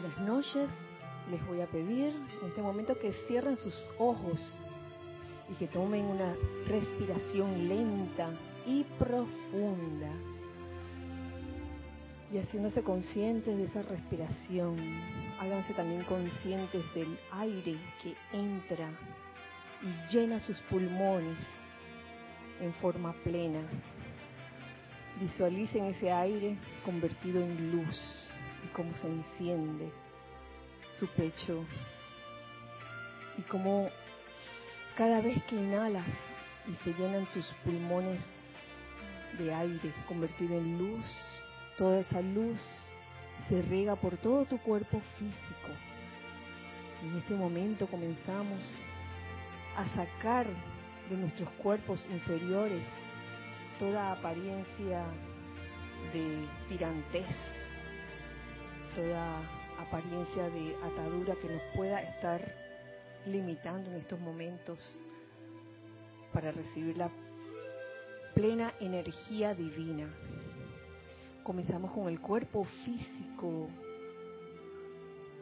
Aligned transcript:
Buenas 0.00 0.20
noches. 0.20 0.70
Les 1.28 1.44
voy 1.48 1.60
a 1.60 1.66
pedir 1.66 2.14
en 2.40 2.48
este 2.48 2.62
momento 2.62 2.96
que 3.00 3.12
cierren 3.26 3.56
sus 3.56 3.74
ojos 3.98 4.56
y 5.50 5.54
que 5.54 5.66
tomen 5.66 6.04
una 6.04 6.36
respiración 6.68 7.68
lenta 7.68 8.30
y 8.64 8.84
profunda. 8.96 10.12
Y 12.32 12.38
haciéndose 12.38 12.84
conscientes 12.84 13.56
de 13.56 13.64
esa 13.64 13.82
respiración, 13.82 14.76
háganse 15.40 15.74
también 15.74 16.04
conscientes 16.04 16.84
del 16.94 17.18
aire 17.32 17.76
que 18.00 18.14
entra 18.32 18.92
y 19.82 20.14
llena 20.14 20.40
sus 20.40 20.60
pulmones 20.70 21.38
en 22.60 22.72
forma 22.74 23.14
plena. 23.24 23.62
Visualicen 25.20 25.86
ese 25.86 26.12
aire 26.12 26.56
convertido 26.84 27.42
en 27.42 27.72
luz 27.72 28.27
y 28.64 28.68
cómo 28.68 28.94
se 28.96 29.06
enciende 29.06 29.90
su 30.98 31.06
pecho 31.08 31.64
y 33.36 33.42
cómo 33.42 33.88
cada 34.96 35.20
vez 35.20 35.42
que 35.44 35.56
inhalas 35.56 36.06
y 36.66 36.74
se 36.84 36.92
llenan 36.94 37.26
tus 37.32 37.46
pulmones 37.64 38.20
de 39.38 39.54
aire 39.54 39.94
convertido 40.08 40.58
en 40.58 40.78
luz, 40.78 41.06
toda 41.76 42.00
esa 42.00 42.20
luz 42.20 42.60
se 43.48 43.62
riega 43.62 43.94
por 43.94 44.16
todo 44.16 44.44
tu 44.44 44.58
cuerpo 44.58 45.00
físico. 45.18 45.68
Y 47.02 47.08
en 47.08 47.18
este 47.18 47.34
momento 47.34 47.86
comenzamos 47.86 48.60
a 49.76 49.86
sacar 49.94 50.46
de 51.08 51.16
nuestros 51.16 51.48
cuerpos 51.50 52.04
inferiores 52.10 52.82
toda 53.78 54.12
apariencia 54.12 55.04
de 56.12 56.44
tirantez, 56.68 57.26
toda 58.94 59.40
apariencia 59.78 60.50
de 60.50 60.76
atadura 60.84 61.34
que 61.36 61.48
nos 61.48 61.62
pueda 61.74 62.00
estar 62.02 62.40
limitando 63.26 63.90
en 63.90 63.96
estos 63.96 64.18
momentos 64.20 64.96
para 66.32 66.52
recibir 66.52 66.96
la 66.96 67.10
plena 68.34 68.72
energía 68.80 69.54
divina. 69.54 70.08
Comenzamos 71.42 71.92
con 71.92 72.08
el 72.08 72.20
cuerpo 72.20 72.64
físico, 72.84 73.68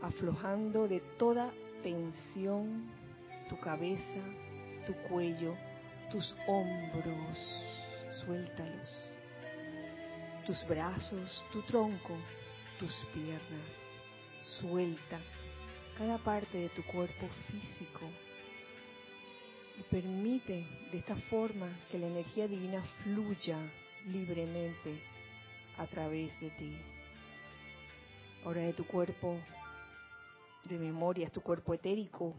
aflojando 0.03 0.87
de 0.87 1.01
toda 1.19 1.51
tensión 1.83 2.87
tu 3.49 3.59
cabeza, 3.59 4.23
tu 4.87 4.95
cuello, 5.09 5.55
tus 6.11 6.35
hombros, 6.47 7.39
suéltalos, 8.25 8.91
tus 10.45 10.67
brazos, 10.67 11.45
tu 11.53 11.63
tronco, 11.63 12.15
tus 12.79 12.93
piernas, 13.15 13.73
suelta 14.61 15.19
cada 15.97 16.19
parte 16.19 16.59
de 16.59 16.69
tu 16.71 16.83
cuerpo 16.85 17.27
físico. 17.49 18.01
Y 19.79 19.83
permite 19.91 20.67
de 20.91 20.99
esta 20.99 21.17
forma 21.17 21.69
que 21.91 21.99
la 21.99 22.07
energía 22.07 22.49
divina 22.49 22.83
fluya 23.03 23.59
libremente 24.07 25.03
a 25.79 25.87
través 25.87 26.39
de 26.41 26.51
ti. 26.51 26.77
Ahora 28.45 28.63
de 28.63 28.73
tu 28.73 28.87
cuerpo 28.87 29.39
de 30.65 30.79
memoria, 30.79 31.31
tu 31.31 31.41
cuerpo 31.41 31.75
etérico, 31.75 32.35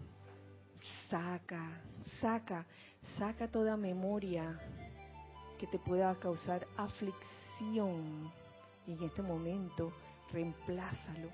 saca, 1.10 1.82
saca, 2.20 2.66
saca 3.18 3.48
toda 3.48 3.78
memoria 3.78 4.60
que 5.60 5.68
te 5.68 5.80
pueda 5.80 6.18
causar 6.20 6.68
aflicción 6.78 8.32
y 8.88 8.94
en 8.94 9.04
este 9.04 9.22
momento 9.22 9.92
reemplázalo 10.32 11.30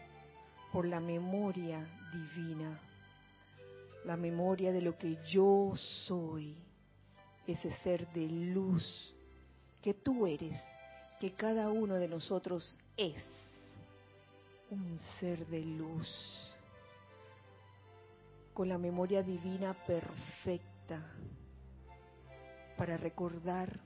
por 0.71 0.85
la 0.85 0.99
memoria 0.99 1.85
divina, 2.11 2.79
la 4.05 4.17
memoria 4.17 4.71
de 4.71 4.81
lo 4.81 4.97
que 4.97 5.17
yo 5.27 5.73
soy, 6.05 6.57
ese 7.47 7.71
ser 7.83 8.07
de 8.13 8.27
luz 8.27 9.13
que 9.81 9.93
tú 9.93 10.27
eres, 10.27 10.59
que 11.19 11.33
cada 11.33 11.69
uno 11.69 11.95
de 11.95 12.07
nosotros 12.07 12.77
es 12.97 13.23
un 14.69 14.97
ser 15.19 15.45
de 15.47 15.61
luz, 15.61 16.53
con 18.53 18.69
la 18.69 18.77
memoria 18.77 19.21
divina 19.21 19.73
perfecta, 19.85 21.03
para 22.77 22.97
recordar 22.97 23.79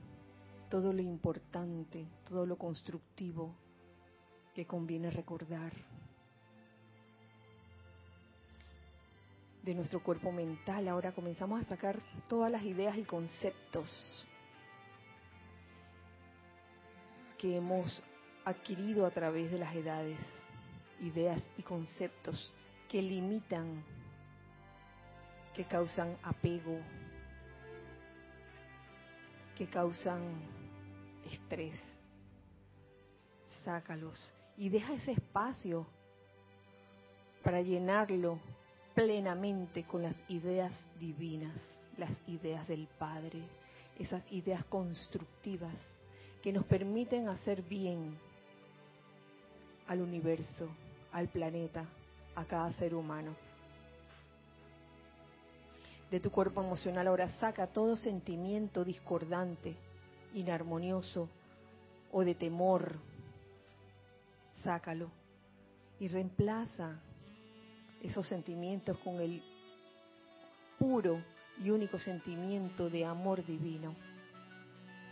todo 0.70 0.92
lo 0.92 1.02
importante, 1.02 2.06
todo 2.28 2.46
lo 2.46 2.56
constructivo 2.56 3.54
que 4.58 4.66
conviene 4.66 5.08
recordar. 5.12 5.72
De 9.62 9.72
nuestro 9.72 10.02
cuerpo 10.02 10.32
mental 10.32 10.88
ahora 10.88 11.12
comenzamos 11.12 11.62
a 11.62 11.64
sacar 11.66 11.96
todas 12.28 12.50
las 12.50 12.64
ideas 12.64 12.98
y 12.98 13.04
conceptos 13.04 14.26
que 17.38 17.56
hemos 17.56 18.02
adquirido 18.44 19.06
a 19.06 19.12
través 19.12 19.48
de 19.52 19.58
las 19.58 19.72
edades, 19.76 20.18
ideas 21.02 21.40
y 21.56 21.62
conceptos 21.62 22.52
que 22.88 23.00
limitan, 23.00 23.84
que 25.54 25.66
causan 25.66 26.16
apego, 26.24 26.80
que 29.54 29.68
causan 29.68 30.20
estrés. 31.30 31.80
Sácalos 33.64 34.32
y 34.58 34.68
deja 34.68 34.92
ese 34.92 35.12
espacio 35.12 35.86
para 37.42 37.62
llenarlo 37.62 38.40
plenamente 38.94 39.84
con 39.84 40.02
las 40.02 40.16
ideas 40.28 40.72
divinas, 40.98 41.56
las 41.96 42.10
ideas 42.26 42.66
del 42.66 42.88
Padre, 42.98 43.40
esas 43.98 44.22
ideas 44.32 44.64
constructivas 44.64 45.74
que 46.42 46.52
nos 46.52 46.64
permiten 46.64 47.28
hacer 47.28 47.62
bien 47.62 48.18
al 49.86 50.00
universo, 50.00 50.68
al 51.12 51.28
planeta, 51.28 51.86
a 52.34 52.44
cada 52.44 52.72
ser 52.72 52.94
humano. 52.94 53.34
De 56.10 56.18
tu 56.18 56.30
cuerpo 56.30 56.62
emocional 56.62 57.06
ahora 57.06 57.28
saca 57.38 57.68
todo 57.68 57.96
sentimiento 57.96 58.84
discordante, 58.84 59.76
inarmonioso 60.34 61.28
o 62.10 62.24
de 62.24 62.34
temor. 62.34 62.96
Sácalo. 64.62 65.10
Y 66.00 66.08
reemplaza 66.08 67.00
esos 68.02 68.26
sentimientos 68.26 68.96
con 68.98 69.20
el 69.20 69.42
puro 70.78 71.22
y 71.58 71.70
único 71.70 71.98
sentimiento 71.98 72.88
de 72.88 73.04
amor 73.04 73.44
divino. 73.44 73.94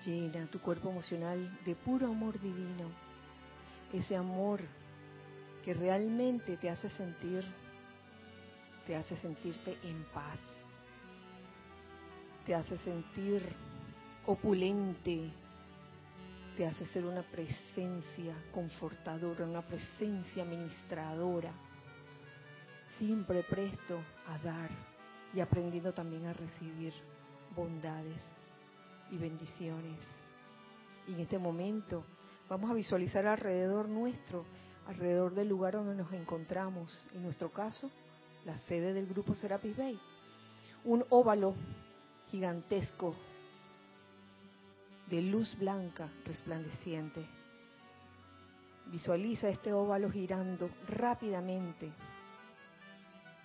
Llena 0.04 0.46
tu 0.46 0.60
cuerpo 0.60 0.90
emocional 0.90 1.58
de 1.64 1.74
puro 1.74 2.06
amor 2.06 2.40
divino, 2.40 2.88
ese 3.92 4.16
amor 4.16 4.60
que 5.64 5.74
realmente 5.74 6.56
te 6.58 6.70
hace 6.70 6.88
sentir, 6.90 7.44
te 8.86 8.94
hace 8.94 9.16
sentirte 9.16 9.76
en 9.82 10.04
paz, 10.14 10.38
te 12.44 12.54
hace 12.54 12.78
sentir 12.78 13.42
opulente, 14.26 15.32
te 16.56 16.66
hace 16.66 16.86
ser 16.86 17.04
una 17.04 17.22
presencia 17.22 18.34
confortadora, 18.50 19.44
una 19.44 19.60
presencia 19.60 20.42
ministradora, 20.42 21.52
siempre 22.96 23.42
presto 23.42 24.00
a 24.26 24.38
dar 24.38 24.70
y 25.34 25.40
aprendiendo 25.40 25.92
también 25.92 26.24
a 26.24 26.32
recibir 26.32 26.94
bondades 27.54 28.22
y 29.10 29.18
bendiciones. 29.18 30.00
Y 31.06 31.12
en 31.12 31.20
este 31.20 31.38
momento 31.38 32.04
vamos 32.48 32.70
a 32.70 32.74
visualizar 32.74 33.26
alrededor 33.26 33.86
nuestro, 33.88 34.46
alrededor 34.86 35.34
del 35.34 35.48
lugar 35.48 35.74
donde 35.74 35.94
nos 35.94 36.10
encontramos, 36.14 37.06
en 37.12 37.22
nuestro 37.22 37.50
caso, 37.52 37.90
la 38.46 38.56
sede 38.60 38.94
del 38.94 39.06
grupo 39.06 39.34
Serapis 39.34 39.76
Bay, 39.76 40.00
un 40.84 41.04
óvalo 41.10 41.54
gigantesco 42.30 43.14
de 45.10 45.22
luz 45.22 45.56
blanca 45.58 46.08
resplandeciente. 46.24 47.24
Visualiza 48.86 49.48
este 49.48 49.72
óvalo 49.72 50.10
girando 50.10 50.70
rápidamente, 50.88 51.92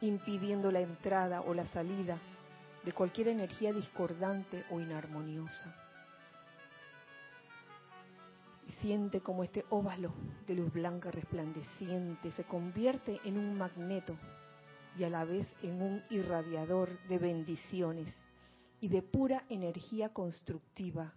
impidiendo 0.02 0.72
la 0.72 0.82
entrada 0.82 1.42
o 1.42 1.54
la 1.54 1.66
salida 1.68 2.18
de 2.84 2.92
cualquier 2.92 3.28
energía 3.28 3.74
discordante 3.74 4.64
o 4.72 4.80
inarmoniosa. 4.80 5.76
Siente 8.80 9.22
como 9.22 9.44
este 9.44 9.66
óvalo 9.70 10.14
de 10.48 10.56
luz 10.56 10.72
blanca 10.74 11.12
resplandeciente 11.12 12.32
se 12.32 12.44
convierte 12.44 13.20
en 13.26 13.38
un 13.38 13.56
magneto 13.58 14.18
y 14.98 15.04
a 15.04 15.10
la 15.10 15.24
vez 15.24 15.48
en 15.62 15.82
un 15.82 16.04
irradiador 16.10 17.00
de 17.08 17.20
bendiciones 17.20 18.12
y 18.80 18.88
de 18.88 19.04
pura 19.04 19.44
energía 19.50 20.10
constructiva, 20.10 21.14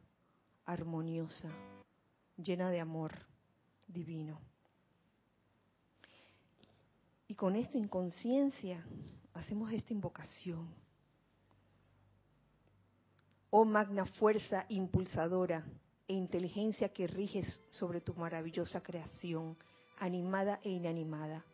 armoniosa, 0.67 1.51
llena 2.37 2.71
de 2.71 2.81
amor 2.81 3.13
divino. 3.87 4.41
Y 7.29 7.35
con 7.35 7.57
esta 7.57 7.79
inconsciencia 7.79 8.85
hacemos 9.33 9.73
esta 9.73 9.93
invocación. 9.93 10.69
Oh 13.51 13.65
magna 13.65 14.05
fuerza 14.05 14.67
impulsadora 14.69 15.65
e 16.09 16.15
inteligencia 16.15 16.89
que 16.91 17.07
riges 17.07 17.63
sobre 17.71 18.01
tu 18.01 18.15
maravillosa 18.15 18.83
creación, 18.83 19.57
animada 19.99 20.61
e 20.63 20.71
inanimada. 20.71 21.45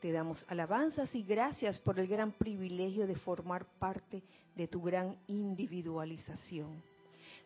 Te 0.00 0.12
damos 0.12 0.44
alabanzas 0.48 1.12
y 1.14 1.24
gracias 1.24 1.78
por 1.80 1.98
el 1.98 2.06
gran 2.06 2.32
privilegio 2.32 3.06
de 3.06 3.16
formar 3.16 3.66
parte 3.78 4.22
de 4.54 4.68
tu 4.68 4.80
gran 4.80 5.16
individualización. 5.26 6.80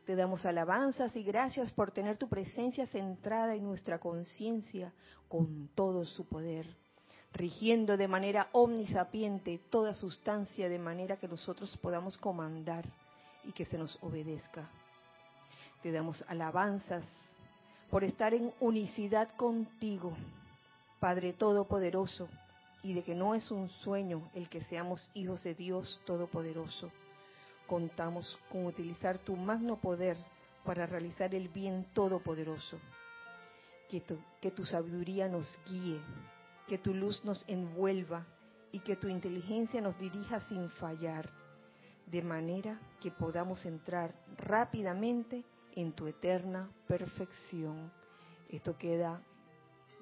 Te 0.07 0.17
damos 0.17 0.45
alabanzas 0.45 1.15
y 1.15 1.23
gracias 1.23 1.71
por 1.71 1.93
tener 1.93 2.17
tu 2.17 2.29
presencia 2.29 2.87
centrada 2.89 3.55
en 3.55 3.65
nuestra 3.65 4.01
conciencia 4.01 4.93
con 5.29 5.69
todo 5.77 6.05
su 6.05 6.27
poder, 6.27 6.67
rigiendo 7.33 7.97
de 7.97 8.09
manera 8.09 8.49
omnisapiente 8.53 9.59
toda 9.71 9.95
sustancia 9.95 10.69
de 10.69 10.79
manera 10.79 11.19
que 11.19 11.29
nosotros 11.29 11.77
podamos 11.77 12.19
comandar 12.19 12.85
y 13.45 13.53
que 13.53 13.65
se 13.65 13.79
nos 13.79 13.97
obedezca. 14.03 14.69
Te 15.83 15.93
damos 15.93 16.25
alabanzas 16.29 17.05
por 17.89 18.03
estar 18.03 18.35
en 18.35 18.53
unicidad 18.59 19.29
contigo, 19.37 20.17
Padre 20.99 21.33
Todopoderoso, 21.33 22.29
y 22.83 22.93
de 22.95 23.05
que 23.05 23.15
no 23.15 23.37
es 23.37 23.53
un 23.53 23.69
sueño 23.69 24.31
el 24.35 24.49
que 24.49 24.63
seamos 24.63 25.09
hijos 25.15 25.45
de 25.45 25.55
Dios 25.55 26.01
Todopoderoso. 26.05 26.91
Contamos 27.73 28.39
con 28.51 28.67
utilizar 28.67 29.17
tu 29.17 29.35
magno 29.35 29.81
poder 29.81 30.19
para 30.63 30.85
realizar 30.85 31.35
el 31.35 31.49
bien 31.49 31.87
todopoderoso. 31.95 32.79
Que 33.89 34.51
tu, 34.51 34.67
sabiduría 34.67 35.27
nos 35.27 35.59
guíe, 35.65 35.99
que 36.69 36.77
tu 36.77 36.93
luz 36.93 37.25
nos 37.25 37.43
envuelva 37.49 38.27
y 38.73 38.81
que 38.81 38.97
tu 38.97 39.09
inteligencia 39.09 39.81
nos 39.81 39.99
dirija 39.99 40.41
sin 40.51 40.69
fallar 40.69 41.31
de 42.05 42.21
manera 42.21 42.79
que 43.01 43.11
podamos 43.11 43.65
entrar 43.65 44.15
rápidamente 44.37 45.43
en 45.75 45.93
tu 45.93 46.07
eterna 46.07 46.71
perfección. 46.87 47.91
Esto 48.51 48.77
queda 48.77 49.23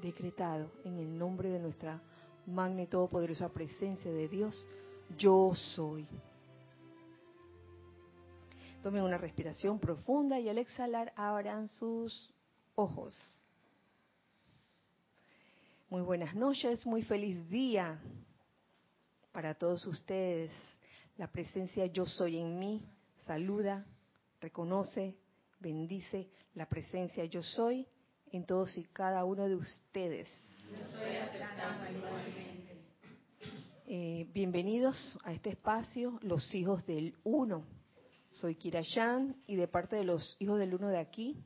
decretado 0.03 0.73
en 0.85 0.99
el 0.99 1.17
nombre 1.17 1.51
de 1.51 1.61
nuestra 1.61 2.03
magna 2.47 2.83
y 2.83 2.87
todopoderosa 2.89 3.49
presencia 3.49 4.11
de 4.11 4.27
Dios. 4.27 4.69
Yo 5.17 5.55
soy. 5.55 6.09
Tomen 8.83 9.03
una 9.03 9.19
respiración 9.19 9.79
profunda 9.79 10.41
y 10.41 10.49
al 10.49 10.57
exhalar 10.57 11.13
abran 11.15 11.69
sus 11.69 12.33
ojos. 12.75 13.15
Muy 15.91 16.01
buenas 16.01 16.35
noches, 16.35 16.87
muy 16.87 17.03
feliz 17.03 17.47
día 17.51 18.01
para 19.33 19.53
todos 19.55 19.87
ustedes. 19.87 20.51
La 21.19 21.27
presencia 21.27 21.85
yo 21.87 22.07
soy 22.07 22.39
en 22.39 22.59
mí 22.59 22.83
saluda, 23.27 23.85
reconoce, 24.41 25.19
bendice 25.59 26.31
la 26.55 26.67
presencia 26.67 27.27
yo 27.27 27.43
soy 27.43 27.87
en 28.33 28.47
todos 28.47 28.79
y 28.79 28.85
cada 28.85 29.27
uno 29.27 29.47
de 29.47 29.57
ustedes. 29.57 30.29
Eh, 33.87 34.27
bienvenidos 34.33 35.19
a 35.25 35.35
este 35.35 35.51
espacio, 35.51 36.19
los 36.23 36.55
hijos 36.55 36.87
del 36.87 37.15
uno. 37.25 37.80
Soy 38.31 38.55
Kirayan 38.55 39.37
y 39.47 39.57
de 39.57 39.69
parte 39.69 39.97
de 39.97 40.05
los 40.05 40.37
hijos 40.39 40.59
del 40.59 40.75
uno 40.75 40.89
de 40.89 40.99
aquí, 40.99 41.43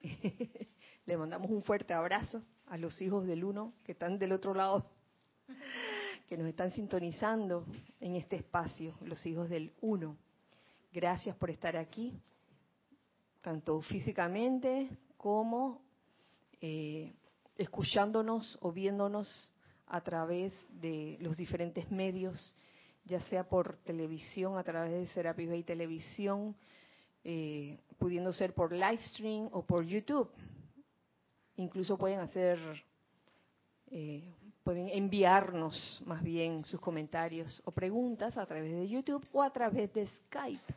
le 1.06 1.16
mandamos 1.16 1.50
un 1.50 1.62
fuerte 1.62 1.92
abrazo 1.92 2.42
a 2.66 2.78
los 2.78 3.00
hijos 3.02 3.26
del 3.26 3.44
uno 3.44 3.74
que 3.84 3.92
están 3.92 4.18
del 4.18 4.32
otro 4.32 4.54
lado 4.54 4.90
que 6.28 6.36
nos 6.36 6.46
están 6.46 6.70
sintonizando 6.70 7.64
en 8.00 8.14
este 8.14 8.36
espacio, 8.36 8.94
los 9.00 9.24
hijos 9.24 9.48
del 9.48 9.72
uno. 9.80 10.18
Gracias 10.92 11.34
por 11.36 11.48
estar 11.50 11.74
aquí, 11.76 12.20
tanto 13.40 13.80
físicamente 13.80 14.90
como 15.16 15.80
eh, 16.60 17.14
escuchándonos 17.56 18.58
o 18.60 18.72
viéndonos 18.72 19.54
a 19.86 20.02
través 20.02 20.52
de 20.68 21.16
los 21.20 21.38
diferentes 21.38 21.90
medios, 21.90 22.54
ya 23.08 23.20
sea 23.22 23.44
por 23.44 23.78
televisión, 23.78 24.58
a 24.58 24.62
través 24.62 24.92
de 24.92 25.06
Serapis 25.08 25.48
Bay 25.48 25.62
Televisión, 25.62 26.54
eh, 27.24 27.78
pudiendo 27.98 28.32
ser 28.32 28.54
por 28.54 28.72
live 28.72 28.98
stream 28.98 29.48
o 29.52 29.62
por 29.64 29.84
YouTube. 29.84 30.30
Incluso 31.56 31.96
pueden 31.98 32.20
hacer 32.20 32.58
eh, 33.90 34.34
pueden 34.62 34.90
enviarnos 34.90 36.02
más 36.04 36.22
bien 36.22 36.62
sus 36.62 36.78
comentarios 36.78 37.62
o 37.64 37.70
preguntas 37.70 38.36
a 38.36 38.44
través 38.44 38.70
de 38.70 38.86
YouTube 38.86 39.26
o 39.32 39.42
a 39.42 39.50
través 39.50 39.92
de 39.94 40.06
Skype. 40.06 40.74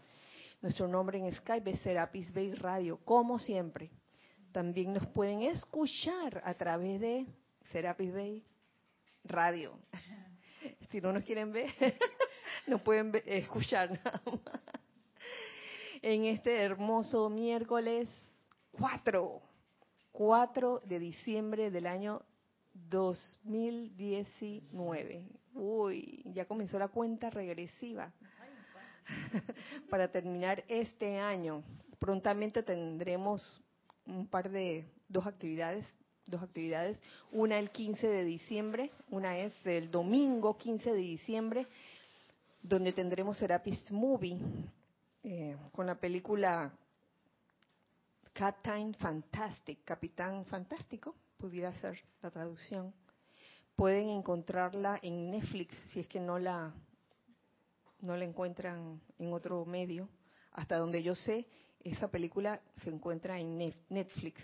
Nuestro 0.61 0.87
nombre 0.87 1.19
en 1.19 1.33
Skype 1.33 1.71
es 1.71 1.81
Serapis 1.81 2.33
Bay 2.33 2.53
Radio, 2.53 2.97
como 3.03 3.37
siempre. 3.37 3.91
También 4.53 4.93
nos 4.93 5.05
pueden 5.07 5.41
escuchar 5.41 6.41
a 6.45 6.53
través 6.53 7.01
de 7.01 7.25
Serapis 7.71 8.13
Bay 8.13 8.43
Radio. 9.25 9.77
Si 10.91 10.99
no 10.99 11.13
nos 11.13 11.23
quieren 11.23 11.53
ver, 11.53 11.69
nos 12.67 12.81
pueden 12.81 13.13
escuchar 13.25 13.91
nada 14.03 14.21
más. 14.25 14.41
En 16.01 16.25
este 16.25 16.63
hermoso 16.63 17.29
miércoles 17.29 18.09
4, 18.71 19.41
4 20.11 20.81
de 20.85 20.99
diciembre 20.99 21.71
del 21.71 21.87
año 21.87 22.21
2019. 22.73 25.29
Uy, 25.53 26.23
ya 26.25 26.43
comenzó 26.45 26.77
la 26.77 26.89
cuenta 26.89 27.29
regresiva 27.29 28.11
para 29.89 30.11
terminar 30.11 30.65
este 30.67 31.19
año. 31.19 31.63
Prontamente 31.99 32.63
tendremos 32.63 33.61
un 34.05 34.27
par 34.27 34.49
de 34.49 34.91
dos 35.07 35.25
actividades, 35.27 35.85
dos 36.25 36.41
actividades. 36.41 36.97
Una 37.31 37.59
el 37.59 37.71
15 37.71 38.07
de 38.07 38.23
diciembre, 38.23 38.91
una 39.09 39.37
es 39.37 39.53
el 39.65 39.91
domingo 39.91 40.57
15 40.57 40.91
de 40.91 40.97
diciembre, 40.97 41.67
donde 42.61 42.93
tendremos 42.93 43.37
Serapis 43.37 43.91
Movie 43.91 44.37
eh, 45.23 45.55
con 45.71 45.85
la 45.85 45.95
película 45.95 46.71
Captain 48.33 48.93
Fantastic, 48.95 49.83
Capitán 49.83 50.45
Fantástico, 50.45 51.15
pudiera 51.37 51.73
ser 51.79 51.99
la 52.21 52.31
traducción. 52.31 52.93
Pueden 53.75 54.09
encontrarla 54.09 54.99
en 55.01 55.31
Netflix 55.31 55.75
si 55.91 55.99
es 55.99 56.07
que 56.07 56.19
no 56.19 56.39
la 56.39 56.73
no 58.01 58.17
la 58.17 58.25
encuentran 58.25 58.99
en 59.19 59.33
otro 59.33 59.65
medio. 59.65 60.09
Hasta 60.53 60.77
donde 60.77 61.03
yo 61.03 61.15
sé, 61.15 61.45
esa 61.83 62.09
película 62.09 62.59
se 62.83 62.89
encuentra 62.89 63.39
en 63.39 63.73
Netflix. 63.89 64.41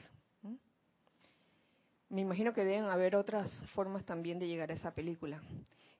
Me 2.09 2.21
imagino 2.21 2.53
que 2.53 2.63
deben 2.63 2.85
haber 2.85 3.17
otras 3.17 3.51
formas 3.73 4.05
también 4.05 4.39
de 4.39 4.47
llegar 4.47 4.71
a 4.71 4.75
esa 4.75 4.91
película. 4.93 5.41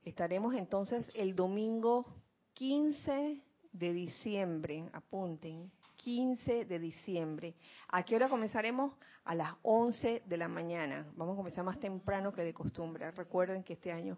Estaremos 0.04 0.56
entonces 0.56 1.10
el 1.16 1.36
domingo 1.36 2.06
15 2.54 3.44
de 3.74 3.94
diciembre, 3.94 4.90
apunten, 4.94 5.70
15 5.98 6.64
de 6.64 6.80
diciembre. 6.80 7.56
¿A 7.90 8.04
qué 8.04 8.16
hora 8.16 8.30
comenzaremos? 8.30 8.94
A 9.26 9.36
las 9.36 9.54
11 9.64 10.24
de 10.26 10.38
la 10.38 10.48
mañana. 10.48 11.06
Vamos 11.18 11.34
a 11.34 11.38
comenzar 11.38 11.66
más 11.66 11.78
temprano 11.78 12.32
que 12.32 12.44
de 12.44 12.54
costumbre. 12.54 13.12
Recuerden 13.12 13.64
que 13.64 13.74
este 13.74 13.92
año, 13.92 14.18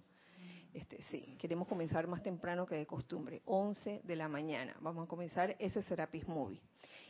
este, 0.76 1.02
sí, 1.10 1.36
queremos 1.40 1.68
comenzar 1.68 2.06
más 2.06 2.22
temprano 2.22 2.68
que 2.68 2.76
de 2.76 2.86
costumbre. 2.86 3.42
11 3.46 4.02
de 4.04 4.16
la 4.16 4.28
mañana. 4.28 4.76
Vamos 4.80 5.06
a 5.06 5.08
comenzar 5.08 5.56
ese 5.58 5.82
Serapis 5.82 6.28
Movie. 6.28 6.62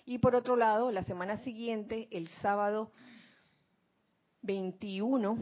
Y 0.05 0.19
por 0.19 0.35
otro 0.35 0.55
lado, 0.55 0.89
la 0.89 1.03
semana 1.03 1.35
siguiente, 1.37 2.07
el 2.11 2.29
sábado 2.41 2.93
21, 4.41 5.37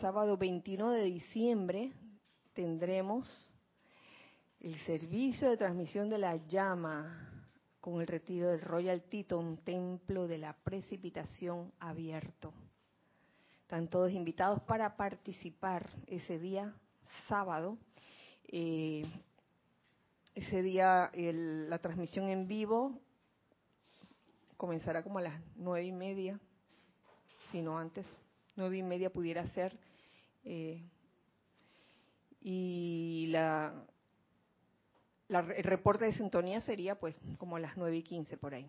sábado 0.00 0.36
21 0.36 0.90
de 0.90 1.04
diciembre, 1.04 1.92
tendremos 2.52 3.52
el 4.60 4.74
servicio 4.80 5.48
de 5.48 5.56
transmisión 5.56 6.08
de 6.08 6.18
la 6.18 6.36
llama 6.48 7.46
con 7.80 8.00
el 8.00 8.08
retiro 8.08 8.48
del 8.48 8.60
Royal 8.60 9.04
un 9.32 9.58
templo 9.58 10.26
de 10.26 10.38
la 10.38 10.54
precipitación 10.54 11.72
abierto. 11.78 12.52
Están 13.62 13.86
todos 13.88 14.12
invitados 14.12 14.60
para 14.62 14.96
participar 14.96 15.88
ese 16.08 16.38
día, 16.38 16.74
sábado. 17.28 17.78
Eh, 18.48 19.04
ese 20.34 20.62
día 20.62 21.12
la 21.14 21.78
transmisión 21.78 22.28
en 22.28 22.48
vivo 22.48 22.98
comenzará 24.56 25.04
como 25.04 25.18
a 25.18 25.22
las 25.22 25.40
nueve 25.54 25.86
y 25.86 25.92
media, 25.92 26.40
si 27.50 27.62
no 27.62 27.78
antes, 27.78 28.06
nueve 28.56 28.78
y 28.78 28.82
media 28.82 29.10
pudiera 29.10 29.46
ser. 29.48 29.76
Eh, 30.44 30.82
y 32.40 33.26
la, 33.30 33.74
el 35.28 35.64
reporte 35.64 36.04
de 36.04 36.12
sintonía 36.12 36.60
sería 36.62 36.94
pues 36.94 37.14
como 37.38 37.58
las 37.58 37.76
9 37.76 37.96
y 37.96 38.02
15 38.02 38.36
por 38.36 38.54
ahí. 38.54 38.66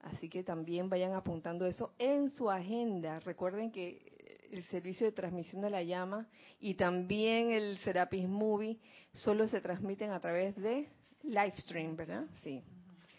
Así 0.00 0.28
que 0.28 0.44
también 0.44 0.88
vayan 0.88 1.14
apuntando 1.14 1.66
eso 1.66 1.92
en 1.98 2.30
su 2.30 2.50
agenda. 2.50 3.18
Recuerden 3.20 3.72
que 3.72 4.46
el 4.52 4.62
servicio 4.64 5.06
de 5.06 5.12
transmisión 5.12 5.62
de 5.62 5.70
la 5.70 5.82
llama 5.82 6.28
y 6.60 6.74
también 6.74 7.50
el 7.50 7.78
Serapis 7.78 8.28
Movie 8.28 8.78
solo 9.12 9.48
se 9.48 9.60
transmiten 9.60 10.12
a 10.12 10.20
través 10.20 10.54
de 10.56 10.88
Livestream, 11.24 11.96
¿verdad? 11.96 12.24
Sí. 12.44 12.62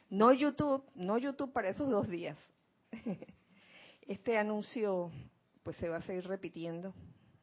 No 0.09 0.31
YouTube, 0.31 0.83
no 0.95 1.17
YouTube 1.17 1.51
para 1.51 1.69
esos 1.69 1.89
dos 1.89 2.07
días. 2.07 2.37
Este 4.07 4.37
anuncio 4.37 5.11
pues 5.63 5.75
se 5.75 5.89
va 5.89 5.97
a 5.97 6.01
seguir 6.01 6.25
repitiendo 6.25 6.93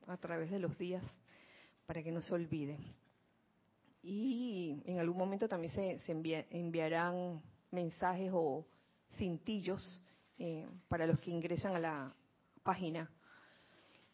a 0.06 0.16
través 0.16 0.50
de 0.50 0.58
los 0.58 0.78
días 0.78 1.04
para 1.84 2.02
que 2.02 2.10
no 2.10 2.22
se 2.22 2.32
olvide. 2.32 2.78
Y 4.02 4.82
en 4.86 4.98
algún 4.98 5.18
momento 5.18 5.46
también 5.46 5.74
se, 5.74 6.00
enviarán 6.50 7.42
mensajes 7.70 8.30
o 8.32 8.64
cintillos 9.18 10.02
eh, 10.38 10.66
para 10.88 11.06
los 11.06 11.20
que 11.20 11.30
ingresan 11.30 11.76
a 11.76 11.80
la 11.80 12.14
página 12.62 13.10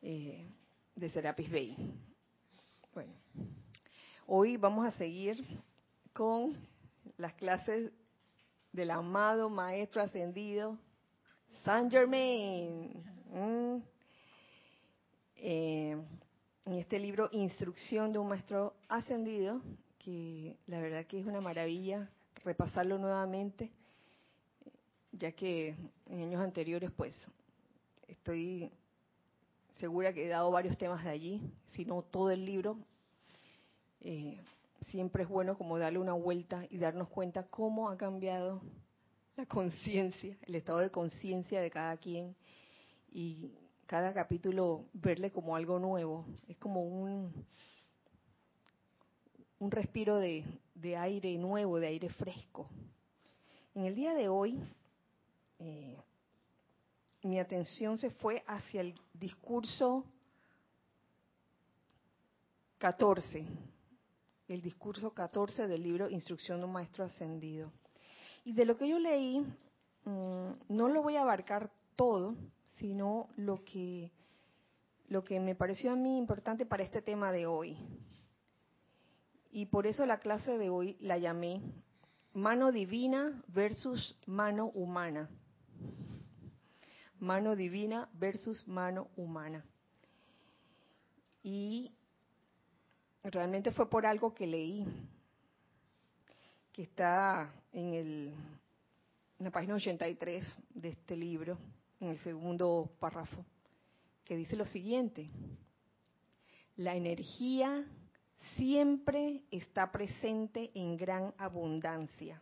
eh, 0.02 0.44
de 0.96 1.08
Serapis 1.08 1.48
Bay. 1.52 1.76
Bueno, 2.92 3.12
hoy 4.26 4.56
vamos 4.56 4.88
a 4.88 4.90
seguir 4.98 5.46
con 6.12 6.56
las 7.16 7.32
clases 7.34 7.92
del 8.72 8.90
amado 8.90 9.48
Maestro 9.48 10.02
Ascendido 10.02 10.76
Saint 11.64 11.90
Germain. 11.90 13.02
Mm. 13.32 13.82
Eh, 15.36 15.96
en 16.66 16.74
este 16.74 16.98
libro 16.98 17.28
Instrucción 17.32 18.10
de 18.10 18.18
un 18.18 18.28
Maestro 18.28 18.74
Ascendido, 18.88 19.60
que 19.98 20.56
la 20.66 20.80
verdad 20.80 21.06
que 21.06 21.18
es 21.18 21.26
una 21.26 21.40
maravilla 21.40 22.10
repasarlo 22.44 22.98
nuevamente, 22.98 23.70
ya 25.12 25.32
que 25.32 25.74
en 26.06 26.22
años 26.22 26.40
anteriores 26.40 26.90
pues 26.90 27.16
estoy 28.08 28.70
segura 29.78 30.12
que 30.12 30.26
he 30.26 30.28
dado 30.28 30.50
varios 30.50 30.76
temas 30.76 31.04
de 31.04 31.10
allí, 31.10 31.42
si 31.72 31.84
no 31.84 32.02
todo 32.02 32.30
el 32.30 32.44
libro. 32.44 32.78
Eh, 34.02 34.40
siempre 34.86 35.24
es 35.24 35.28
bueno 35.28 35.56
como 35.58 35.78
darle 35.78 35.98
una 35.98 36.12
vuelta 36.14 36.66
y 36.70 36.78
darnos 36.78 37.08
cuenta 37.08 37.44
cómo 37.44 37.90
ha 37.90 37.96
cambiado 37.96 38.62
la 39.40 39.46
conciencia, 39.46 40.36
el 40.42 40.54
estado 40.54 40.80
de 40.80 40.90
conciencia 40.90 41.62
de 41.62 41.70
cada 41.70 41.96
quien 41.96 42.36
y 43.10 43.50
cada 43.86 44.12
capítulo 44.12 44.84
verle 44.92 45.30
como 45.30 45.56
algo 45.56 45.78
nuevo. 45.78 46.26
Es 46.46 46.58
como 46.58 46.82
un, 46.82 47.32
un 49.58 49.70
respiro 49.70 50.18
de, 50.18 50.44
de 50.74 50.94
aire 50.94 51.38
nuevo, 51.38 51.80
de 51.80 51.86
aire 51.86 52.10
fresco. 52.10 52.68
En 53.74 53.86
el 53.86 53.94
día 53.94 54.12
de 54.12 54.28
hoy, 54.28 54.60
eh, 55.58 55.96
mi 57.22 57.40
atención 57.40 57.96
se 57.96 58.10
fue 58.10 58.44
hacia 58.46 58.82
el 58.82 58.94
discurso 59.14 60.04
14, 62.76 63.46
el 64.48 64.60
discurso 64.60 65.14
14 65.14 65.66
del 65.66 65.82
libro 65.82 66.10
Instrucción 66.10 66.58
de 66.58 66.66
un 66.66 66.72
Maestro 66.72 67.04
Ascendido. 67.04 67.72
Y 68.44 68.52
de 68.52 68.64
lo 68.64 68.76
que 68.76 68.88
yo 68.88 68.98
leí, 68.98 69.40
mm, 70.04 70.50
no 70.68 70.88
lo 70.88 71.02
voy 71.02 71.16
a 71.16 71.22
abarcar 71.22 71.70
todo, 71.96 72.34
sino 72.78 73.28
lo 73.36 73.64
que, 73.64 74.10
lo 75.08 75.24
que 75.24 75.40
me 75.40 75.54
pareció 75.54 75.92
a 75.92 75.96
mí 75.96 76.18
importante 76.18 76.66
para 76.66 76.82
este 76.82 77.02
tema 77.02 77.32
de 77.32 77.46
hoy. 77.46 77.76
Y 79.52 79.66
por 79.66 79.86
eso 79.86 80.06
la 80.06 80.18
clase 80.18 80.58
de 80.58 80.70
hoy 80.70 80.96
la 81.00 81.18
llamé 81.18 81.60
Mano 82.32 82.72
Divina 82.72 83.42
versus 83.48 84.16
Mano 84.26 84.66
Humana 84.74 85.28
mano 87.20 87.54
divina 87.54 88.08
versus 88.14 88.66
mano 88.66 89.08
humana. 89.16 89.64
Y 91.42 91.92
realmente 93.22 93.70
fue 93.72 93.88
por 93.88 94.06
algo 94.06 94.34
que 94.34 94.46
leí, 94.46 94.86
que 96.72 96.82
está 96.82 97.52
en, 97.72 97.94
el, 97.94 98.34
en 99.38 99.44
la 99.44 99.50
página 99.50 99.74
83 99.74 100.44
de 100.74 100.88
este 100.88 101.16
libro, 101.16 101.58
en 102.00 102.08
el 102.08 102.18
segundo 102.18 102.90
párrafo, 102.98 103.44
que 104.24 104.36
dice 104.36 104.56
lo 104.56 104.64
siguiente, 104.64 105.30
la 106.76 106.94
energía 106.94 107.84
siempre 108.56 109.42
está 109.50 109.90
presente 109.90 110.70
en 110.74 110.96
gran 110.96 111.34
abundancia 111.38 112.40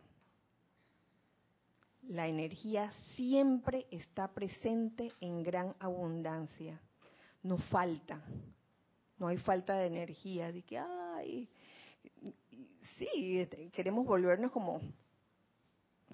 la 2.09 2.27
energía 2.27 2.91
siempre 3.15 3.85
está 3.91 4.33
presente 4.33 5.11
en 5.21 5.43
gran 5.43 5.75
abundancia. 5.79 6.81
No 7.43 7.57
falta. 7.57 8.21
No 9.19 9.27
hay 9.27 9.37
falta 9.37 9.77
de 9.77 9.87
energía. 9.87 10.51
De 10.51 10.63
que, 10.63 10.79
ay, 10.79 11.47
sí, 12.97 13.47
queremos 13.71 14.07
volvernos 14.07 14.51
como 14.51 14.81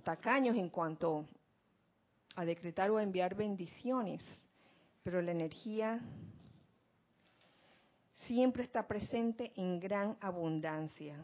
tacaños 0.05 0.55
en 0.55 0.69
cuanto 0.69 1.25
a 2.35 2.45
decretar 2.45 2.89
o 2.91 2.99
enviar 3.01 3.35
bendiciones. 3.35 4.21
Pero 5.03 5.21
la 5.21 5.31
energía 5.31 5.99
siempre 8.19 8.63
está 8.63 8.87
presente 8.87 9.51
en 9.55 9.79
gran 9.79 10.15
abundancia. 10.21 11.17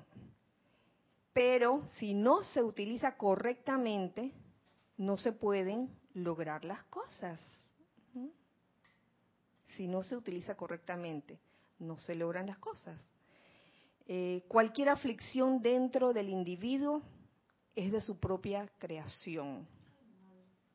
Pero 1.31 1.83
si 1.97 2.13
no 2.13 2.43
se 2.43 2.61
utiliza 2.61 3.15
correctamente, 3.15 4.31
no 4.97 5.15
se 5.15 5.31
pueden 5.31 5.89
lograr 6.13 6.65
las 6.65 6.83
cosas. 6.85 7.39
Si 9.77 9.87
no 9.87 10.03
se 10.03 10.17
utiliza 10.17 10.55
correctamente, 10.55 11.39
no 11.79 11.97
se 11.97 12.13
logran 12.15 12.47
las 12.47 12.57
cosas. 12.57 12.99
Eh, 14.07 14.43
cualquier 14.49 14.89
aflicción 14.89 15.61
dentro 15.61 16.11
del 16.11 16.27
individuo 16.29 17.01
es 17.75 17.91
de 17.91 18.01
su 18.01 18.19
propia 18.19 18.69
creación. 18.79 19.67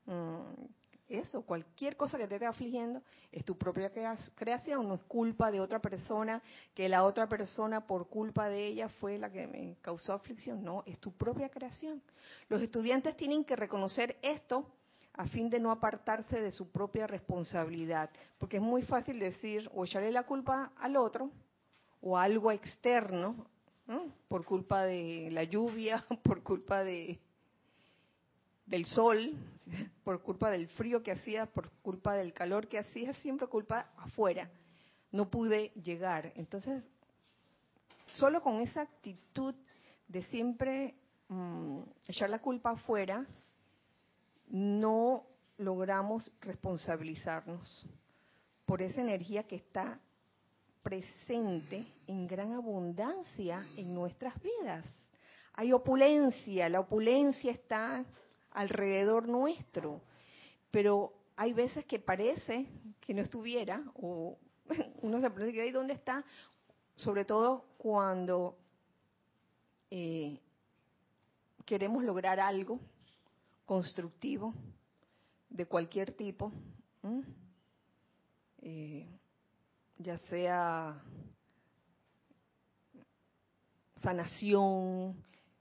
Mm, 0.07 0.67
eso, 1.09 1.43
cualquier 1.43 1.97
cosa 1.97 2.19
que 2.19 2.27
te 2.27 2.35
esté 2.35 2.47
afligiendo 2.47 3.01
es 3.31 3.45
tu 3.45 3.57
propia 3.57 3.93
creación, 4.35 4.89
no 4.89 4.95
es 4.95 5.03
culpa 5.05 5.53
de 5.53 5.61
otra 5.61 5.79
persona, 5.79 6.43
que 6.75 6.89
la 6.89 7.05
otra 7.05 7.29
persona 7.29 7.87
por 7.87 8.09
culpa 8.09 8.49
de 8.49 8.67
ella 8.67 8.89
fue 8.89 9.17
la 9.17 9.31
que 9.31 9.47
me 9.47 9.77
causó 9.83 10.13
aflicción, 10.13 10.65
no, 10.65 10.83
es 10.85 10.99
tu 10.99 11.13
propia 11.13 11.49
creación. 11.49 12.03
Los 12.49 12.61
estudiantes 12.61 13.17
tienen 13.17 13.45
que 13.45 13.55
reconocer 13.55 14.17
esto 14.21 14.67
a 15.13 15.27
fin 15.27 15.49
de 15.49 15.61
no 15.61 15.71
apartarse 15.71 16.41
de 16.41 16.51
su 16.51 16.71
propia 16.71 17.07
responsabilidad, 17.07 18.11
porque 18.39 18.57
es 18.57 18.63
muy 18.63 18.83
fácil 18.83 19.21
decir 19.21 19.71
o 19.75 19.85
echarle 19.85 20.11
la 20.11 20.25
culpa 20.25 20.73
al 20.77 20.97
otro 20.97 21.31
o 22.01 22.19
a 22.19 22.25
algo 22.25 22.51
externo, 22.51 23.47
por 24.29 24.45
culpa 24.45 24.85
de 24.85 25.29
la 25.31 25.45
lluvia, 25.45 26.05
por 26.23 26.43
culpa 26.43 26.83
de 26.83 27.19
del 28.67 28.85
sol, 28.87 29.33
por 30.03 30.23
culpa 30.23 30.51
del 30.51 30.67
frío 30.69 31.03
que 31.03 31.13
hacía, 31.13 31.47
por 31.47 31.71
culpa 31.83 32.15
del 32.15 32.33
calor 32.33 32.67
que 32.67 32.79
hacía, 32.79 33.15
siempre 33.15 33.47
culpa 33.47 33.91
afuera. 33.97 34.51
No 35.13 35.31
pude 35.31 35.71
llegar. 35.83 36.33
Entonces, 36.35 36.83
solo 38.15 38.43
con 38.43 38.61
esa 38.61 38.83
actitud 38.83 39.55
de 40.09 40.23
siempre 40.25 40.95
mm, 41.29 41.79
echar 42.09 42.29
la 42.29 42.41
culpa 42.41 42.73
afuera, 42.73 43.25
no 44.49 45.25
logramos 45.59 46.33
responsabilizarnos 46.41 47.87
por 48.65 48.83
esa 48.83 49.01
energía 49.01 49.45
que 49.45 49.57
está 49.57 50.01
presente 50.87 51.85
en 52.07 52.29
gran 52.29 52.53
abundancia 52.53 53.67
en 53.77 53.93
nuestras 53.93 54.41
vidas. 54.41 54.85
Hay 55.55 55.73
opulencia, 55.73 56.69
la 56.69 56.79
opulencia 56.79 57.51
está 57.51 58.05
alrededor 58.53 59.27
nuestro, 59.27 60.01
pero 60.71 61.13
hay 61.35 61.53
veces 61.53 61.85
que 61.87 61.99
parece 61.99 62.69
que 63.01 63.15
no 63.15 63.23
estuviera, 63.23 63.83
o 63.97 64.39
uno 65.03 65.21
se 65.21 65.29
pregunta, 65.29 65.65
¿y 65.65 65.73
dónde 65.73 65.95
está? 65.95 66.25
Sobre 66.95 67.25
todo 67.25 67.65
cuando 67.79 68.57
eh, 69.91 70.39
queremos 71.65 72.05
lograr 72.05 72.39
algo 72.39 72.79
constructivo 73.65 74.55
de 75.51 75.67
cualquier 75.67 76.13
tipo, 76.13 76.53
ya 79.99 80.19
sea 80.19 81.03
sanación, 84.03 85.17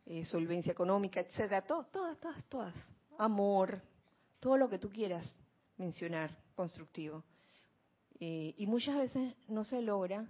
eh, 0.05 0.25
solvencia 0.25 0.71
económica, 0.71 1.19
etcétera, 1.19 1.61
todas, 1.61 1.89
todas, 1.91 2.19
todas, 2.19 2.45
todas, 2.45 2.73
amor, 3.17 3.81
todo 4.39 4.57
lo 4.57 4.69
que 4.69 4.77
tú 4.77 4.89
quieras 4.89 5.25
mencionar 5.77 6.37
constructivo. 6.55 7.23
Eh, 8.19 8.53
y 8.57 8.67
muchas 8.67 8.97
veces 8.97 9.35
no 9.47 9.63
se 9.63 9.81
logra 9.81 10.27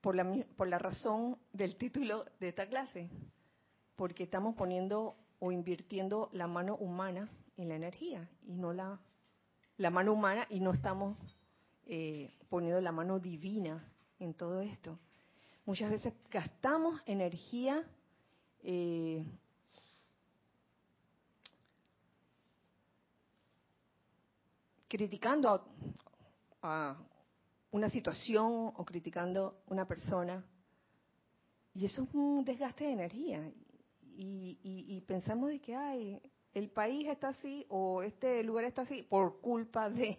por 0.00 0.14
la, 0.14 0.24
por 0.56 0.68
la 0.68 0.78
razón 0.78 1.36
del 1.52 1.76
título 1.76 2.24
de 2.38 2.48
esta 2.48 2.68
clase, 2.68 3.10
porque 3.96 4.24
estamos 4.24 4.54
poniendo 4.54 5.16
o 5.40 5.52
invirtiendo 5.52 6.30
la 6.32 6.46
mano 6.46 6.76
humana 6.76 7.28
en 7.56 7.68
la 7.68 7.76
energía 7.76 8.28
y 8.46 8.56
no 8.56 8.72
la, 8.72 9.00
la 9.76 9.90
mano 9.90 10.12
humana 10.12 10.46
y 10.48 10.60
no 10.60 10.72
estamos 10.72 11.16
eh, 11.86 12.32
poniendo 12.48 12.80
la 12.80 12.92
mano 12.92 13.18
divina 13.18 13.84
en 14.18 14.34
todo 14.34 14.60
esto. 14.60 14.98
Muchas 15.66 15.90
veces 15.90 16.14
gastamos 16.30 17.00
energía 17.06 17.84
eh, 18.62 19.24
criticando 24.88 25.64
a, 26.62 26.96
una 27.70 27.88
situación 27.88 28.72
o 28.74 28.84
criticando 28.84 29.62
una 29.68 29.86
persona. 29.86 30.44
Y 31.72 31.86
eso 31.86 32.02
es 32.02 32.14
un 32.14 32.44
desgaste 32.44 32.84
de 32.84 32.92
energía. 32.92 33.52
Y, 34.16 35.00
pensamos 35.06 35.50
de 35.50 35.60
que 35.60 35.74
ay, 35.74 36.20
el 36.52 36.70
país 36.70 37.08
está 37.08 37.28
así 37.28 37.64
o 37.68 38.02
este 38.02 38.42
lugar 38.42 38.64
está 38.64 38.82
así 38.82 39.02
por 39.02 39.40
culpa 39.40 39.88
de. 39.88 40.18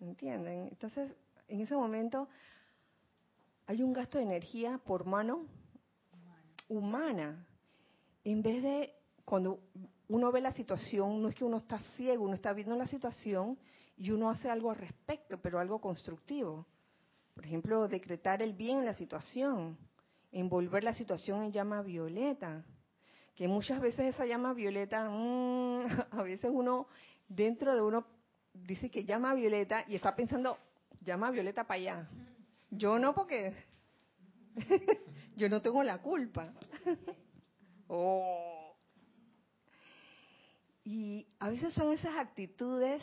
¿Entienden? 0.00 0.68
Entonces, 0.68 1.10
en 1.48 1.60
ese 1.60 1.74
momento 1.74 2.28
hay 3.66 3.82
un 3.82 3.92
gasto 3.92 4.18
de 4.18 4.24
energía 4.24 4.78
por 4.78 5.04
mano 5.04 5.46
humana. 6.68 7.46
En 8.24 8.42
vez 8.42 8.62
de 8.62 8.94
cuando 9.24 9.60
uno 10.08 10.32
ve 10.32 10.40
la 10.40 10.52
situación, 10.52 11.20
no 11.20 11.28
es 11.28 11.34
que 11.34 11.44
uno 11.44 11.58
está 11.58 11.78
ciego, 11.96 12.24
uno 12.24 12.34
está 12.34 12.52
viendo 12.52 12.76
la 12.76 12.86
situación 12.86 13.58
y 13.96 14.10
uno 14.10 14.30
hace 14.30 14.48
algo 14.48 14.70
al 14.70 14.76
respecto, 14.76 15.38
pero 15.38 15.58
algo 15.58 15.80
constructivo. 15.80 16.66
Por 17.34 17.44
ejemplo, 17.44 17.88
decretar 17.88 18.42
el 18.42 18.54
bien 18.54 18.78
en 18.78 18.86
la 18.86 18.94
situación, 18.94 19.76
envolver 20.32 20.84
la 20.84 20.94
situación 20.94 21.42
en 21.42 21.52
llama 21.52 21.82
violeta, 21.82 22.64
que 23.34 23.48
muchas 23.48 23.80
veces 23.80 24.14
esa 24.14 24.26
llama 24.26 24.54
violeta, 24.54 25.08
mm, 25.08 25.86
a 26.10 26.22
veces 26.22 26.50
uno 26.52 26.86
dentro 27.28 27.74
de 27.74 27.82
uno 27.82 28.06
dice 28.66 28.90
que 28.90 29.04
llama 29.04 29.34
violeta 29.34 29.84
y 29.86 29.94
está 29.94 30.14
pensando, 30.14 30.58
llama 31.00 31.30
violeta 31.30 31.64
para 31.64 31.80
allá. 31.80 32.08
Yo 32.70 32.98
no 32.98 33.14
porque 33.14 33.54
yo 35.36 35.48
no 35.48 35.62
tengo 35.62 35.82
la 35.82 35.98
culpa. 35.98 36.52
oh. 37.88 38.74
Y 40.84 41.26
a 41.38 41.50
veces 41.50 41.74
son 41.74 41.92
esas 41.92 42.16
actitudes 42.16 43.02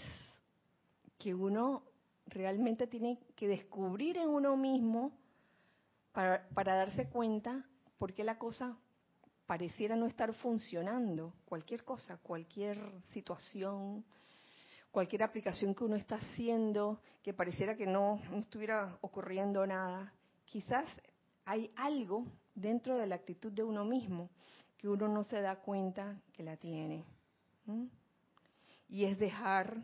que 1.17 1.33
uno 1.33 1.83
realmente 2.27 2.87
tiene 2.87 3.19
que 3.35 3.47
descubrir 3.47 4.17
en 4.17 4.29
uno 4.29 4.57
mismo 4.57 5.11
para, 6.11 6.47
darse 6.55 7.09
cuenta 7.09 7.63
por 7.97 8.13
qué 8.13 8.23
la 8.23 8.37
cosa 8.37 8.77
pareciera 9.45 9.95
no 9.95 10.07
estar 10.07 10.33
funcionando. 10.33 11.33
Cualquier 11.45 11.83
cosa, 11.83 12.17
cualquier 12.17 12.79
situación, 13.13 14.03
cualquier 14.95 15.23
aplicación 15.23 15.75
que 15.75 15.83
uno 15.83 15.97
está 15.97 16.15
haciendo, 16.15 17.01
que 17.21 17.33
pareciera 17.33 17.75
que 17.75 17.85
no, 17.85 18.21
estuviera 18.37 18.97
ocurriendo 19.01 19.67
nada. 19.67 20.13
Quizás 20.45 20.87
hay 21.43 21.69
algo 21.75 22.25
dentro 22.53 22.97
de 22.97 23.05
la 23.05 23.15
actitud 23.15 23.51
de 23.51 23.61
uno 23.61 23.83
mismo 23.83 24.29
que 24.77 24.87
uno 24.87 25.09
no 25.09 25.25
se 25.25 25.41
da 25.41 25.57
cuenta 25.57 26.21
que 26.31 26.43
la 26.43 26.55
tiene. 26.55 27.03
Y 28.87 29.03
es 29.03 29.19
dejar 29.19 29.83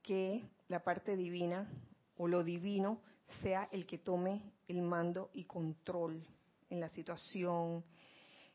que 0.00 0.44
la 0.68 0.84
parte 0.84 1.16
divina 1.16 1.68
o 2.16 2.28
lo 2.28 2.44
divino 2.44 3.00
sea 3.42 3.68
el 3.72 3.84
que 3.84 3.98
tome 3.98 4.52
el 4.68 4.80
mando 4.80 5.30
y 5.32 5.42
control 5.42 6.24
en 6.68 6.78
la 6.78 6.88
situación, 6.90 7.82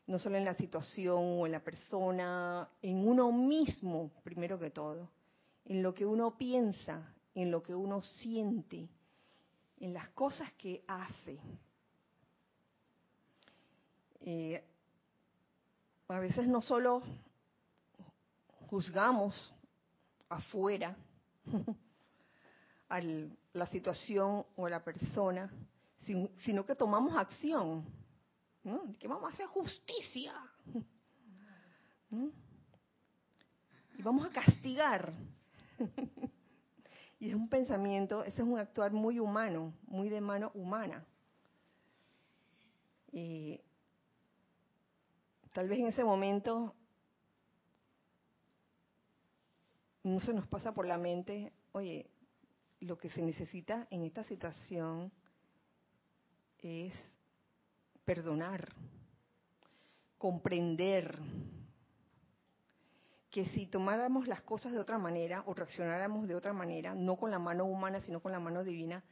no 0.06 0.18
solo 0.18 0.38
en 0.38 0.46
la 0.46 0.54
situación 0.54 1.38
o 1.38 1.44
en 1.44 1.52
la 1.52 1.60
persona, 1.60 2.66
en 2.80 3.06
uno 3.06 3.30
mismo, 3.30 4.10
primero 4.24 4.58
que 4.58 4.70
todo, 4.70 5.10
en 5.66 5.82
lo 5.82 5.92
que 5.92 6.06
uno 6.06 6.36
piensa, 6.36 7.12
en 7.34 7.50
lo 7.50 7.62
que 7.62 7.74
uno 7.74 8.00
siente, 8.00 8.88
en 9.78 9.92
las 9.92 10.08
cosas 10.10 10.52
que 10.54 10.84
hace. 10.86 11.38
Eh, 14.20 14.64
a 16.08 16.18
veces 16.20 16.46
no 16.46 16.62
solo 16.62 17.02
juzgamos 18.68 19.52
afuera 20.28 20.96
a 22.88 23.00
la 23.00 23.66
situación 23.66 24.46
o 24.54 24.66
a 24.66 24.70
la 24.70 24.84
persona, 24.84 25.50
sino 26.44 26.64
que 26.64 26.76
tomamos 26.76 27.16
acción, 27.16 27.84
¿no? 28.62 28.94
que 29.00 29.08
vamos 29.08 29.30
a 29.30 29.34
hacer 29.34 29.46
justicia. 29.46 30.32
Y 33.98 34.02
vamos 34.02 34.26
a 34.26 34.30
castigar. 34.30 35.14
y 37.18 37.28
es 37.28 37.34
un 37.34 37.48
pensamiento, 37.48 38.24
ese 38.24 38.42
es 38.42 38.48
un 38.48 38.58
actuar 38.58 38.92
muy 38.92 39.18
humano, 39.18 39.74
muy 39.86 40.08
de 40.08 40.20
mano 40.20 40.50
humana. 40.54 41.06
Y 43.12 43.60
tal 45.52 45.68
vez 45.68 45.78
en 45.78 45.86
ese 45.86 46.04
momento 46.04 46.74
no 50.02 50.20
se 50.20 50.34
nos 50.34 50.46
pasa 50.46 50.72
por 50.72 50.86
la 50.86 50.98
mente, 50.98 51.52
oye, 51.72 52.10
lo 52.80 52.98
que 52.98 53.10
se 53.10 53.22
necesita 53.22 53.86
en 53.90 54.04
esta 54.04 54.22
situación 54.24 55.12
es 56.66 56.94
perdonar, 58.04 58.74
comprender 60.18 61.18
que 63.36 63.44
si 63.50 63.66
tomáramos 63.66 64.26
las 64.26 64.40
cosas 64.40 64.72
de 64.72 64.78
otra 64.78 64.96
manera 64.96 65.42
o 65.44 65.52
reaccionáramos 65.52 66.26
de 66.26 66.34
otra 66.34 66.54
manera, 66.54 66.94
no 66.94 67.16
con 67.16 67.30
la 67.30 67.38
mano 67.38 67.66
humana, 67.66 68.00
sino 68.00 68.18
con 68.18 68.32
la 68.32 68.40
mano 68.40 68.64
divina, 68.64 69.04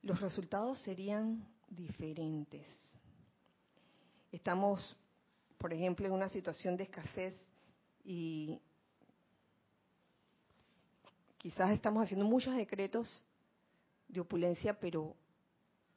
los 0.00 0.18
resultados 0.18 0.78
serían 0.78 1.46
diferentes. 1.68 2.66
Estamos, 4.32 4.96
por 5.58 5.74
ejemplo, 5.74 6.06
en 6.06 6.12
una 6.12 6.30
situación 6.30 6.78
de 6.78 6.84
escasez 6.84 7.36
y 8.02 8.58
Quizás 11.36 11.70
estamos 11.72 12.04
haciendo 12.04 12.24
muchos 12.24 12.54
decretos 12.54 13.26
de 14.08 14.20
opulencia, 14.20 14.78
pero 14.80 15.16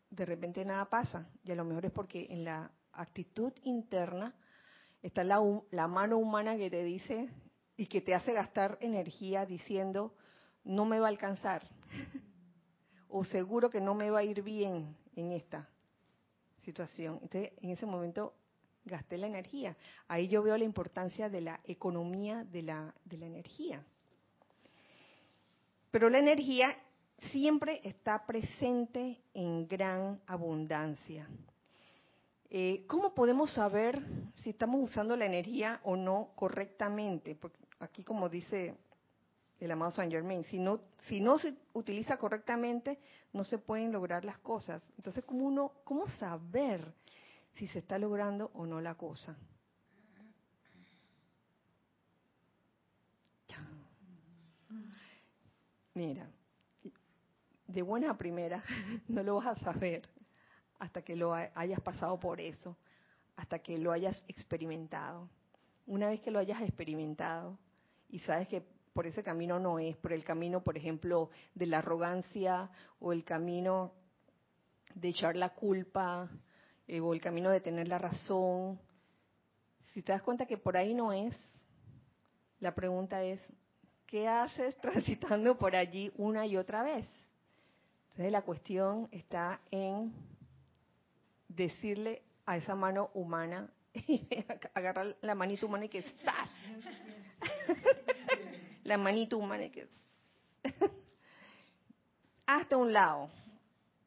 de 0.09 0.25
repente 0.25 0.65
nada 0.65 0.89
pasa. 0.89 1.29
Y 1.45 1.51
a 1.51 1.55
lo 1.55 1.63
mejor 1.63 1.85
es 1.85 1.91
porque 1.93 2.27
en 2.29 2.43
la 2.43 2.71
actitud 2.91 3.53
interna 3.63 4.33
está 5.01 5.23
la, 5.23 5.39
la 5.71 5.87
mano 5.87 6.17
humana 6.17 6.57
que 6.57 6.69
te 6.69 6.83
dice 6.83 7.29
y 7.77 7.87
que 7.87 8.01
te 8.01 8.13
hace 8.13 8.33
gastar 8.33 8.77
energía 8.81 9.45
diciendo, 9.45 10.13
no 10.63 10.85
me 10.85 10.99
va 10.99 11.07
a 11.07 11.09
alcanzar. 11.09 11.63
o 13.09 13.23
seguro 13.25 13.69
que 13.69 13.81
no 13.81 13.93
me 13.93 14.09
va 14.09 14.19
a 14.19 14.23
ir 14.23 14.41
bien 14.41 14.95
en 15.15 15.31
esta 15.31 15.69
situación. 16.59 17.19
Entonces, 17.21 17.51
en 17.61 17.69
ese 17.69 17.85
momento 17.85 18.33
gasté 18.85 19.17
la 19.17 19.27
energía. 19.27 19.75
Ahí 20.07 20.27
yo 20.27 20.41
veo 20.43 20.57
la 20.57 20.63
importancia 20.63 21.29
de 21.29 21.41
la 21.41 21.59
economía 21.65 22.43
de 22.43 22.63
la, 22.63 22.93
de 23.05 23.17
la 23.17 23.25
energía. 23.25 23.83
Pero 25.91 26.09
la 26.09 26.19
energía 26.19 26.75
siempre 27.31 27.81
está 27.83 28.25
presente 28.25 29.21
en 29.33 29.67
gran 29.67 30.19
abundancia. 30.25 31.27
Eh, 32.49 32.85
¿Cómo 32.87 33.13
podemos 33.13 33.53
saber 33.53 34.01
si 34.35 34.51
estamos 34.51 34.83
usando 34.83 35.15
la 35.15 35.25
energía 35.25 35.79
o 35.83 35.95
no 35.95 36.31
correctamente? 36.35 37.35
Porque 37.35 37.62
aquí, 37.79 38.03
como 38.03 38.29
dice 38.29 38.75
el 39.59 39.71
amado 39.71 39.91
Saint 39.91 40.11
Germain, 40.11 40.43
si 40.45 40.59
no, 40.59 40.79
si 41.07 41.21
no 41.21 41.37
se 41.37 41.55
utiliza 41.73 42.17
correctamente, 42.17 42.99
no 43.31 43.43
se 43.43 43.57
pueden 43.57 43.91
lograr 43.91 44.25
las 44.25 44.37
cosas. 44.39 44.83
Entonces, 44.97 45.23
¿cómo, 45.25 45.45
uno, 45.45 45.71
¿cómo 45.83 46.07
saber 46.07 46.93
si 47.53 47.67
se 47.67 47.79
está 47.79 47.97
logrando 47.97 48.51
o 48.55 48.65
no 48.65 48.81
la 48.81 48.95
cosa? 48.95 49.37
Mira, 55.95 56.27
de 57.67 57.81
buena 57.83 58.17
primera 58.17 58.63
no 59.07 59.21
lo 59.21 59.35
vas 59.35 59.45
a 59.45 59.55
saber 59.63 60.09
hasta 60.79 61.03
que 61.03 61.15
lo 61.15 61.33
hayas 61.33 61.79
pasado 61.81 62.19
por 62.19 62.41
eso, 62.41 62.75
hasta 63.35 63.59
que 63.59 63.77
lo 63.77 63.91
hayas 63.91 64.23
experimentado. 64.27 65.29
Una 65.85 66.07
vez 66.07 66.21
que 66.21 66.31
lo 66.31 66.39
hayas 66.39 66.61
experimentado 66.61 67.57
y 68.09 68.19
sabes 68.19 68.47
que 68.47 68.63
por 68.93 69.07
ese 69.07 69.23
camino 69.23 69.59
no 69.59 69.79
es, 69.79 69.97
por 69.97 70.13
el 70.13 70.23
camino, 70.23 70.63
por 70.63 70.77
ejemplo, 70.77 71.29
de 71.55 71.65
la 71.65 71.79
arrogancia 71.79 72.69
o 72.99 73.11
el 73.11 73.23
camino 73.23 73.91
de 74.93 75.09
echar 75.09 75.35
la 75.35 75.49
culpa 75.49 76.29
eh, 76.87 76.99
o 76.99 77.13
el 77.13 77.21
camino 77.21 77.49
de 77.49 77.61
tener 77.61 77.87
la 77.87 77.97
razón, 77.97 78.79
si 79.93 80.01
te 80.01 80.11
das 80.11 80.21
cuenta 80.21 80.45
que 80.45 80.57
por 80.57 80.77
ahí 80.77 80.93
no 80.93 81.11
es, 81.11 81.37
la 82.59 82.73
pregunta 82.73 83.23
es, 83.23 83.39
¿qué 84.07 84.27
haces 84.27 84.77
transitando 84.81 85.57
por 85.57 85.75
allí 85.75 86.11
una 86.17 86.45
y 86.45 86.57
otra 86.57 86.83
vez? 86.83 87.07
Entonces 88.11 88.31
la 88.31 88.43
cuestión 88.43 89.07
está 89.11 89.59
en 89.71 90.13
decirle 91.47 92.21
a 92.45 92.57
esa 92.57 92.75
mano 92.75 93.09
humana, 93.13 93.69
agarrar 94.73 95.15
la 95.21 95.35
manita 95.35 95.65
humana 95.65 95.85
y 95.85 95.89
que 95.89 95.99
estás. 95.99 96.49
la 98.83 98.97
manita 98.97 99.35
humana 99.35 99.65
y 99.65 99.69
que 99.69 99.87
hasta 102.45 102.77
un 102.77 102.93
lado, 102.93 103.29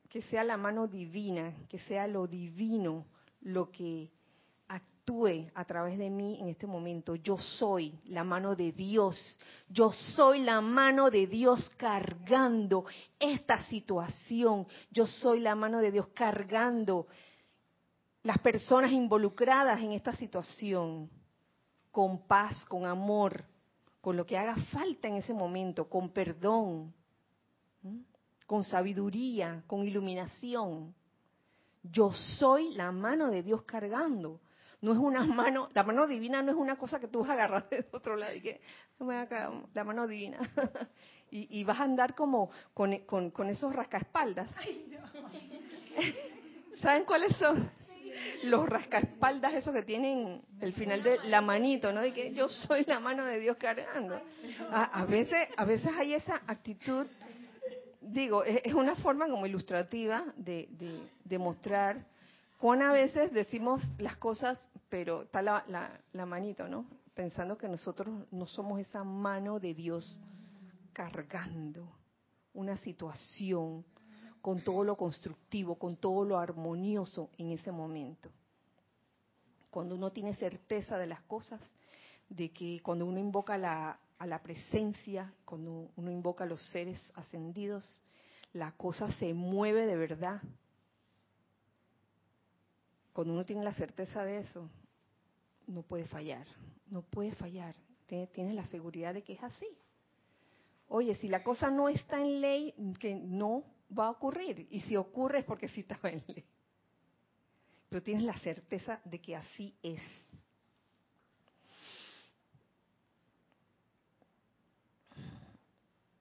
que 0.09 0.22
sea 0.22 0.44
la 0.44 0.57
mano 0.57 0.87
divina, 0.87 1.53
que 1.68 1.79
sea 1.81 2.07
lo 2.07 2.27
divino 2.27 3.07
lo 3.40 3.70
que 3.70 4.11
actúe 4.68 5.49
a 5.55 5.64
través 5.64 5.99
de 5.99 6.11
mí 6.11 6.38
en 6.40 6.49
este 6.49 6.66
momento. 6.66 7.14
Yo 7.14 7.38
soy 7.38 7.99
la 8.07 8.25
mano 8.25 8.57
de 8.57 8.72
Dios. 8.72 9.38
Yo 9.68 9.92
soy 9.92 10.40
la 10.40 10.61
mano 10.61 11.11
de 11.11 11.27
Dios 11.27 11.70
cargando 11.77 12.85
esta 13.18 13.64
situación. 13.64 14.66
Yo 14.90 15.07
soy 15.07 15.40
la 15.40 15.55
mano 15.55 15.79
de 15.79 15.92
Dios 15.92 16.09
cargando 16.09 17.07
las 18.27 18.39
personas 18.39 18.91
involucradas 18.91 19.81
en 19.81 19.93
esta 19.93 20.12
situación 20.17 21.09
con 21.93 22.27
paz, 22.27 22.65
con 22.65 22.85
amor, 22.85 23.45
con 24.01 24.17
lo 24.17 24.27
que 24.27 24.37
haga 24.37 24.57
falta 24.73 25.07
en 25.07 25.15
ese 25.15 25.33
momento, 25.33 25.89
con 25.89 26.11
perdón, 26.11 26.93
con 28.45 28.65
sabiduría, 28.65 29.62
con 29.69 29.85
iluminación. 29.85 30.93
Yo 31.85 32.12
soy 32.12 32.75
la 32.75 32.91
mano 32.91 33.31
de 33.31 33.45
Dios 33.45 33.62
cargando. 33.62 34.41
No 34.81 34.93
es 34.93 34.99
una 34.99 35.25
mano, 35.25 35.69
la 35.73 35.85
mano 35.85 36.09
divina 36.09 36.43
no 36.43 36.51
es 36.51 36.59
una 36.59 36.77
cosa 36.77 36.99
que 36.99 37.07
tú 37.07 37.21
vas 37.21 37.31
a 37.31 37.35
agarrar 37.35 37.69
de 37.71 37.87
otro 37.93 38.17
lado 38.17 38.35
y 38.35 38.41
que 38.41 38.61
la 38.99 39.85
mano 39.85 40.09
divina. 40.09 40.41
y, 41.31 41.62
vas 41.62 41.79
a 41.79 41.85
andar 41.85 42.17
como 42.17 42.51
con, 42.75 42.93
con, 43.07 43.49
esos 43.49 43.73
rascaespaldas. 43.73 44.51
¿Saben 46.83 47.05
cuáles 47.05 47.37
son? 47.37 47.86
Los 48.44 48.68
rascaespaldas, 48.68 49.55
esos 49.55 49.74
que 49.74 49.83
tienen 49.83 50.42
el 50.61 50.72
final 50.72 51.02
de 51.02 51.18
la 51.24 51.40
manito, 51.40 51.92
¿no? 51.92 52.00
De 52.00 52.12
que 52.12 52.33
yo 52.33 52.48
soy 52.48 52.85
la 52.85 53.00
mano 53.00 53.24
de 53.24 53.38
Dios 53.38 53.57
cargando. 53.57 54.20
A, 54.70 55.05
veces, 55.05 55.48
a 55.57 55.64
veces 55.64 55.90
hay 55.96 56.14
esa 56.14 56.42
actitud, 56.46 57.07
digo, 58.00 58.44
es, 58.44 58.74
una 58.74 58.94
forma 58.96 59.29
como 59.29 59.46
ilustrativa 59.46 60.24
de, 60.37 60.68
de, 61.24 61.38
mostrar 61.38 62.05
Juan 62.59 62.81
a 62.81 62.92
veces 62.92 63.33
decimos 63.33 63.83
las 63.98 64.16
cosas, 64.16 64.59
pero 64.88 65.22
está 65.22 65.42
la, 65.42 65.64
la, 66.12 66.26
manito, 66.26 66.66
¿no? 66.68 66.87
Pensando 67.14 67.59
que 67.59 67.68
nosotros 67.68 68.09
no 68.31 68.46
somos 68.46 68.81
esa 68.81 69.05
mano 69.05 69.61
de 69.61 69.74
Dios 69.74 70.18
cargando 70.92 71.87
una 72.55 72.79
situación 72.79 73.85
con 74.47 74.61
todo 74.61 74.85
lo 74.85 74.97
constructivo, 74.97 75.75
con 75.75 75.97
todo 75.97 76.25
lo 76.25 76.39
armonioso 76.39 77.31
en 77.37 77.51
ese 77.51 77.73
momento. 77.73 78.31
Cuando 79.71 79.97
uno 79.97 80.11
tiene 80.11 80.37
certeza 80.37 80.97
de 80.99 81.09
las 81.09 81.21
cosas, 81.23 81.61
de 82.29 82.53
que 82.53 82.79
cuando 82.81 83.07
uno 83.07 83.19
invoca 83.19 83.55
a 83.55 84.27
la 84.29 84.43
presencia, 84.45 85.35
cuando 85.45 85.91
uno 85.97 86.13
invoca 86.13 86.45
a 86.45 86.47
los 86.47 86.63
seres 86.71 87.13
ascendidos, 87.17 88.01
la 88.53 88.71
cosa 88.71 89.13
se 89.15 89.35
mueve 89.35 89.85
de 89.85 89.97
verdad, 89.97 90.41
cuando 93.13 93.33
uno 93.33 93.45
tiene 93.45 93.65
la 93.65 93.75
certeza 93.75 94.23
de 94.23 94.39
eso, 94.39 94.71
no 95.67 95.83
puede 95.83 96.07
fallar, 96.07 96.47
no 96.89 97.03
puede 97.03 97.33
fallar. 97.33 97.75
Tiene 98.07 98.55
la 98.55 98.67
seguridad 98.67 99.13
de 99.13 99.25
que 99.25 99.33
es 99.33 99.43
así. 99.43 99.77
Oye, 100.87 101.17
si 101.17 101.27
la 101.27 101.43
cosa 101.43 101.69
no 101.69 101.89
está 101.89 102.21
en 102.21 102.41
ley, 102.41 102.75
que 103.01 103.17
no 103.17 103.65
va 103.90 104.07
a 104.07 104.11
ocurrir. 104.11 104.66
Y 104.70 104.81
si 104.83 104.96
ocurre 104.96 105.40
es 105.40 105.44
porque 105.44 105.68
sí 105.68 105.81
estaba 105.81 106.11
en 106.11 106.22
ley. 106.27 106.44
Pero 107.88 108.03
tienes 108.03 108.25
la 108.25 108.38
certeza 108.38 109.01
de 109.05 109.20
que 109.20 109.37
así 109.37 109.75
es. 109.83 110.01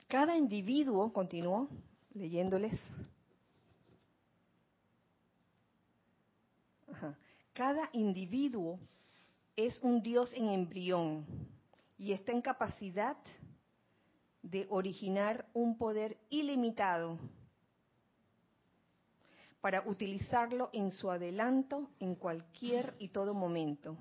Cada 0.08 0.38
individuo, 0.38 1.12
continuó 1.12 1.68
leyéndoles, 2.14 2.80
Cada 7.56 7.90
individuo 7.94 8.78
es 9.56 9.80
un 9.82 10.04
Dios 10.04 10.34
en 10.34 10.50
embrión 10.50 11.26
y 11.98 12.12
está 12.12 12.34
en 12.34 12.42
capacidad 12.42 13.16
de 14.42 14.68
originar 14.70 15.48
un 15.54 15.78
poder 15.78 16.18
ilimitado 16.30 17.18
para 19.66 19.82
utilizarlo 19.88 20.70
en 20.74 20.92
su 20.92 21.10
adelanto 21.10 21.90
en 22.00 22.14
cualquier 22.14 22.94
y 23.00 23.08
todo 23.08 23.34
momento. 23.34 23.98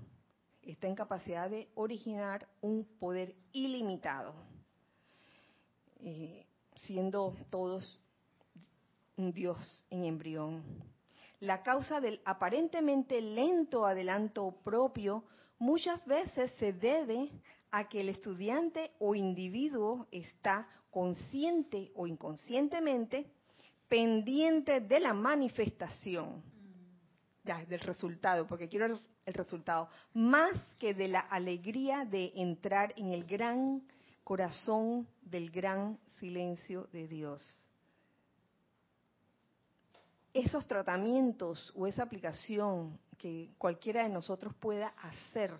Está 0.60 0.88
en 0.88 0.94
capacidad 0.94 1.48
de 1.48 1.70
originar 1.74 2.46
un 2.60 2.84
poder 3.00 3.34
ilimitado, 3.50 4.34
eh, 6.00 6.44
siendo 6.76 7.34
todos 7.48 7.98
un 9.16 9.32
Dios 9.32 9.86
en 9.88 10.04
embrión. 10.04 10.62
La 11.40 11.62
causa 11.62 11.98
del 11.98 12.20
aparentemente 12.26 13.22
lento 13.22 13.86
adelanto 13.86 14.58
propio 14.64 15.24
muchas 15.58 16.04
veces 16.04 16.52
se 16.58 16.74
debe 16.74 17.30
a 17.70 17.88
que 17.88 18.02
el 18.02 18.10
estudiante 18.10 18.90
o 18.98 19.14
individuo 19.14 20.08
está 20.10 20.68
consciente 20.90 21.90
o 21.94 22.06
inconscientemente 22.06 23.32
pendiente 23.88 24.80
de 24.80 25.00
la 25.00 25.12
manifestación, 25.12 26.42
ya, 27.44 27.64
del 27.64 27.80
resultado, 27.80 28.46
porque 28.46 28.68
quiero 28.68 28.86
el 29.26 29.34
resultado, 29.34 29.88
más 30.12 30.56
que 30.78 30.94
de 30.94 31.08
la 31.08 31.20
alegría 31.20 32.04
de 32.04 32.32
entrar 32.36 32.94
en 32.96 33.12
el 33.12 33.24
gran 33.24 33.82
corazón 34.22 35.06
del 35.22 35.50
gran 35.50 35.98
silencio 36.18 36.88
de 36.92 37.06
Dios. 37.06 37.70
Esos 40.32 40.66
tratamientos 40.66 41.72
o 41.76 41.86
esa 41.86 42.02
aplicación 42.02 42.98
que 43.18 43.50
cualquiera 43.56 44.02
de 44.02 44.08
nosotros 44.08 44.54
pueda 44.54 44.88
hacer 44.88 45.52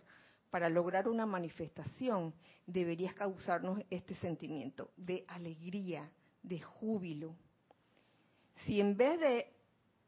para 0.51 0.69
lograr 0.69 1.09
una 1.09 1.27
manifestación 1.27 2.35
debería 2.67 3.13
causarnos 3.13 3.81
este 3.91 4.15
sentimiento 4.17 4.91
de 4.97 5.25
alegría, 5.29 6.11
de 6.43 6.61
júbilo. 6.61 7.37
Si 8.65 8.81
en 8.81 8.97
vez 8.97 9.21
de 9.21 9.53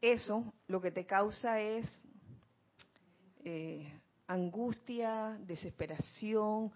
eso 0.01 0.53
lo 0.67 0.81
que 0.81 0.91
te 0.91 1.05
causa 1.05 1.59
es 1.59 1.87
eh, 3.43 3.91
angustia, 4.27 5.37
desesperación, 5.41 6.71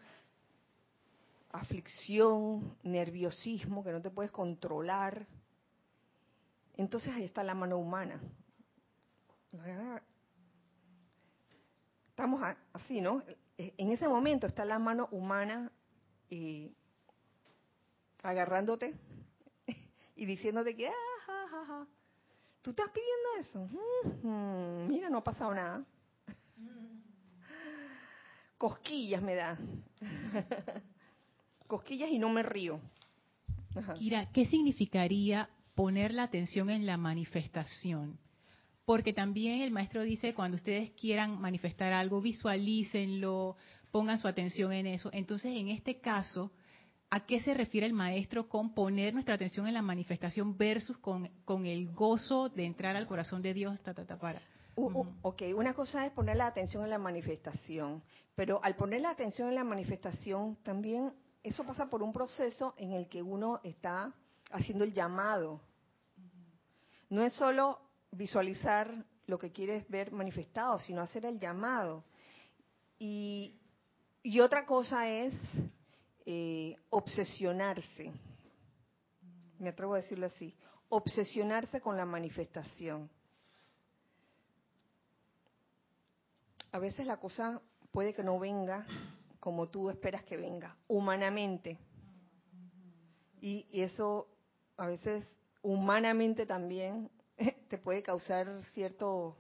aflicción, 1.52 2.78
nerviosismo, 2.84 3.84
que 3.84 3.92
no 3.92 4.02
te 4.02 4.10
puedes 4.10 4.32
controlar, 4.32 5.28
entonces 6.76 7.14
ahí 7.14 7.26
está 7.26 7.44
la 7.44 7.54
mano 7.54 7.78
humana. 7.78 8.22
Estamos 12.10 12.42
así, 12.74 13.02
¿no? 13.02 13.22
En 13.58 13.92
ese 13.92 14.08
momento 14.08 14.48
está 14.48 14.64
la 14.64 14.80
mano 14.80 15.10
humana 15.12 15.72
eh, 16.30 16.72
agarrándote 18.24 18.96
y 20.16 20.26
diciéndote 20.26 20.76
que, 20.76 20.88
ah, 20.88 21.21
tú 22.62 22.72
estás 22.72 22.88
pidiendo 22.90 23.30
eso. 23.40 24.88
mira, 24.88 25.10
no 25.10 25.20
ha 25.20 25.24
pasado 25.24 25.54
nada. 25.54 25.84
Cosquillas 28.58 29.22
me 29.22 29.36
da. 29.36 29.58
Cosquillas 31.68 32.10
y 32.12 32.20
no 32.20 32.30
me 32.30 32.44
río. 32.44 32.80
Kira, 33.98 34.30
¿qué 34.32 34.46
significaría 34.46 35.50
poner 35.76 36.14
la 36.14 36.24
atención 36.24 36.70
en 36.70 36.86
la 36.86 36.98
manifestación. 36.98 38.20
Porque 38.86 39.14
también 39.14 39.62
el 39.62 39.72
maestro 39.72 40.04
dice, 40.04 40.34
cuando 40.34 40.58
ustedes 40.58 40.92
quieran 40.92 41.40
manifestar 41.40 41.94
algo, 41.94 42.22
visualícenlo, 42.22 43.56
pongan 43.92 44.20
su 44.20 44.28
atención 44.28 44.74
en 44.74 44.88
eso. 44.88 45.10
Entonces, 45.14 45.54
en 45.56 45.70
este 45.70 46.00
caso, 46.00 46.52
¿a 47.12 47.20
qué 47.26 47.40
se 47.42 47.54
refiere 47.54 47.86
el 47.86 47.94
maestro 47.94 48.50
con 48.50 48.74
poner 48.74 49.14
nuestra 49.14 49.36
atención 49.36 49.68
en 49.68 49.76
la 49.76 49.84
manifestación 49.84 50.58
versus 50.58 50.98
con, 50.98 51.30
con 51.46 51.68
el 51.68 51.92
gozo 51.94 52.50
de 52.50 52.66
entrar 52.66 52.96
al 52.96 53.06
corazón 53.06 53.44
de 53.44 53.54
Dios? 53.54 53.80
Ta, 53.82 53.94
para. 53.94 54.42
Ok, 54.74 55.44
una 55.56 55.76
cosa 55.76 56.06
es 56.08 56.12
poner 56.14 56.38
la 56.38 56.48
atención 56.48 56.84
en 56.84 56.90
la 56.90 56.98
manifestación, 56.98 58.02
pero 58.34 58.60
al 58.64 58.76
poner 58.76 59.02
la 59.02 59.12
atención 59.12 59.50
en 59.50 59.56
la 59.56 59.64
manifestación, 59.64 60.56
también 60.64 61.14
eso 61.44 61.64
pasa 61.64 61.88
por 61.88 62.02
un 62.02 62.12
proceso 62.12 62.74
en 62.78 62.94
el 62.94 63.08
que 63.08 63.22
uno 63.22 63.60
está 63.64 64.12
haciendo 64.52 64.84
el 64.84 64.94
llamado 64.94 65.62
no 67.12 67.24
es 67.24 67.34
solo 67.34 67.78
visualizar 68.12 69.06
lo 69.28 69.38
que 69.38 69.52
quieres 69.52 69.88
ver 69.90 70.14
manifestado, 70.14 70.80
sino 70.80 71.02
hacer 71.02 71.26
el 71.26 71.40
llamado. 71.40 72.06
Y, 72.98 73.60
otra 74.42 74.66
cosa 74.66 75.10
es 75.10 75.38
eh, 76.26 76.76
obsesionarse, 76.90 78.12
me 79.60 79.70
atrevo 79.70 79.94
a 79.94 79.98
decirlo 79.98 80.28
así, 80.28 80.56
obsesionarse 80.90 81.82
con 81.82 81.98
la 81.98 82.06
manifestación. 82.06 83.10
A 86.72 86.80
veces 86.80 87.06
la 87.06 87.18
cosa 87.18 87.62
puede 87.92 88.14
que 88.14 88.24
no 88.24 88.40
venga 88.40 88.86
como 89.40 89.70
tú 89.70 89.90
esperas 89.90 90.24
que 90.24 90.38
venga, 90.38 90.76
humanamente. 90.88 91.78
y 93.42 93.66
eso 93.72 94.28
a 94.78 94.86
veces 94.86 95.28
humanamente 95.64 96.46
también 96.46 97.10
te 97.70 97.78
puede 97.78 98.04
causar 98.04 98.62
cierto 98.74 99.36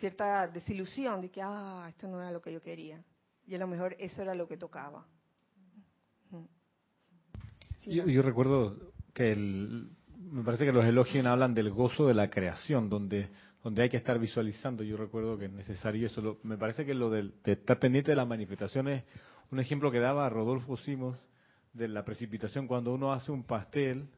cierta 0.00 0.48
desilusión 0.48 1.20
de 1.20 1.30
que, 1.30 1.42
ah, 1.42 1.86
esto 1.88 2.08
no 2.08 2.20
era 2.20 2.32
lo 2.32 2.40
que 2.40 2.52
yo 2.52 2.60
quería. 2.60 3.04
Y 3.46 3.54
a 3.54 3.58
lo 3.58 3.66
mejor 3.66 3.94
eso 3.98 4.22
era 4.22 4.34
lo 4.34 4.48
que 4.48 4.56
tocaba. 4.56 5.06
Yo, 7.86 8.22
recuerdo 8.22 8.76
que 9.14 9.32
el, 9.32 9.90
me 10.18 10.42
parece 10.42 10.64
que 10.64 10.72
los 10.72 10.84
elogios 10.84 11.24
hablan 11.26 11.54
del 11.54 11.70
gozo 11.70 12.06
de 12.06 12.14
la 12.14 12.30
creación, 12.30 12.88
donde 12.88 13.30
donde 13.62 13.82
hay 13.82 13.88
que 13.88 13.96
estar 13.96 14.18
visualizando. 14.18 14.82
Yo 14.82 14.96
recuerdo 14.96 15.38
que 15.38 15.46
es 15.46 15.52
necesario 15.52 16.06
eso. 16.06 16.38
me 16.42 16.56
parece 16.56 16.84
que 16.84 16.94
lo 16.94 17.10
de, 17.10 17.30
estar 17.44 17.78
pendiente 17.78 18.12
de 18.12 18.16
las 18.16 18.26
manifestaciones, 18.26 19.04
un 19.50 19.60
ejemplo 19.60 19.90
que 19.90 19.98
daba 19.98 20.28
Rodolfo 20.28 20.76
Simos 20.76 21.18
de 21.72 21.88
la 21.88 22.04
precipitación, 22.04 22.66
cuando 22.66 22.92
uno 22.92 23.12
hace 23.12 23.30
un 23.30 23.44
pastel, 23.44 24.08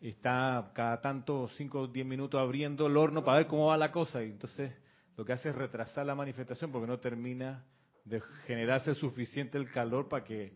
está 0.00 0.70
cada 0.74 1.00
tanto 1.00 1.48
5 1.56 1.80
o 1.80 1.86
10 1.88 2.06
minutos 2.06 2.40
abriendo 2.40 2.86
el 2.86 2.96
horno 2.96 3.24
para 3.24 3.38
ver 3.38 3.46
cómo 3.48 3.66
va 3.66 3.76
la 3.76 3.90
cosa, 3.90 4.22
y 4.22 4.30
entonces 4.30 4.72
lo 5.16 5.24
que 5.24 5.32
hace 5.32 5.48
es 5.48 5.56
retrasar 5.56 6.06
la 6.06 6.14
manifestación 6.14 6.70
porque 6.70 6.86
no 6.86 6.98
termina 6.98 7.64
de 8.04 8.20
generarse 8.46 8.94
suficiente 8.94 9.58
el 9.58 9.70
calor 9.72 10.08
para 10.08 10.22
que 10.22 10.52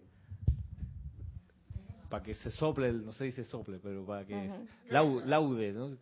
para 2.13 2.23
que 2.23 2.35
se 2.35 2.51
sople, 2.51 2.93
no 2.93 3.15
sé 3.15 3.31
si 3.31 3.37
se 3.37 3.45
sople, 3.45 3.79
pero 3.79 4.05
para 4.05 4.27
que 4.27 4.51
laude, 4.91 5.73
¿no? 5.73 5.97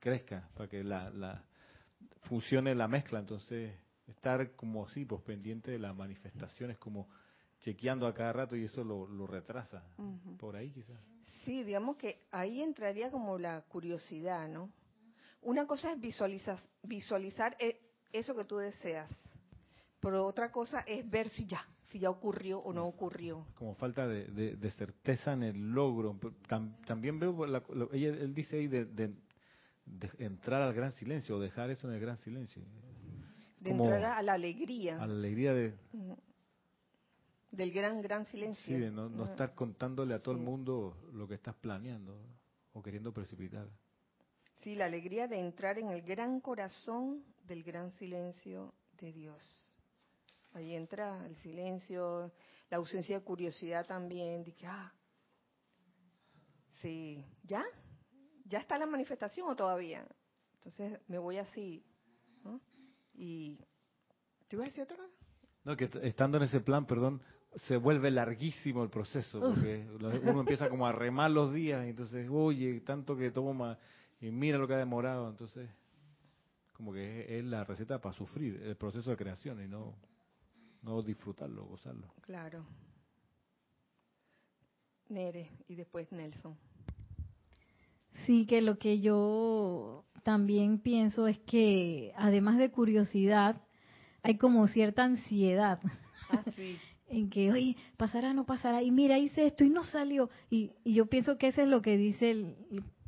crezca, 0.00 0.48
para 0.54 0.70
que 0.70 0.82
la, 0.82 1.10
la 1.10 1.44
funcione 2.22 2.74
la 2.74 2.88
mezcla. 2.88 3.18
Entonces, 3.18 3.74
estar 4.06 4.52
como 4.52 4.86
así, 4.86 5.04
pues 5.04 5.20
pendiente 5.20 5.70
de 5.70 5.78
las 5.78 5.94
manifestaciones, 5.94 6.78
como 6.78 7.10
chequeando 7.60 8.06
a 8.06 8.14
cada 8.14 8.32
rato 8.32 8.56
y 8.56 8.64
eso 8.64 8.82
lo, 8.82 9.06
lo 9.06 9.26
retrasa. 9.26 9.84
Por 10.38 10.56
ahí 10.56 10.72
quizás. 10.72 10.98
Sí, 11.44 11.62
digamos 11.62 11.98
que 11.98 12.22
ahí 12.30 12.62
entraría 12.62 13.10
como 13.10 13.38
la 13.38 13.60
curiosidad, 13.68 14.48
¿no? 14.48 14.70
Una 15.42 15.66
cosa 15.66 15.92
es 15.92 16.00
visualizar, 16.00 16.58
visualizar 16.82 17.54
eh, 17.60 17.78
eso 18.14 18.34
que 18.34 18.44
tú 18.44 18.56
deseas, 18.56 19.10
pero 20.00 20.24
otra 20.24 20.50
cosa 20.50 20.80
es 20.86 21.08
ver 21.10 21.28
si 21.28 21.44
ya, 21.44 21.66
si 21.88 21.98
ya 21.98 22.10
ocurrió 22.10 22.58
o 22.60 22.72
no 22.72 22.86
ocurrió. 22.86 23.46
Como 23.54 23.74
falta 23.74 24.06
de, 24.06 24.56
de, 24.56 24.70
certeza 24.72 25.32
en 25.32 25.42
el 25.42 25.70
logro. 25.72 26.18
también 26.86 27.18
veo, 27.18 27.46
ella, 27.92 28.08
él 28.08 28.34
dice 28.34 28.58
ahí 28.58 28.68
de, 28.68 29.14
entrar 30.18 30.62
al 30.62 30.74
gran 30.74 30.92
silencio 30.92 31.36
o 31.36 31.40
dejar 31.40 31.70
eso 31.70 31.88
en 31.88 31.94
el 31.94 32.00
gran 32.00 32.18
silencio. 32.18 32.62
De 33.60 33.70
entrar 33.70 34.04
a 34.04 34.22
la 34.22 34.34
alegría. 34.34 35.02
A 35.02 35.06
la 35.06 35.14
alegría 35.14 35.54
de... 35.54 35.74
Del 37.50 37.72
gran, 37.72 38.02
gran 38.02 38.26
silencio. 38.26 38.76
Sí, 38.76 38.80
de 38.80 38.90
no, 38.90 39.24
estar 39.24 39.54
contándole 39.54 40.14
a 40.14 40.18
todo 40.18 40.32
el 40.32 40.40
mundo 40.40 40.94
lo 41.14 41.26
que 41.26 41.34
estás 41.34 41.54
planeando 41.54 42.20
o 42.74 42.82
queriendo 42.82 43.12
precipitar. 43.12 43.66
Sí, 44.60 44.74
la 44.74 44.84
alegría 44.84 45.26
de 45.26 45.40
entrar 45.40 45.78
en 45.78 45.88
el 45.88 46.02
gran 46.02 46.40
corazón 46.40 47.24
del 47.44 47.62
gran 47.62 47.90
silencio 47.92 48.74
de 49.00 49.12
Dios. 49.12 49.77
Ahí 50.58 50.74
entra 50.74 51.24
el 51.24 51.36
silencio, 51.36 52.32
la 52.68 52.78
ausencia 52.78 53.18
de 53.18 53.24
curiosidad 53.24 53.86
también, 53.86 54.42
de 54.42 54.52
que, 54.52 54.66
ah, 54.66 54.92
sí, 56.82 57.24
¿ya? 57.44 57.64
¿ya 58.44 58.58
está 58.58 58.76
la 58.78 58.86
manifestación 58.86 59.48
o 59.48 59.54
todavía? 59.54 60.04
Entonces 60.54 60.98
me 61.06 61.18
voy 61.18 61.38
así. 61.38 61.84
Y. 63.14 63.58
¿Te 64.48 64.56
iba 64.56 64.64
a 64.64 64.68
decir 64.68 64.82
otra 64.82 64.96
cosa? 64.96 65.12
No, 65.64 65.76
que 65.76 65.90
estando 66.02 66.38
en 66.38 66.44
ese 66.44 66.60
plan, 66.60 66.86
perdón, 66.86 67.20
se 67.66 67.76
vuelve 67.76 68.10
larguísimo 68.10 68.82
el 68.82 68.90
proceso, 68.90 69.40
porque 69.40 69.86
uno 70.24 70.40
empieza 70.40 70.68
como 70.68 70.86
a 70.86 70.92
remar 70.92 71.30
los 71.30 71.52
días, 71.52 71.84
y 71.84 71.90
entonces, 71.90 72.28
oye, 72.30 72.80
tanto 72.80 73.16
que 73.16 73.30
toma, 73.30 73.78
y 74.20 74.30
mira 74.30 74.58
lo 74.58 74.66
que 74.66 74.74
ha 74.74 74.78
demorado, 74.78 75.28
entonces, 75.28 75.68
como 76.72 76.92
que 76.92 77.38
es, 77.38 77.44
la 77.44 77.64
receta 77.64 78.00
para 78.00 78.14
sufrir 78.14 78.62
el 78.62 78.76
proceso 78.76 79.10
de 79.10 79.16
creación 79.16 79.62
y 79.62 79.68
no, 79.68 79.94
no 80.82 81.02
disfrutarlo, 81.02 81.64
gozarlo. 81.64 82.12
Claro. 82.22 82.64
Nere 85.08 85.50
y 85.68 85.74
después 85.74 86.10
Nelson. 86.12 86.56
Sí, 88.26 88.46
que 88.46 88.60
lo 88.60 88.78
que 88.78 89.00
yo 89.00 90.04
también 90.22 90.78
pienso 90.78 91.26
es 91.26 91.38
que 91.38 92.12
además 92.16 92.58
de 92.58 92.70
curiosidad, 92.70 93.62
hay 94.22 94.36
como 94.36 94.66
cierta 94.68 95.04
ansiedad. 95.04 95.80
Ah, 96.30 96.44
en 97.08 97.30
que, 97.30 97.50
oye, 97.50 97.76
pasará, 97.96 98.34
no 98.34 98.44
pasará, 98.44 98.82
y 98.82 98.90
mira, 98.90 99.18
hice 99.18 99.46
esto 99.46 99.64
y 99.64 99.70
no 99.70 99.84
salió. 99.84 100.28
Y, 100.50 100.72
yo 100.84 101.06
pienso 101.06 101.38
que 101.38 101.48
eso 101.48 101.62
es 101.62 101.68
lo 101.68 101.80
que 101.80 101.96
dice 101.96 102.30
el, 102.30 102.56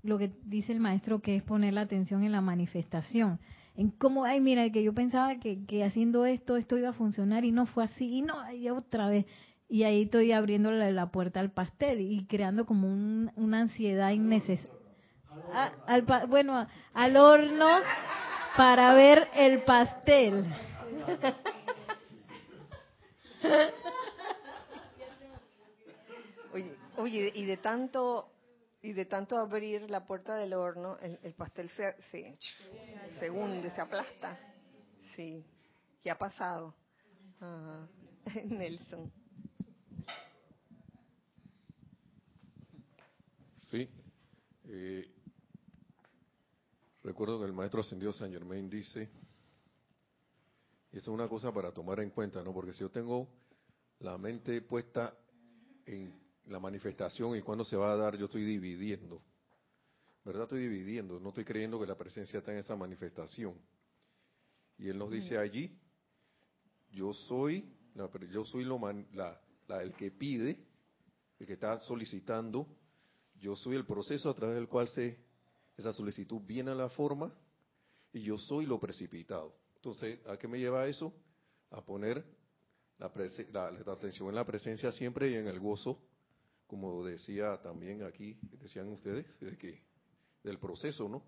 lo 0.03 0.19
que 0.19 0.33
dice 0.45 0.73
el 0.73 0.81
maestro, 0.81 1.21
que 1.21 1.37
es 1.37 1.43
poner 1.43 1.75
la 1.75 1.83
atención 1.83 2.25
en 2.25 2.33
la 2.33 2.41
manifestación. 2.41 3.39
En 3.77 3.91
cómo, 3.91 4.25
ay, 4.25 4.41
mira, 4.41 4.71
que 4.71 4.83
yo 4.83 4.93
pensaba 4.93 5.37
que, 5.39 5.65
que 5.67 5.85
haciendo 5.85 6.27
esto, 6.27 6.57
esto 6.57 6.77
iba 6.77 6.91
a 6.91 6.93
funcionar 6.93 7.45
y 7.45 7.53
no 7.53 7.67
fue 7.67 7.85
así, 7.85 8.19
y 8.19 8.23
no, 8.23 8.53
y 8.53 8.69
otra 8.69 9.09
vez. 9.09 9.27
Y 9.69 9.85
ahí 9.85 10.03
estoy 10.03 10.33
abriendo 10.33 10.71
la, 10.73 11.11
puerta 11.11 11.41
al 11.41 11.53
pastel 11.53 12.01
y 12.01 12.27
creando 12.27 12.67
como 12.67 12.89
una 12.89 13.61
ansiedad 13.61 14.11
innecesaria 14.11 14.81
al, 15.87 16.03
bueno, 16.29 16.67
al 16.93 17.17
horno 17.17 17.69
para 18.57 18.95
ver 18.95 19.29
el 19.35 19.63
pastel. 19.63 20.45
Oye, 26.97 27.33
y 27.35 27.45
de 27.45 27.57
tanto 27.57 28.29
y 28.83 28.93
de 28.93 29.05
tanto 29.05 29.39
abrir 29.39 29.91
la 29.91 30.07
puerta 30.07 30.37
del 30.37 30.55
horno, 30.55 30.99
el, 31.01 31.35
pastel 31.35 31.69
se, 31.71 31.95
se, 33.19 33.31
hunde, 33.31 33.71
se 33.71 33.81
aplasta. 33.81 34.39
Sí, 35.15 35.45
¿qué 36.03 36.11
ha 36.11 36.19
pasado? 36.19 36.75
Nelson. 38.47 39.13
Sí, 43.71 43.89
eh, 44.65 45.11
Recuerdo 47.03 47.41
que 47.41 47.47
el 47.47 47.53
maestro 47.53 47.81
ascendido 47.81 48.13
San 48.13 48.31
Germain 48.31 48.69
dice, 48.69 49.09
y 50.93 50.99
eso 50.99 51.11
es 51.11 51.15
una 51.15 51.29
cosa 51.29 51.53
para 51.53 51.73
tomar 51.73 52.01
en 52.01 52.11
cuenta, 52.11 52.43
¿no? 52.43 52.53
Porque 52.53 52.73
si 52.73 52.81
yo 52.81 52.91
tengo 52.91 53.29
la 54.01 54.19
mente 54.19 54.61
puesta 54.61 55.15
en 55.87 56.13
la 56.47 56.59
manifestación 56.59 57.37
y 57.37 57.43
cuando 57.43 57.65
se 57.65 57.77
va 57.77 57.93
a 57.93 57.97
dar, 57.97 58.17
yo 58.17 58.27
estoy 58.27 58.45
dividiendo. 58.45 59.23
¿Verdad? 60.25 60.45
Estoy 60.45 60.61
dividiendo, 60.61 61.19
no 61.19 61.31
estoy 61.31 61.45
creyendo 61.45 61.81
que 61.81 61.87
la 61.87 61.97
presencia 61.97 62.39
está 62.39 62.53
en 62.53 62.59
esa 62.59 62.77
manifestación. 62.77 63.55
Y 64.77 64.89
él 64.89 64.99
nos 64.99 65.11
dice 65.11 65.39
allí, 65.39 65.79
yo 66.91 67.13
soy, 67.13 67.65
yo 68.31 68.45
soy 68.45 68.65
lo 68.65 68.81
el 68.89 69.95
que 69.95 70.11
pide, 70.11 70.59
el 71.39 71.47
que 71.47 71.55
está 71.55 71.79
solicitando, 71.81 72.67
yo 73.41 73.57
soy 73.57 73.77
el 73.77 73.87
proceso 73.87 74.29
a 74.29 74.35
través 74.35 74.57
del 74.57 74.69
cual 74.69 74.89
se 74.89 75.19
esa 75.81 75.93
solicitud 75.95 76.41
viene 76.45 76.71
a 76.71 76.75
la 76.75 76.91
forma 76.91 77.33
y 78.13 78.21
yo 78.23 78.37
soy 78.37 78.67
lo 78.67 78.79
precipitado. 78.79 79.55
Entonces, 79.77 80.21
¿a 80.27 80.37
qué 80.37 80.47
me 80.47 80.59
lleva 80.59 80.87
eso? 80.87 81.13
A 81.71 81.83
poner 81.83 82.23
la, 82.99 83.07
atención 83.87 84.29
en 84.29 84.35
la 84.35 84.45
presencia 84.45 84.93
siempre 84.93 85.31
y 85.31 85.35
en 85.35 85.47
el 85.47 85.59
gozo, 85.59 85.99
como 86.71 87.05
decía 87.05 87.61
también 87.61 88.05
aquí, 88.05 88.39
decían 88.63 88.89
ustedes, 88.89 89.27
de 89.41 89.59
que 89.59 89.83
del 90.45 90.59
proceso, 90.59 91.09
¿no? 91.09 91.23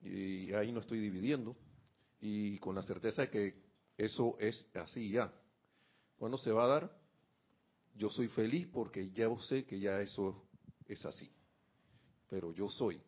Y 0.00 0.52
ahí 0.54 0.70
no 0.72 0.80
estoy 0.80 1.00
dividiendo 1.00 1.56
y 2.20 2.56
con 2.58 2.76
la 2.76 2.82
certeza 2.82 3.22
de 3.22 3.30
que 3.30 3.62
eso 3.98 4.38
es 4.38 4.64
así 4.74 5.10
ya. 5.10 5.30
¿Cuándo 6.16 6.38
se 6.38 6.52
va 6.52 6.64
a 6.64 6.68
dar? 6.68 7.00
Yo 7.96 8.08
soy 8.08 8.28
feliz 8.28 8.68
porque 8.72 9.10
ya 9.10 9.28
sé 9.40 9.64
que 9.66 9.78
ya 9.80 10.00
eso 10.00 10.48
es 10.86 11.04
así 11.04 11.30
pero 12.30 12.54
yo 12.54 12.70
soy, 12.70 13.02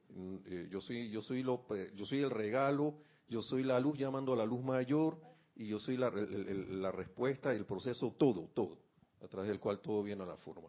eh, 0.47 0.69
yo 0.69 0.81
soy, 0.81 1.09
yo 1.09 1.23
soy 1.23 1.45
lo, 1.45 1.65
yo 1.95 2.05
soy 2.05 2.19
el 2.19 2.31
regalo, 2.31 2.99
yo 3.29 3.41
soy 3.41 3.63
la 3.63 3.79
luz 3.79 3.97
llamando 3.97 4.33
a 4.33 4.37
la 4.37 4.45
luz 4.45 4.65
mayor 4.65 5.17
y 5.55 5.69
yo 5.69 5.79
soy 5.79 5.97
la, 5.97 6.11
la 6.11 6.91
respuesta, 6.91 7.55
el 7.55 7.65
proceso, 7.65 8.17
todo, 8.19 8.51
todo, 8.53 8.82
a 9.23 9.29
través 9.29 9.49
del 9.49 9.61
cual 9.61 9.81
todo 9.81 10.03
viene 10.03 10.23
a 10.23 10.27
la 10.27 10.37
forma. 10.37 10.69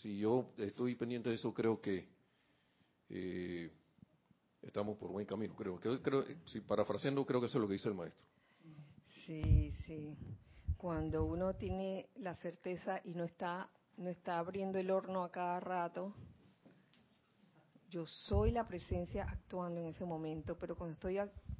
Si 0.00 0.18
yo 0.18 0.52
estoy 0.56 0.94
pendiente 0.94 1.28
de 1.28 1.34
eso, 1.36 1.52
creo 1.52 1.80
que 1.80 2.08
eh, 3.10 3.70
estamos 4.62 4.96
por 4.96 5.10
buen 5.10 5.26
camino. 5.26 5.54
Creo, 5.54 5.78
creo, 5.78 6.00
creo 6.02 6.24
si 6.46 6.60
parafraseando, 6.60 7.24
creo 7.24 7.40
que 7.40 7.46
eso 7.46 7.58
es 7.58 7.62
lo 7.62 7.68
que 7.68 7.74
dice 7.74 7.88
el 7.88 7.94
maestro. 7.94 8.26
Sí, 9.24 9.72
sí. 9.84 10.16
Cuando 10.76 11.24
uno 11.24 11.54
tiene 11.54 12.08
la 12.16 12.34
certeza 12.36 13.00
y 13.04 13.14
no 13.14 13.24
está, 13.24 13.68
no 13.96 14.08
está 14.08 14.38
abriendo 14.38 14.78
el 14.78 14.90
horno 14.90 15.24
a 15.24 15.30
cada 15.30 15.58
rato, 15.60 16.14
yo 17.90 18.06
soy 18.06 18.52
la 18.52 18.66
presencia 18.66 19.24
actuando 19.28 19.80
en 19.80 19.86
ese 19.86 20.04
momento, 20.04 20.56
pero 20.56 20.76
cuando 20.76 20.92
estoy 20.92 21.18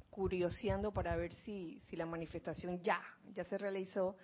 curioseando 0.09 0.91
para 0.91 1.15
ver 1.15 1.33
si, 1.43 1.79
si 1.89 1.95
la 1.95 2.05
manifestación 2.05 2.81
ya, 2.81 3.01
ya 3.33 3.43
se 3.43 3.57
realizó, 3.57 4.15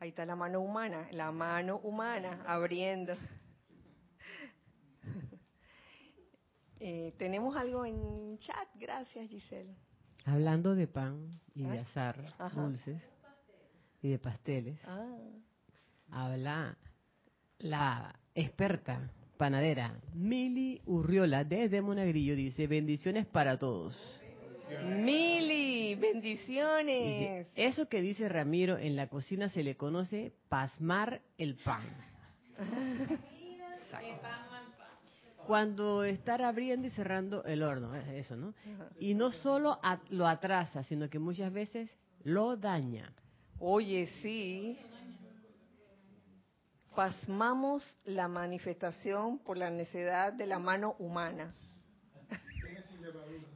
ahí 0.00 0.08
está 0.08 0.24
la 0.24 0.34
mano 0.34 0.60
humana, 0.60 1.06
la 1.12 1.30
mano 1.30 1.78
humana 1.78 2.42
abriendo. 2.46 3.14
Eh, 6.82 7.12
tenemos 7.18 7.54
algo 7.58 7.84
en 7.84 8.38
chat, 8.38 8.66
gracias 8.74 9.28
Giselle. 9.28 9.76
Hablando 10.24 10.74
de 10.74 10.86
pan 10.86 11.38
y 11.54 11.64
de 11.64 11.78
azar, 11.78 12.16
dulces 12.54 13.02
y 14.00 14.08
de 14.08 14.18
pasteles, 14.18 14.80
ah. 14.86 15.18
habla 16.08 16.78
la 17.58 18.18
experta 18.34 19.10
panadera 19.36 20.00
Mili 20.14 20.80
Urriola 20.86 21.44
desde 21.44 21.82
Monagrillo, 21.82 22.34
dice 22.34 22.66
bendiciones 22.66 23.26
para 23.26 23.58
todos. 23.58 24.19
Mili, 24.84 25.94
bendiciones. 25.94 27.46
eso 27.54 27.88
que 27.88 28.00
dice 28.00 28.28
Ramiro 28.28 28.78
en 28.78 28.96
la 28.96 29.08
cocina 29.08 29.48
se 29.48 29.62
le 29.62 29.76
conoce 29.76 30.32
pasmar 30.48 31.20
el 31.38 31.56
pan. 31.56 31.88
Cuando 35.46 36.04
estar 36.04 36.42
abriendo 36.42 36.86
y 36.86 36.90
cerrando 36.90 37.42
el 37.44 37.62
horno, 37.62 37.94
eso, 37.96 38.36
¿no? 38.36 38.54
Y 39.00 39.14
no 39.14 39.32
solo 39.32 39.80
lo 40.10 40.26
atrasa, 40.26 40.84
sino 40.84 41.08
que 41.10 41.18
muchas 41.18 41.52
veces 41.52 41.90
lo 42.22 42.56
daña. 42.56 43.12
Oye, 43.58 44.06
sí. 44.22 44.78
Pasmamos 46.94 47.98
la 48.04 48.28
manifestación 48.28 49.38
por 49.38 49.56
la 49.56 49.70
necesidad 49.70 50.32
de 50.32 50.46
la 50.46 50.58
mano 50.58 50.94
humana. 50.98 51.54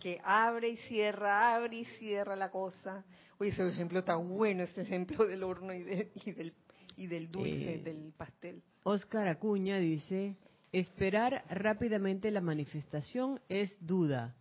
Que 0.04 0.20
abre 0.22 0.68
y 0.68 0.76
cierra, 0.76 1.54
abre 1.54 1.78
y 1.78 1.84
cierra 1.86 2.36
la 2.36 2.50
cosa. 2.50 3.06
Oye, 3.38 3.48
ese 3.48 3.66
ejemplo 3.66 4.00
está 4.00 4.16
bueno, 4.16 4.62
ese 4.62 4.82
ejemplo 4.82 5.24
del 5.24 5.42
horno 5.42 5.72
y, 5.72 5.82
del, 5.82 6.52
y 6.94 7.06
del 7.06 7.30
dulce, 7.30 7.76
eh, 7.76 7.78
del 7.78 8.12
pastel. 8.12 8.62
Oscar 8.82 9.28
Acuña 9.28 9.78
dice, 9.78 10.36
esperar 10.72 11.46
rápidamente 11.48 12.30
la 12.30 12.42
manifestación 12.42 13.40
es 13.48 13.74
duda. 13.80 14.36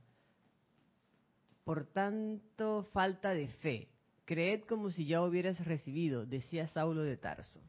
Por 1.63 1.85
tanto, 1.85 2.89
falta 2.91 3.29
de 3.29 3.47
fe. 3.47 3.87
Creed 4.25 4.65
como 4.67 4.91
si 4.91 5.05
ya 5.05 5.23
hubieras 5.23 5.63
recibido, 5.63 6.25
decía 6.25 6.67
Saulo 6.67 7.03
de 7.03 7.15
Tarso. 7.15 7.61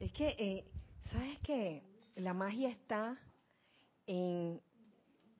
Es 0.00 0.10
que, 0.10 0.34
eh, 0.36 0.64
¿sabes 1.12 1.38
qué? 1.44 1.84
La 2.16 2.34
magia 2.34 2.70
está 2.70 3.16
en 4.08 4.60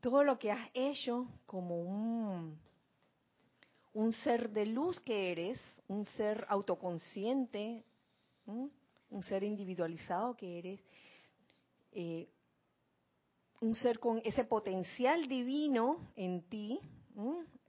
todo 0.00 0.22
lo 0.24 0.38
que 0.38 0.52
has 0.52 0.68
hecho 0.74 1.26
como 1.46 1.80
un, 1.80 2.59
un 3.92 4.12
ser 4.12 4.50
de 4.50 4.66
luz 4.66 5.00
que 5.00 5.32
eres, 5.32 5.61
un 5.88 6.04
ser 6.16 6.44
autoconsciente, 6.48 7.85
un 8.46 9.22
ser 9.22 9.42
individualizado 9.42 10.37
que 10.37 10.59
eres, 10.59 10.80
eh, 11.92 12.28
un 13.61 13.74
ser 13.74 13.98
con 13.98 14.20
ese 14.24 14.44
potencial 14.44 15.26
divino 15.28 16.12
en 16.14 16.42
ti, 16.42 16.78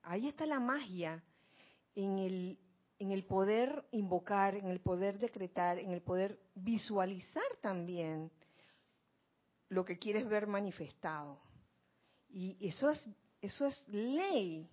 ahí 0.04 0.28
está 0.28 0.46
la 0.46 0.60
magia, 0.60 1.24
en 1.96 2.20
el, 2.20 2.60
en 3.00 3.12
el 3.12 3.24
poder 3.24 3.86
invocar, 3.92 4.56
en 4.56 4.68
el 4.68 4.80
poder 4.82 5.18
decretar, 5.18 5.80
en 5.80 5.92
el 5.92 6.02
poder 6.02 6.40
visualizar 6.56 7.56
también 7.62 8.30
lo 9.70 9.86
que 9.86 9.98
quieres 9.98 10.28
ver 10.28 10.46
manifestado. 10.46 11.40
Y 12.30 12.68
eso 12.68 12.90
es, 12.90 13.08
eso 13.42 13.66
es 13.66 13.88
ley. 13.88 14.70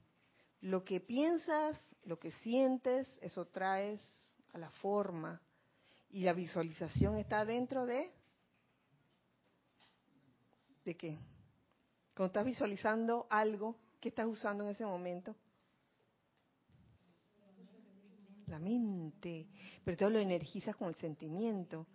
Lo 0.60 0.84
que 0.84 1.00
piensas, 1.00 1.78
lo 2.04 2.18
que 2.18 2.30
sientes, 2.30 3.08
eso 3.20 3.46
traes 3.46 4.02
a 4.52 4.58
la 4.58 4.70
forma. 4.70 5.40
Y 6.10 6.22
la 6.22 6.32
visualización 6.32 7.16
está 7.18 7.44
dentro 7.44 7.86
de... 7.86 8.10
¿De 10.84 10.96
qué? 10.96 11.18
Cuando 12.14 12.26
estás 12.26 12.44
visualizando 12.44 13.26
algo, 13.30 13.76
¿qué 14.00 14.10
estás 14.10 14.26
usando 14.26 14.64
en 14.64 14.70
ese 14.70 14.84
momento? 14.84 15.34
La 18.46 18.58
mente. 18.58 19.48
Pero 19.82 19.96
todo 19.96 20.10
lo 20.10 20.18
energizas 20.18 20.76
con 20.76 20.88
el 20.88 20.94
sentimiento, 20.96 21.86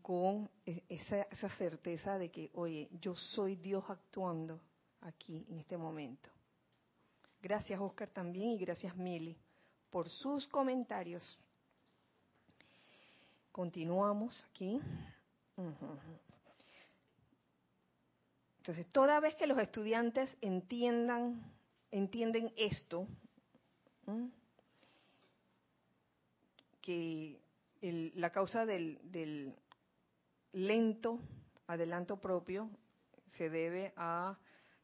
con 0.00 0.50
e, 0.64 0.82
esa, 0.88 1.22
esa 1.22 1.48
certeza 1.50 2.18
de 2.18 2.30
que, 2.30 2.50
oye, 2.54 2.88
yo 3.00 3.14
soy 3.14 3.56
Dios 3.56 3.84
actuando 3.88 4.60
aquí 5.02 5.44
en 5.48 5.58
este 5.58 5.76
momento. 5.76 6.28
Gracias 7.40 7.80
Oscar 7.80 8.08
también 8.08 8.50
y 8.50 8.58
gracias 8.58 8.96
Mili 8.96 9.36
por 9.90 10.08
sus 10.08 10.46
comentarios. 10.48 11.38
Continuamos 13.50 14.44
aquí. 14.50 14.80
Entonces, 18.58 18.86
toda 18.92 19.20
vez 19.20 19.34
que 19.34 19.46
los 19.46 19.58
estudiantes 19.58 20.34
entiendan, 20.40 21.52
entienden 21.90 22.52
esto, 22.56 23.06
que 26.80 27.40
la 27.80 28.30
causa 28.30 28.64
del, 28.64 28.98
del, 29.02 29.54
lento 30.52 31.18
adelanto 31.66 32.20
propio 32.20 32.70
se 33.36 33.48
debe 33.48 33.92
a 33.96 34.38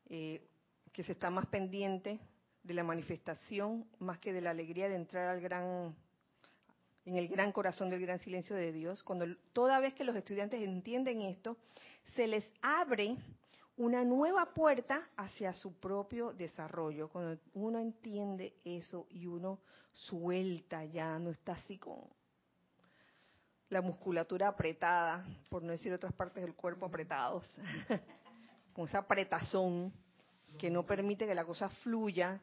eh, 0.09 0.47
que 0.93 1.05
se 1.05 1.13
está 1.13 1.31
más 1.31 1.47
pendiente 1.47 2.19
de 2.63 2.75
la 2.75 2.85
manifestación 2.85 3.87
más 3.99 4.19
que 4.19 4.33
de 4.33 4.41
la 4.41 4.51
alegría 4.51 4.89
de 4.89 4.97
entrar 4.97 5.29
al 5.29 5.41
gran 5.41 5.95
en 7.09 7.17
el 7.17 7.29
gran 7.29 7.53
corazón 7.53 7.89
del 7.89 8.03
gran 8.03 8.19
silencio 8.19 8.55
de 8.55 8.71
Dios, 8.71 9.03
cuando 9.03 9.25
toda 9.55 9.81
vez 9.81 9.95
que 9.95 10.05
los 10.05 10.15
estudiantes 10.15 10.61
entienden 10.61 11.23
esto, 11.23 11.57
se 12.15 12.27
les 12.27 12.53
abre 12.61 13.17
una 13.79 14.05
nueva 14.05 14.53
puerta 14.53 15.09
hacia 15.17 15.53
su 15.55 15.79
propio 15.79 16.35
desarrollo. 16.35 17.09
Cuando 17.09 17.41
uno 17.55 17.79
entiende 17.79 18.57
eso 18.63 19.07
y 19.09 19.27
uno 19.27 19.61
suelta 19.93 20.85
ya, 20.85 21.19
no 21.19 21.31
está 21.31 21.53
así 21.53 21.79
con 21.79 22.01
la 23.71 23.81
musculatura 23.81 24.49
apretada, 24.49 25.25
por 25.49 25.63
no 25.63 25.73
decir 25.73 25.93
otras 25.93 26.13
partes 26.13 26.43
del 26.43 26.55
cuerpo 26.55 26.87
apretados, 26.87 27.45
con 28.79 28.87
esa 28.87 28.99
apretazón 28.99 29.93
que 30.57 30.71
no 30.71 30.87
permite 30.87 31.27
que 31.27 31.35
la 31.35 31.45
cosa 31.45 31.69
fluya, 31.69 32.41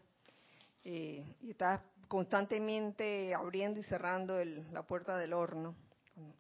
eh, 0.84 1.38
y 1.40 1.52
está 1.52 1.82
constantemente 2.10 3.34
abriendo 3.34 3.80
y 3.80 3.84
cerrando 3.84 4.44
la 4.44 4.84
puerta 4.84 5.18
del 5.18 5.32
horno. 5.32 5.78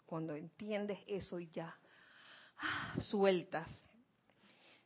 Cuando 0.05 0.35
entiendes 0.35 0.99
eso 1.07 1.39
y 1.39 1.49
ya 1.49 1.73
ah, 2.57 2.95
sueltas, 2.99 3.69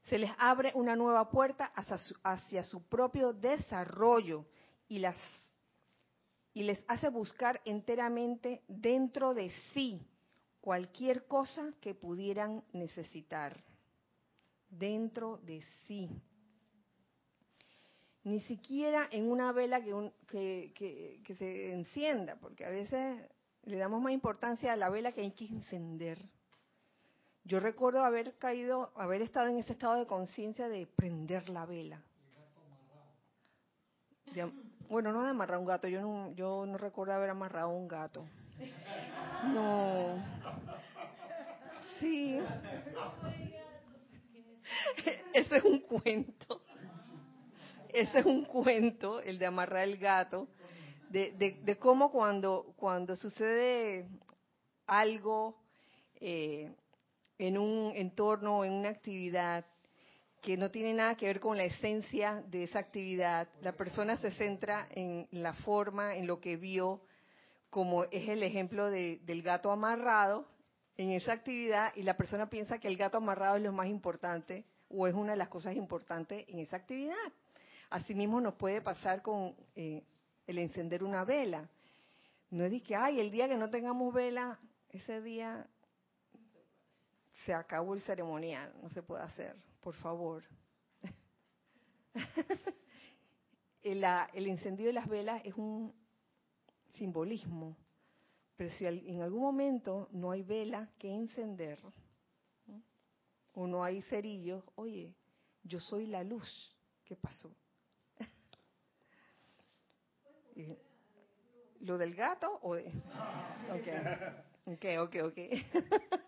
se 0.09 0.19
les 0.19 0.29
abre 0.37 0.73
una 0.75 0.95
nueva 0.95 1.27
puerta 1.31 1.65
hacia 1.65 1.97
su, 1.97 2.15
hacia 2.21 2.61
su 2.61 2.83
propio 2.83 3.33
desarrollo 3.33 4.45
y 4.87 4.99
las 4.99 5.17
y 6.53 6.61
les 6.61 6.85
hace 6.87 7.09
buscar 7.09 7.61
enteramente 7.65 8.61
dentro 8.67 9.33
de 9.33 9.49
sí 9.73 10.07
cualquier 10.61 11.25
cosa 11.25 11.73
que 11.81 11.95
pudieran 11.95 12.63
necesitar 12.73 13.68
dentro 14.69 15.38
de 15.38 15.62
sí 15.86 16.10
ni 18.23 18.39
siquiera 18.41 19.08
en 19.12 19.32
una 19.32 19.51
vela 19.51 19.82
que, 19.82 20.71
que, 20.73 21.36
se 21.36 21.73
encienda, 21.73 22.36
porque 22.36 22.65
a 22.65 22.69
veces 22.69 23.21
le 23.63 23.77
damos 23.77 24.01
más 24.01 24.13
importancia 24.13 24.73
a 24.73 24.75
la 24.75 24.89
vela 24.89 25.12
que 25.12 25.21
hay 25.21 25.32
que 25.32 25.45
encender. 25.45 26.23
Yo 27.43 27.60
recuerdo 27.60 28.03
haber 28.03 28.38
caído, 28.38 28.91
haber 28.95 29.21
estado 29.21 29.47
en 29.47 29.58
ese 29.58 29.73
estado 29.73 29.95
de 29.95 30.05
conciencia 30.05 30.69
de 30.69 30.86
prender 30.86 31.49
la 31.49 31.65
vela. 31.65 32.03
bueno, 34.89 35.12
no 35.12 35.23
de 35.23 35.29
amarrar 35.29 35.58
un 35.58 35.65
gato, 35.65 35.88
yo 35.88 36.01
no, 36.01 36.32
yo 36.36 36.65
no 36.65 36.77
recuerdo 36.77 37.13
haber 37.13 37.31
amarrado 37.31 37.69
un 37.69 37.87
gato. 37.87 38.25
No. 39.54 40.23
Sí. 42.00 42.39
Ese 45.33 45.58
es 45.58 45.63
un 45.63 45.79
cuento. 45.79 46.62
Ese 47.90 48.19
es 48.19 48.25
un 48.25 48.46
cuento, 48.46 49.19
el 49.19 49.40
de 49.40 49.46
amarrar 49.46 49.83
el 49.83 49.98
gato, 49.98 50.48
de, 51.10 51.31
de, 51.63 51.77
cómo 51.77 52.12
cuando, 52.12 52.73
cuando 52.75 53.15
sucede 53.15 54.08
algo 54.85 55.58
eh, 56.15 56.71
en 57.40 57.58
un 57.58 57.92
entorno, 57.96 58.63
en 58.63 58.73
una 58.73 58.90
actividad 58.90 59.65
que 60.42 60.56
no 60.56 60.69
tiene 60.69 60.94
nada 60.94 61.15
que 61.15 61.25
ver 61.25 61.40
con 61.40 61.58
la 61.58 61.63
esencia 61.63 62.44
de 62.48 62.63
esa 62.63 62.79
actividad, 62.79 63.50
la 63.62 63.73
persona 63.73 64.17
se 64.17 64.31
centra 64.31 64.87
en 64.92 65.27
la 65.31 65.54
forma, 65.54 66.15
en 66.15 66.27
lo 66.27 66.40
que 66.40 66.58
vio, 66.58 67.02
como 67.71 68.04
es 68.06 68.29
el 68.29 68.44
ejemplo 68.44 68.90
del 68.90 69.42
gato 69.42 69.71
amarrado 69.71 70.48
en 70.96 71.12
esa 71.12 71.33
actividad, 71.33 71.92
y 71.96 72.04
la 72.04 72.15
persona 72.17 72.50
piensa 72.50 72.77
que 72.77 72.87
el 72.87 72.98
gato 72.98 73.17
amarrado 73.17 73.58
es 73.58 73.63
lo 73.63 73.71
más 73.71 73.87
importante 73.87 74.65
o 74.90 75.08
es 75.08 75.13
una 75.13 75.31
de 75.31 75.37
las 75.37 75.50
cosas 75.50 75.75
importantes 75.75 76.46
en 76.48 76.60
esa 76.60 76.77
actividad. 76.77 77.15
Asimismo 77.90 78.42
nos 78.42 78.56
puede 78.56 78.81
pasar 78.81 79.21
con 79.21 79.56
eh, 79.75 80.04
el 80.48 80.58
encender 80.58 81.04
una 81.04 81.23
vela. 81.23 81.69
No 82.52 82.63
es 82.63 82.71
de 82.71 82.81
que, 82.81 82.96
ay, 82.96 83.19
el 83.19 83.31
día 83.31 83.48
que 83.48 83.58
no 83.58 83.69
tengamos 83.69 84.13
vela, 84.13 84.60
ese 84.90 85.21
día 85.21 85.67
se 87.46 87.54
acabó 87.54 87.94
el 87.94 88.02
ceremonial, 88.02 88.73
no 88.81 88.90
se 88.90 89.04
puede 89.04 89.23
hacer, 89.23 89.56
por 89.79 89.94
favor. 89.96 90.44
el, 93.83 94.04
el 94.33 94.48
encendido 94.48 94.87
de 94.87 94.94
las 94.94 95.08
velas 95.08 95.42
es 95.46 95.54
un 95.56 95.94
simbolismo, 96.94 97.77
pero 98.56 98.69
si 98.71 98.85
en 98.85 99.21
algún 99.21 99.42
momento 99.42 100.10
no 100.12 100.31
hay 100.31 100.44
vela 100.44 100.90
que 100.98 101.13
encender, 101.13 101.79
o 103.54 103.67
no 103.67 103.83
hay 103.83 104.02
cerillos, 104.04 104.63
oye, 104.75 105.13
yo 105.63 105.79
soy 105.79 106.08
la 106.08 106.23
luz. 106.23 106.75
¿Qué 107.06 107.15
pasó? 107.15 107.52
¿Lo 111.81 111.97
del 111.97 112.15
gato? 112.15 112.60
O 112.62 112.75
de... 112.75 112.91
Ok, 114.65 114.85
ok, 115.00 115.15
ok. 115.23 115.35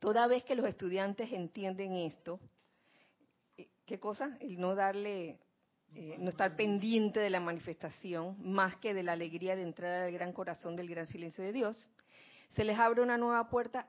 Toda 0.00 0.26
vez 0.26 0.44
que 0.44 0.54
los 0.54 0.66
estudiantes 0.66 1.32
entienden 1.32 1.94
esto, 1.94 2.38
eh, 3.56 3.70
¿qué 3.86 3.98
cosa? 3.98 4.36
El 4.40 4.60
no 4.60 4.74
darle, 4.74 5.38
eh, 5.94 6.16
no 6.18 6.28
estar 6.28 6.54
pendiente 6.56 7.20
de 7.20 7.30
la 7.30 7.40
manifestación, 7.40 8.36
más 8.38 8.76
que 8.76 8.92
de 8.92 9.02
la 9.02 9.12
alegría 9.12 9.56
de 9.56 9.62
entrar 9.62 10.02
al 10.02 10.12
gran 10.12 10.34
corazón 10.34 10.76
del 10.76 10.90
gran 10.90 11.06
silencio 11.06 11.42
de 11.42 11.52
Dios, 11.52 11.88
se 12.54 12.64
les 12.64 12.78
abre 12.78 13.02
una 13.02 13.18
nueva 13.18 13.48
puerta 13.48 13.86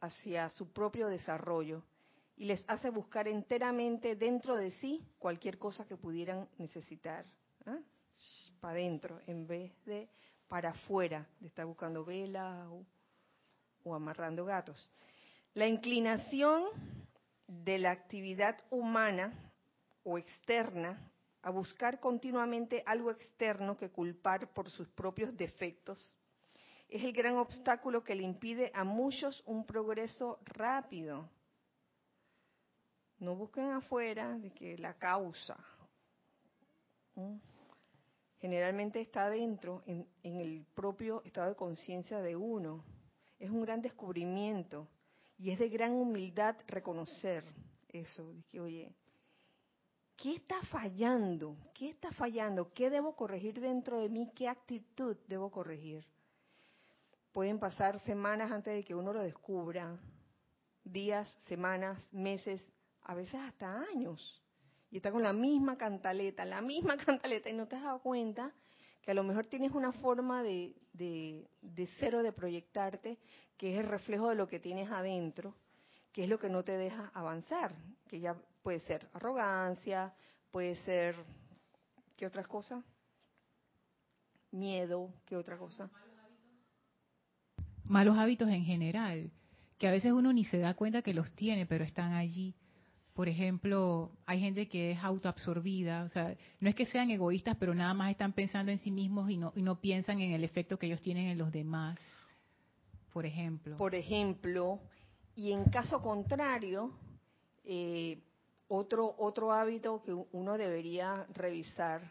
hacia, 0.00 0.50
su 0.50 0.72
propio 0.72 1.08
desarrollo 1.08 1.84
y 2.36 2.46
les 2.46 2.64
hace 2.68 2.90
buscar 2.90 3.28
enteramente 3.28 4.16
dentro 4.16 4.56
de 4.56 4.72
sí 4.72 5.04
cualquier 5.18 5.58
cosa 5.58 5.86
que 5.86 5.96
pudieran 5.96 6.48
necesitar. 6.58 7.24
¿ah? 7.66 7.78
Para 8.60 8.74
adentro, 8.74 9.20
en 9.26 9.46
vez 9.46 9.72
de 9.84 10.08
para 10.48 10.70
afuera, 10.70 11.26
de 11.40 11.48
estar 11.48 11.66
buscando 11.66 12.04
velas 12.04 12.68
o 13.84 13.94
amarrando 13.94 14.44
gatos. 14.44 14.90
La 15.54 15.66
inclinación 15.66 16.64
de 17.46 17.78
la 17.78 17.92
actividad 17.92 18.56
humana 18.70 19.32
o 20.02 20.18
externa 20.18 21.12
a 21.42 21.50
buscar 21.50 22.00
continuamente 22.00 22.82
algo 22.84 23.10
externo 23.10 23.76
que 23.76 23.90
culpar 23.90 24.52
por 24.52 24.70
sus 24.70 24.88
propios 24.88 25.36
defectos 25.36 26.17
es 26.88 27.04
el 27.04 27.12
gran 27.12 27.36
obstáculo 27.36 28.02
que 28.02 28.14
le 28.14 28.22
impide 28.22 28.70
a 28.74 28.84
muchos 28.84 29.42
un 29.46 29.64
progreso 29.64 30.38
rápido. 30.44 31.28
No 33.18 33.34
busquen 33.34 33.70
afuera 33.72 34.38
de 34.38 34.50
que 34.52 34.78
la 34.78 34.94
causa 34.94 35.56
generalmente 38.40 39.00
está 39.00 39.28
dentro, 39.28 39.82
en, 39.86 40.06
el 40.22 40.64
propio 40.74 41.22
estado 41.24 41.48
de 41.48 41.56
conciencia 41.56 42.20
de 42.20 42.36
uno. 42.36 42.84
Es 43.38 43.50
un 43.50 43.62
gran 43.62 43.82
descubrimiento 43.82 44.88
y 45.38 45.50
es 45.50 45.58
de 45.58 45.68
gran 45.68 45.92
humildad 45.92 46.56
reconocer 46.66 47.44
eso, 47.88 48.32
de 48.32 48.42
que, 48.44 48.60
oye, 48.60 48.92
¿qué 50.16 50.34
está 50.34 50.60
fallando? 50.62 51.56
¿Qué 51.74 51.90
está 51.90 52.12
fallando? 52.12 52.72
¿Qué 52.72 52.90
debo 52.90 53.14
corregir 53.14 53.60
dentro 53.60 54.00
de 54.00 54.08
mí? 54.08 54.30
¿Qué 54.34 54.48
actitud 54.48 55.16
debo 55.26 55.50
corregir? 55.50 56.04
Pueden 57.38 57.60
pasar 57.60 58.00
semanas 58.00 58.50
antes 58.50 58.74
de 58.74 58.82
que 58.82 58.96
uno 58.96 59.12
lo 59.12 59.22
descubra, 59.22 59.96
días, 60.82 61.28
semanas, 61.46 61.96
meses, 62.12 62.60
a 63.02 63.14
veces 63.14 63.36
hasta 63.36 63.80
años. 63.92 64.42
Y 64.90 64.96
está 64.96 65.12
con 65.12 65.22
la 65.22 65.32
misma 65.32 65.78
cantaleta, 65.78 66.44
la 66.44 66.60
misma 66.60 66.96
cantaleta, 67.06 67.48
y 67.48 67.52
no 67.52 67.68
te 67.68 67.76
has 67.76 67.84
dado 67.84 68.00
cuenta 68.00 68.52
que 69.02 69.12
a 69.12 69.14
lo 69.14 69.22
mejor 69.22 69.46
tienes 69.46 69.70
una 69.70 69.92
forma 69.92 70.42
de, 70.42 70.74
de, 70.94 71.48
de 71.62 71.86
cero 72.00 72.24
de 72.24 72.32
proyectarte, 72.32 73.20
que 73.56 73.72
es 73.72 73.78
el 73.78 73.86
reflejo 73.86 74.30
de 74.30 74.34
lo 74.34 74.48
que 74.48 74.58
tienes 74.58 74.90
adentro, 74.90 75.54
que 76.10 76.24
es 76.24 76.28
lo 76.28 76.40
que 76.40 76.48
no 76.48 76.64
te 76.64 76.76
deja 76.76 77.12
avanzar, 77.14 77.72
que 78.08 78.18
ya 78.18 78.34
puede 78.64 78.80
ser 78.80 79.08
arrogancia, 79.12 80.12
puede 80.50 80.74
ser, 80.82 81.14
¿qué 82.16 82.26
otras 82.26 82.48
cosas? 82.48 82.84
Miedo, 84.50 85.14
¿qué 85.24 85.36
otra 85.36 85.56
cosa? 85.56 85.88
Malos 87.88 88.18
hábitos 88.18 88.48
en 88.48 88.64
general, 88.64 89.30
que 89.78 89.88
a 89.88 89.90
veces 89.90 90.12
uno 90.12 90.32
ni 90.32 90.44
se 90.44 90.58
da 90.58 90.74
cuenta 90.74 91.02
que 91.02 91.14
los 91.14 91.30
tiene, 91.32 91.66
pero 91.66 91.84
están 91.84 92.12
allí. 92.12 92.54
Por 93.14 93.28
ejemplo, 93.28 94.12
hay 94.26 94.40
gente 94.40 94.68
que 94.68 94.92
es 94.92 95.02
autoabsorbida, 95.02 96.04
o 96.04 96.08
sea, 96.08 96.36
no 96.60 96.68
es 96.68 96.74
que 96.74 96.86
sean 96.86 97.10
egoístas, 97.10 97.56
pero 97.58 97.74
nada 97.74 97.92
más 97.94 98.10
están 98.10 98.32
pensando 98.32 98.70
en 98.70 98.78
sí 98.78 98.90
mismos 98.90 99.30
y 99.30 99.36
no, 99.36 99.52
y 99.56 99.62
no 99.62 99.80
piensan 99.80 100.20
en 100.20 100.32
el 100.32 100.44
efecto 100.44 100.78
que 100.78 100.86
ellos 100.86 101.00
tienen 101.00 101.26
en 101.26 101.38
los 101.38 101.50
demás. 101.50 101.98
Por 103.12 103.26
ejemplo. 103.26 103.76
Por 103.76 103.94
ejemplo, 103.94 104.78
y 105.34 105.50
en 105.50 105.64
caso 105.64 106.00
contrario, 106.00 106.92
eh, 107.64 108.20
otro, 108.68 109.14
otro 109.18 109.52
hábito 109.52 110.02
que 110.02 110.12
uno 110.12 110.56
debería 110.56 111.26
revisar 111.34 112.10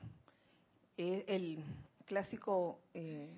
es 0.98 1.24
el 1.28 1.64
clásico 2.06 2.80
eh, 2.94 3.30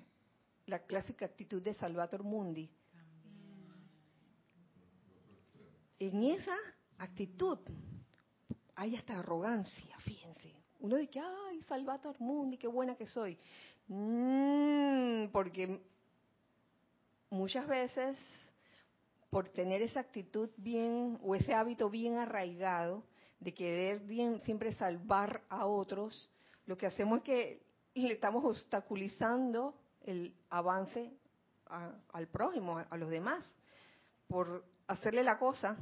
la 0.70 0.78
clásica 0.78 1.26
actitud 1.26 1.60
de 1.60 1.74
Salvator 1.74 2.22
Mundi. 2.22 2.70
En 5.98 6.22
esa 6.22 6.56
actitud 6.96 7.58
hay 8.76 8.94
hasta 8.94 9.18
arrogancia, 9.18 9.98
fíjense. 9.98 10.54
Uno 10.78 10.96
dice, 10.96 11.20
ay, 11.20 11.60
Salvator 11.64 12.18
Mundi, 12.20 12.56
qué 12.56 12.68
buena 12.68 12.94
que 12.94 13.06
soy. 13.06 13.36
Mm, 13.88 15.26
porque 15.32 15.82
muchas 17.30 17.66
veces, 17.66 18.16
por 19.28 19.48
tener 19.48 19.82
esa 19.82 20.00
actitud 20.00 20.50
bien, 20.56 21.18
o 21.22 21.34
ese 21.34 21.52
hábito 21.52 21.90
bien 21.90 22.16
arraigado, 22.16 23.04
de 23.40 23.52
querer 23.52 24.00
bien, 24.00 24.40
siempre 24.40 24.72
salvar 24.74 25.42
a 25.48 25.66
otros, 25.66 26.30
lo 26.64 26.78
que 26.78 26.86
hacemos 26.86 27.18
es 27.18 27.24
que 27.24 27.62
le 27.94 28.12
estamos 28.12 28.44
obstaculizando 28.44 29.74
el 30.02 30.34
avance 30.48 31.12
al 32.12 32.26
prójimo, 32.28 32.78
a, 32.78 32.96
los 32.96 33.10
demás, 33.10 33.44
por 34.26 34.64
hacerle 34.88 35.22
la 35.22 35.38
cosa, 35.38 35.76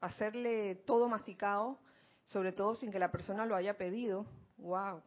hacerle 0.00 0.76
todo 0.86 1.08
masticado, 1.08 1.78
sobre 2.24 2.52
todo 2.52 2.74
sin 2.74 2.90
que 2.90 2.98
la 2.98 3.10
persona 3.10 3.44
lo 3.44 3.54
haya 3.54 3.76
pedido. 3.76 4.26
¡Wow! 4.56 5.02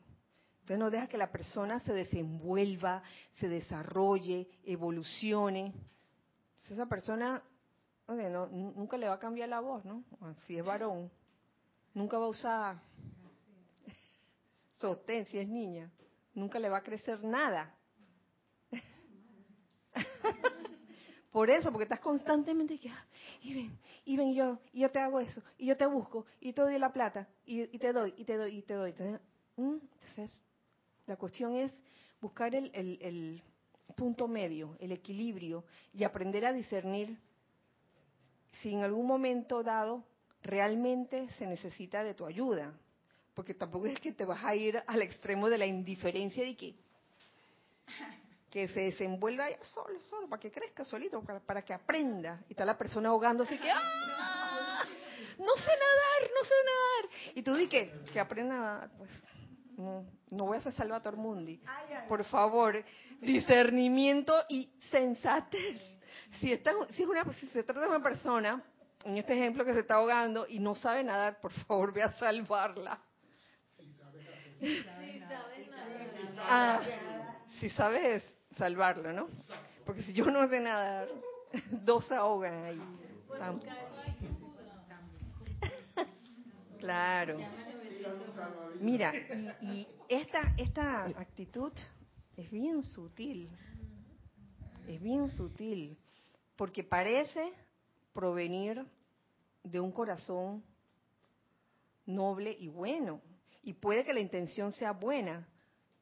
Entonces 0.61 0.77
no 0.77 0.91
deja 0.91 1.07
que 1.07 1.17
la 1.17 1.31
persona 1.31 1.79
se 1.79 1.93
desenvuelva, 1.93 3.01
se 3.39 3.47
desarrolle, 3.47 4.47
evolucione. 4.63 5.73
esa 6.69 6.85
persona 6.85 7.41
no, 8.07 8.47
nunca 8.47 8.97
le 8.97 9.07
va 9.07 9.15
a 9.15 9.19
cambiar 9.19 9.49
la 9.49 9.59
voz, 9.59 9.83
¿no? 9.85 10.03
Si 10.45 10.57
es 10.57 10.63
varón, 10.63 11.11
nunca 11.93 12.17
va 12.17 12.25
a 12.25 12.29
usar 12.29 12.81
sostén 14.73 15.25
si 15.25 15.39
es 15.39 15.47
niña, 15.47 15.89
nunca 16.33 16.59
le 16.59 16.69
va 16.69 16.77
a 16.77 16.83
crecer 16.83 17.23
nada. 17.23 17.73
Por 21.31 21.49
eso, 21.49 21.71
porque 21.71 21.83
estás 21.83 22.01
constantemente 22.01 22.77
que, 22.77 22.89
ah, 22.89 23.05
y 23.41 23.53
ven, 23.53 23.79
y 24.03 24.17
ven 24.17 24.33
yo, 24.33 24.59
y 24.73 24.81
yo 24.81 24.91
te 24.91 24.99
hago 24.99 25.21
eso, 25.21 25.41
y 25.57 25.67
yo 25.67 25.77
te 25.77 25.85
busco, 25.85 26.25
y 26.41 26.51
te 26.51 26.61
doy 26.61 26.77
la 26.77 26.91
plata, 26.91 27.25
y, 27.45 27.65
te 27.77 27.93
doy, 27.93 28.13
y 28.17 28.25
te 28.25 28.35
doy, 28.35 28.57
y 28.57 28.61
te 28.61 28.73
doy. 28.73 28.93
¿mm? 29.55 29.77
Entonces, 29.93 30.29
la 31.07 31.15
cuestión 31.15 31.55
es 31.55 31.73
buscar 32.19 32.53
el, 32.53 32.69
el 32.73 33.41
punto 33.95 34.27
medio, 34.27 34.75
el 34.79 34.91
equilibrio, 34.91 35.63
y 35.93 36.03
aprender 36.03 36.45
a 36.45 36.51
discernir 36.51 37.17
si 38.61 38.73
en 38.73 38.83
algún 38.83 39.07
momento 39.07 39.63
dado 39.63 40.03
realmente 40.43 41.29
se 41.37 41.47
necesita 41.47 42.03
de 42.03 42.13
tu 42.13 42.25
ayuda. 42.25 42.73
Porque 43.33 43.53
tampoco 43.53 43.85
es 43.85 43.99
que 43.99 44.11
te 44.11 44.25
vas 44.25 44.43
a 44.43 44.55
ir 44.55 44.83
al 44.85 45.01
extremo 45.01 45.49
de 45.49 45.57
la 45.57 45.65
indiferencia 45.65 46.43
de 46.43 46.57
que 46.57 46.75
que 48.51 48.67
se 48.67 48.81
desenvuelva 48.81 49.47
solo, 49.61 49.97
solo, 50.09 50.27
para 50.27 50.41
que 50.41 50.51
crezca 50.51 50.83
solito, 50.83 51.23
para, 51.23 51.61
que 51.61 51.73
aprenda. 51.73 52.43
Y 52.49 52.51
está 52.51 52.65
la 52.65 52.77
persona 52.77 53.09
ahogándose 53.09 53.57
que, 53.57 53.71
¡ah! 53.71 54.83
No 55.39 55.55
sé 55.55 55.71
nadar, 55.71 56.31
no 56.35 56.43
sé 56.43 56.53
nadar. 56.65 57.35
Y 57.35 57.41
tú 57.41 57.55
di 57.55 57.67
que, 57.67 58.03
que 58.11 58.19
aprenda 58.19 58.55
a 58.55 58.59
nadar, 58.59 58.91
pues. 58.97 59.09
No, 59.77 60.45
voy 60.45 60.57
a 60.57 60.61
ser 60.61 60.73
Salvator 60.73 61.15
Mundi. 61.15 61.59
Por 62.07 62.23
favor, 62.25 62.83
discernimiento 63.21 64.33
y 64.49 64.71
sensatez. 64.91 65.81
Si, 66.39 66.51
está, 66.51 66.73
si, 66.89 67.03
es 67.03 67.09
una, 67.09 67.23
si 67.33 67.47
se 67.47 67.63
trata 67.63 67.79
de 67.81 67.87
una 67.87 68.03
persona, 68.03 68.61
en 69.05 69.17
este 69.17 69.33
ejemplo 69.33 69.65
que 69.65 69.73
se 69.73 69.79
está 69.79 69.95
ahogando 69.95 70.45
y 70.47 70.59
no 70.59 70.75
sabe 70.75 71.03
nadar, 71.03 71.39
por 71.39 71.51
favor, 71.51 71.93
ve 71.93 72.03
a 72.03 72.11
salvarla. 72.11 72.99
Si 73.77 74.83
sabes 74.83 75.21
nadar. 75.21 75.41
Ah, 76.43 76.79
si 77.59 77.69
sabes 77.69 78.23
salvarlo, 78.61 79.11
¿no? 79.11 79.27
Porque 79.87 80.03
si 80.03 80.13
yo 80.13 80.25
no 80.25 80.47
sé 80.47 80.59
nadar, 80.59 81.07
dos 81.83 82.11
ahogan 82.11 82.63
ahí. 82.63 82.81
Claro. 86.77 87.39
Mira, 88.79 89.13
y, 89.61 89.87
esta, 90.07 90.53
esta 90.57 91.05
actitud 91.05 91.71
es 92.37 92.51
bien 92.51 92.83
sutil, 92.83 93.49
es 94.87 95.01
bien 95.01 95.27
sutil, 95.27 95.97
porque 96.55 96.83
parece 96.83 97.53
provenir 98.13 98.85
de 99.63 99.79
un 99.79 99.91
corazón 99.91 100.63
noble 102.05 102.55
y 102.59 102.67
bueno. 102.67 103.21
Y 103.63 103.73
puede 103.73 104.03
que 104.03 104.13
la 104.13 104.19
intención 104.19 104.71
sea 104.71 104.91
buena, 104.91 105.47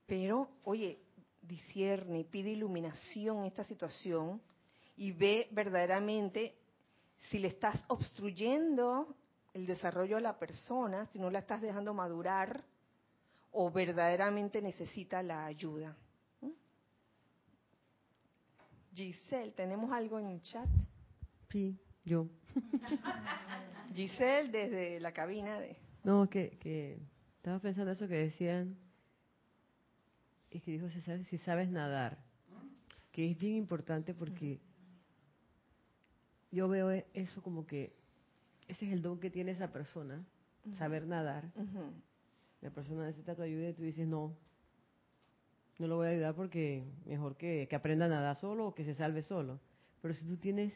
pero, 0.05 0.49
oye, 0.64 0.99
discierne, 1.50 2.24
pide 2.24 2.52
iluminación 2.52 3.39
en 3.39 3.45
esta 3.45 3.66
situación 3.66 4.41
y 4.95 5.12
ve 5.12 5.47
verdaderamente 5.52 6.56
si 7.30 7.39
le 7.39 7.50
estás 7.50 7.84
obstruyendo 7.89 9.16
el 9.54 9.66
desarrollo 9.66 10.16
de 10.18 10.22
la 10.22 10.38
persona, 10.38 11.08
si 11.08 11.20
no 11.20 11.30
la 11.30 11.39
estás 11.39 11.62
dejando 11.62 11.93
madurar 11.93 12.64
o 13.52 13.72
verdaderamente 13.72 14.62
necesita 14.62 15.24
la 15.24 15.45
ayuda. 15.45 15.97
¿Mm? 16.41 16.52
Giselle, 18.93 19.52
¿tenemos 19.52 19.91
algo 19.91 20.20
en 20.20 20.28
el 20.28 20.41
chat? 20.43 20.70
Sí, 21.50 21.78
yo. 22.06 22.28
Giselle 23.93 24.50
desde 24.50 25.00
la 25.00 25.12
cabina 25.12 25.60
de... 25.60 25.76
No, 26.04 26.30
que, 26.30 26.58
que 26.60 27.00
estaba 27.38 27.60
pensando 27.60 27.91
eso 27.91 28.08
que 28.08 28.16
decían, 28.16 28.78
dijo 30.52 30.89
César, 30.89 31.24
si 31.26 31.38
sabes 31.39 31.70
nadar, 31.70 32.18
que 33.12 33.32
es 33.32 33.38
bien 33.38 33.56
importante 33.56 34.14
porque 34.14 34.60
yo 36.52 36.68
veo 36.68 36.89
eso 37.14 37.41
como 37.41 37.66
que 37.66 37.93
ese 38.68 38.86
es 38.86 38.91
el 38.91 39.02
don 39.02 39.20
que 39.20 39.30
tiene 39.30 39.52
esa 39.52 39.72
persona, 39.72 40.24
saber 40.78 41.06
nadar. 41.06 41.50
La 42.62 42.70
persona 42.72 43.06
necesita 43.06 43.36
tu 43.36 43.41
ayuda 43.41 43.70
y 43.70 43.74
tú 43.74 43.84
dices, 43.84 44.08
no, 44.08 44.36
no 45.80 45.88
lo 45.88 45.95
voy 45.95 46.08
a 46.08 46.12
ayudar 46.12 46.36
porque 46.36 46.84
mejor 47.06 47.36
que, 47.38 47.68
que 47.70 47.76
aprenda 47.76 48.06
a 48.06 48.10
nadar 48.10 48.36
solo 48.38 48.68
o 48.68 48.76
que 48.76 48.86
se 48.86 48.95
salve 48.95 49.22
solo. 49.22 49.60
Pero 50.02 50.14
si 50.14 50.26
tú 50.26 50.38
tienes 50.38 50.74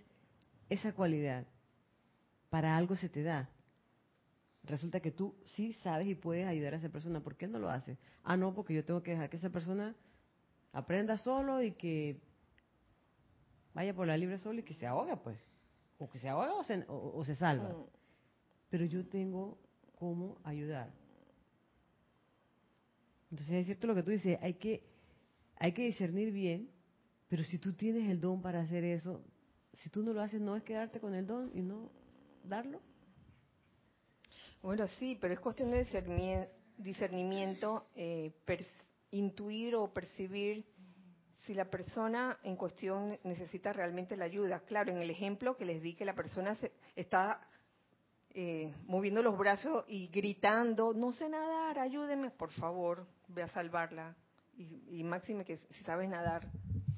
esa 0.70 0.94
cualidad, 0.94 1.46
para 2.50 2.78
algo 2.78 2.96
se 2.96 3.10
te 3.10 3.24
da. 3.24 3.50
Resulta 4.64 5.02
que 5.02 5.12
tú 5.12 5.36
sí 5.46 5.74
sabes 5.74 6.08
y 6.08 6.16
puedes 6.16 6.48
ayudar 6.48 6.74
a 6.74 6.78
esa 6.78 6.90
persona. 6.90 7.22
¿Por 7.22 7.36
qué 7.36 7.48
no 7.48 7.60
lo 7.60 7.70
haces? 7.70 7.98
Ah, 8.24 8.38
no, 8.38 8.54
porque 8.54 8.74
yo 8.74 8.86
tengo 8.86 9.04
que 9.04 9.12
dejar 9.12 9.30
que 9.30 9.38
esa 9.38 9.50
persona 9.50 9.96
aprenda 10.72 11.18
solo 11.18 11.62
y 11.62 11.74
que 11.74 12.22
vaya 13.74 13.94
por 13.94 14.08
la 14.08 14.18
libre 14.18 14.38
solo 14.38 14.60
y 14.60 14.64
que 14.64 14.74
se 14.74 14.88
ahoga, 14.88 15.22
pues 15.22 15.38
o 15.98 16.10
que 16.10 16.20
se 16.20 16.30
ahoga 16.30 16.54
o 16.56 16.64
se, 16.64 16.86
o, 16.88 17.24
se 17.26 17.36
salva. 17.36 17.70
Mm. 17.70 17.86
Pero 18.70 18.86
yo 18.86 19.06
tengo 19.08 19.58
cómo 20.00 20.38
ayudar. 20.44 20.92
Entonces 23.32 23.56
es 23.56 23.66
cierto 23.66 23.88
lo 23.88 23.96
que 23.96 24.04
tú 24.04 24.12
dices, 24.12 24.38
hay 24.42 24.56
que, 24.56 24.84
hay 25.58 25.74
que 25.74 25.84
discernir 25.84 26.32
bien, 26.32 26.70
pero 27.30 27.44
si 27.44 27.58
tú 27.58 27.74
tienes 27.74 28.10
el 28.10 28.20
don 28.20 28.42
para 28.42 28.62
hacer 28.62 28.84
eso, 28.84 29.22
si 29.74 29.90
tú 29.90 30.04
no 30.04 30.14
lo 30.14 30.22
haces, 30.22 30.40
no 30.40 30.56
es 30.56 30.64
quedarte 30.64 31.00
con 31.00 31.16
el 31.16 31.26
don 31.26 31.52
y 31.54 31.62
no 31.62 31.90
darlo. 32.44 32.80
Bueno, 34.64 34.88
sí, 34.88 35.18
pero 35.20 35.34
es 35.34 35.42
cuestión 35.42 35.72
de 35.72 35.80
discernimiento, 36.78 37.88
eh, 37.98 38.32
intuir 39.12 39.76
o 39.76 39.94
percibir 39.94 40.66
si 41.46 41.54
la 41.54 41.66
persona 41.66 42.38
en 42.44 42.56
cuestión 42.56 43.20
necesita 43.26 43.74
realmente 43.74 44.16
la 44.16 44.24
ayuda. 44.24 44.62
Claro, 44.62 44.90
en 44.94 45.00
el 45.00 45.10
ejemplo 45.10 45.58
que 45.58 45.66
les 45.66 45.82
di 45.82 45.96
que 45.96 46.06
la 46.06 46.16
persona 46.16 46.56
se, 46.56 46.72
está 46.96 47.46
eh, 48.34 48.74
moviendo 48.86 49.22
los 49.22 49.38
brazos 49.38 49.84
y 49.90 50.08
gritando, 50.08 50.94
no 50.94 51.12
sé 51.12 51.28
nadar, 51.28 51.78
ayúdeme, 51.78 52.30
por 52.30 52.52
favor, 52.52 53.06
ve 53.28 53.44
a 53.44 53.50
salvarla. 53.50 54.16
Y, 54.56 54.98
y 54.98 55.04
máxime 55.04 55.44
que 55.44 55.58
si 55.58 55.84
sabes 55.84 56.08
nadar, 56.08 56.50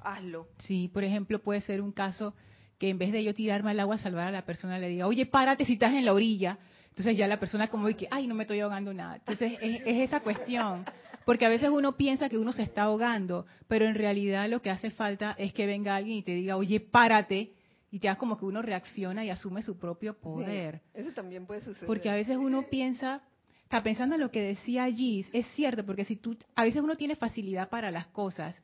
hazlo. 0.02 0.46
Sí, 0.60 0.88
por 0.94 1.02
ejemplo, 1.02 1.40
puede 1.40 1.60
ser 1.62 1.80
un 1.80 1.90
caso 1.90 2.32
que 2.78 2.90
en 2.90 2.98
vez 2.98 3.10
de 3.10 3.24
yo 3.24 3.34
tirarme 3.34 3.72
al 3.72 3.80
agua 3.80 3.96
a 3.96 3.98
salvar 3.98 4.28
a 4.28 4.30
la 4.30 4.46
persona, 4.46 4.78
le 4.78 4.86
diga, 4.86 5.08
oye, 5.08 5.26
párate 5.26 5.64
si 5.64 5.72
estás 5.72 5.94
en 5.94 6.04
la 6.04 6.12
orilla. 6.14 6.60
Entonces 6.96 7.18
ya 7.18 7.28
la 7.28 7.38
persona 7.38 7.68
como 7.68 7.88
que, 7.88 8.08
ay, 8.10 8.26
no 8.26 8.34
me 8.34 8.44
estoy 8.44 8.60
ahogando 8.60 8.94
nada. 8.94 9.16
Entonces 9.16 9.58
es, 9.60 9.82
es 9.84 9.98
esa 9.98 10.20
cuestión. 10.20 10.82
Porque 11.26 11.44
a 11.44 11.50
veces 11.50 11.68
uno 11.68 11.94
piensa 11.96 12.30
que 12.30 12.38
uno 12.38 12.52
se 12.52 12.62
está 12.62 12.84
ahogando, 12.84 13.44
pero 13.68 13.84
en 13.84 13.96
realidad 13.96 14.48
lo 14.48 14.62
que 14.62 14.70
hace 14.70 14.88
falta 14.90 15.34
es 15.36 15.52
que 15.52 15.66
venga 15.66 15.94
alguien 15.94 16.16
y 16.16 16.22
te 16.22 16.32
diga, 16.32 16.56
oye, 16.56 16.80
párate, 16.80 17.52
y 17.90 17.98
ya 17.98 18.16
como 18.16 18.38
que 18.38 18.46
uno 18.46 18.62
reacciona 18.62 19.26
y 19.26 19.30
asume 19.30 19.60
su 19.60 19.78
propio 19.78 20.18
poder. 20.18 20.80
eso 20.94 21.10
también 21.12 21.44
puede 21.44 21.60
suceder. 21.60 21.86
Porque 21.86 22.08
a 22.08 22.14
veces 22.14 22.38
uno 22.38 22.62
piensa, 22.70 23.20
está 23.64 23.82
pensando 23.82 24.14
en 24.14 24.22
lo 24.22 24.30
que 24.30 24.40
decía 24.40 24.86
Gis, 24.86 25.28
es 25.34 25.46
cierto, 25.48 25.84
porque 25.84 26.06
si 26.06 26.16
tú, 26.16 26.38
a 26.54 26.64
veces 26.64 26.80
uno 26.80 26.96
tiene 26.96 27.14
facilidad 27.14 27.68
para 27.68 27.90
las 27.90 28.06
cosas, 28.06 28.56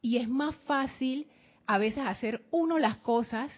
y 0.00 0.16
es 0.16 0.28
más 0.28 0.56
fácil 0.64 1.26
a 1.66 1.76
veces 1.76 2.04
hacer 2.06 2.42
uno 2.50 2.78
las 2.78 2.96
cosas 2.98 3.52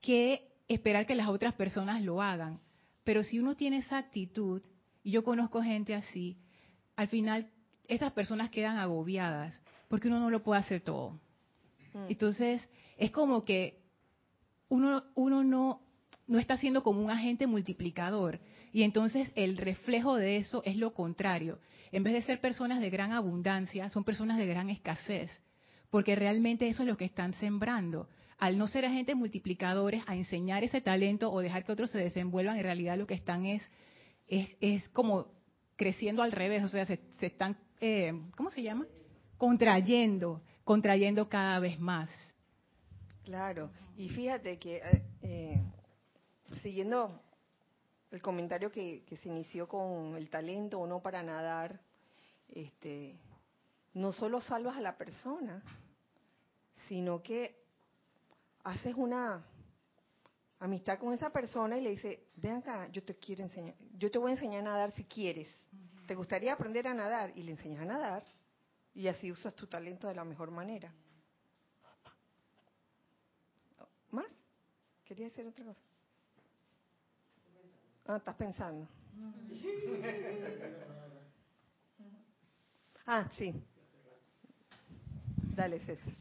que 0.00 0.48
esperar 0.66 1.06
que 1.06 1.14
las 1.14 1.28
otras 1.28 1.54
personas 1.54 2.02
lo 2.02 2.20
hagan. 2.20 2.60
Pero 3.06 3.22
si 3.22 3.38
uno 3.38 3.54
tiene 3.54 3.76
esa 3.76 3.98
actitud, 3.98 4.62
y 5.04 5.12
yo 5.12 5.22
conozco 5.22 5.62
gente 5.62 5.94
así, 5.94 6.36
al 6.96 7.06
final 7.06 7.48
esas 7.86 8.10
personas 8.10 8.50
quedan 8.50 8.78
agobiadas 8.78 9.62
porque 9.86 10.08
uno 10.08 10.18
no 10.18 10.28
lo 10.28 10.42
puede 10.42 10.58
hacer 10.58 10.80
todo. 10.80 11.12
Mm. 11.94 12.06
Entonces, 12.08 12.68
es 12.98 13.12
como 13.12 13.44
que 13.44 13.78
uno, 14.68 15.04
uno 15.14 15.44
no, 15.44 15.82
no 16.26 16.40
está 16.40 16.56
siendo 16.56 16.82
como 16.82 17.00
un 17.00 17.12
agente 17.12 17.46
multiplicador. 17.46 18.40
Y 18.72 18.82
entonces 18.82 19.30
el 19.36 19.56
reflejo 19.56 20.16
de 20.16 20.38
eso 20.38 20.62
es 20.64 20.74
lo 20.76 20.92
contrario. 20.92 21.60
En 21.92 22.02
vez 22.02 22.12
de 22.12 22.22
ser 22.22 22.40
personas 22.40 22.80
de 22.80 22.90
gran 22.90 23.12
abundancia, 23.12 23.88
son 23.88 24.02
personas 24.02 24.36
de 24.36 24.46
gran 24.46 24.68
escasez. 24.68 25.30
Porque 25.90 26.16
realmente 26.16 26.66
eso 26.66 26.82
es 26.82 26.88
lo 26.88 26.96
que 26.96 27.04
están 27.04 27.34
sembrando. 27.34 28.08
Al 28.38 28.58
no 28.58 28.68
ser 28.68 28.84
agentes 28.84 29.16
multiplicadores, 29.16 30.02
a 30.06 30.14
enseñar 30.14 30.62
ese 30.62 30.80
talento 30.80 31.32
o 31.32 31.40
dejar 31.40 31.64
que 31.64 31.72
otros 31.72 31.90
se 31.90 31.98
desenvuelvan, 31.98 32.58
en 32.58 32.64
realidad 32.64 32.98
lo 32.98 33.06
que 33.06 33.14
están 33.14 33.46
es, 33.46 33.62
es, 34.26 34.50
es 34.60 34.88
como 34.90 35.28
creciendo 35.76 36.22
al 36.22 36.32
revés, 36.32 36.62
o 36.64 36.68
sea, 36.68 36.84
se, 36.86 37.00
están, 37.20 37.56
eh, 37.80 38.12
¿cómo 38.36 38.50
se 38.50 38.62
llama? 38.62 38.86
Contrayendo, 39.38 40.42
contrayendo 40.64 41.28
cada 41.28 41.58
vez 41.60 41.78
más. 41.78 42.10
Claro, 43.24 43.70
y 43.96 44.08
fíjate 44.08 44.58
que 44.58 44.76
eh, 44.76 45.02
eh, 45.22 45.62
siguiendo 46.62 47.20
el 48.10 48.22
comentario 48.22 48.70
que, 48.70 49.04
se 49.22 49.28
inició 49.28 49.68
con 49.68 50.16
el 50.16 50.30
talento 50.30 50.78
o 50.80 50.86
no 50.86 51.00
para 51.02 51.22
nadar, 51.22 51.80
este, 52.48 53.18
no 53.94 54.12
solo 54.12 54.40
salvas 54.40 54.76
a 54.76 54.80
la 54.80 54.96
persona, 54.96 55.62
sino 56.88 57.22
que 57.22 57.65
haces 58.66 58.94
una 58.96 59.44
amistad 60.58 60.98
con 60.98 61.12
esa 61.12 61.30
persona 61.30 61.78
y 61.78 61.82
le 61.82 61.90
dice, 61.90 62.30
ven 62.34 62.56
acá, 62.56 62.88
yo 62.88 63.02
te 63.04 63.14
quiero 63.14 63.44
enseñar, 63.44 63.76
yo 63.96 64.10
te 64.10 64.18
voy 64.18 64.30
a 64.30 64.34
enseñar 64.34 64.62
a 64.62 64.70
nadar 64.70 64.90
si 64.92 65.04
quieres. 65.04 65.48
¿Te 66.06 66.16
gustaría 66.16 66.52
aprender 66.52 66.88
a 66.88 66.94
nadar? 66.94 67.32
Y 67.36 67.44
le 67.44 67.52
enseñas 67.52 67.80
a 67.82 67.84
nadar 67.84 68.24
y 68.92 69.06
así 69.06 69.30
usas 69.30 69.54
tu 69.54 69.68
talento 69.68 70.08
de 70.08 70.16
la 70.16 70.24
mejor 70.24 70.50
manera. 70.50 70.92
¿Más? 74.10 74.26
¿Quería 75.04 75.26
decir 75.26 75.46
otra 75.46 75.64
cosa? 75.64 75.80
Ah, 78.06 78.16
estás 78.16 78.36
pensando. 78.36 78.88
Ah, 83.08 83.30
sí. 83.38 83.54
Dale, 85.54 85.78
César. 85.78 86.12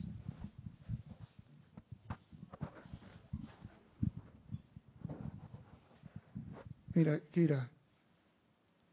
Mira, 6.96 7.20
Kira, 7.30 7.70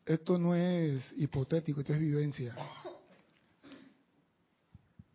esto 0.05 0.37
no 0.37 0.57
es 0.57 1.13
hipotético, 1.17 1.81
esto 1.81 1.95
es 1.95 2.01
vivencia. 2.01 2.55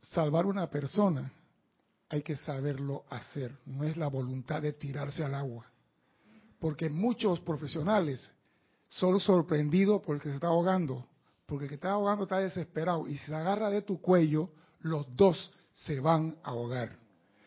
Salvar 0.02 0.46
una 0.46 0.70
persona 0.70 1.30
hay 2.08 2.22
que 2.24 2.38
saberlo 2.38 3.04
hacer, 3.10 3.54
no 3.66 3.84
es 3.84 3.98
la 3.98 4.08
voluntad 4.08 4.62
de 4.62 4.72
tirarse 4.72 5.22
al 5.22 5.36
agua. 5.36 5.66
Porque 6.60 6.90
muchos 6.90 7.42
profesionales 7.42 8.32
son 8.88 9.20
sorprendidos 9.20 10.02
porque 10.06 10.30
se 10.30 10.36
está 10.36 10.48
ahogando, 10.48 11.06
porque 11.46 11.66
el 11.66 11.70
que 11.70 11.76
está 11.76 11.92
ahogando 11.92 12.24
está 12.24 12.40
desesperado 12.40 13.06
y 13.06 13.18
si 13.18 13.26
se 13.26 13.36
agarra 13.36 13.70
de 13.70 13.82
tu 13.82 14.00
cuello, 14.00 14.46
los 14.80 15.14
dos 15.14 15.52
se 15.74 16.00
van 16.00 16.38
a 16.42 16.52
ahogar. 16.52 16.98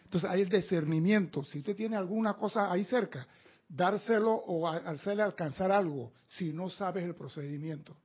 Entonces 0.04 0.28
hay 0.28 0.42
el 0.42 0.50
discernimiento. 0.50 1.42
Si 1.44 1.60
usted 1.60 1.74
tiene 1.74 1.96
alguna 1.96 2.34
cosa 2.34 2.70
ahí 2.70 2.84
cerca, 2.84 3.26
dárselo 3.70 4.32
o 4.34 4.68
hacerle 4.68 5.22
alcanzar 5.22 5.70
algo 5.70 6.12
si 6.26 6.52
no 6.52 6.68
sabes 6.68 7.04
el 7.04 7.14
procedimiento. 7.14 7.96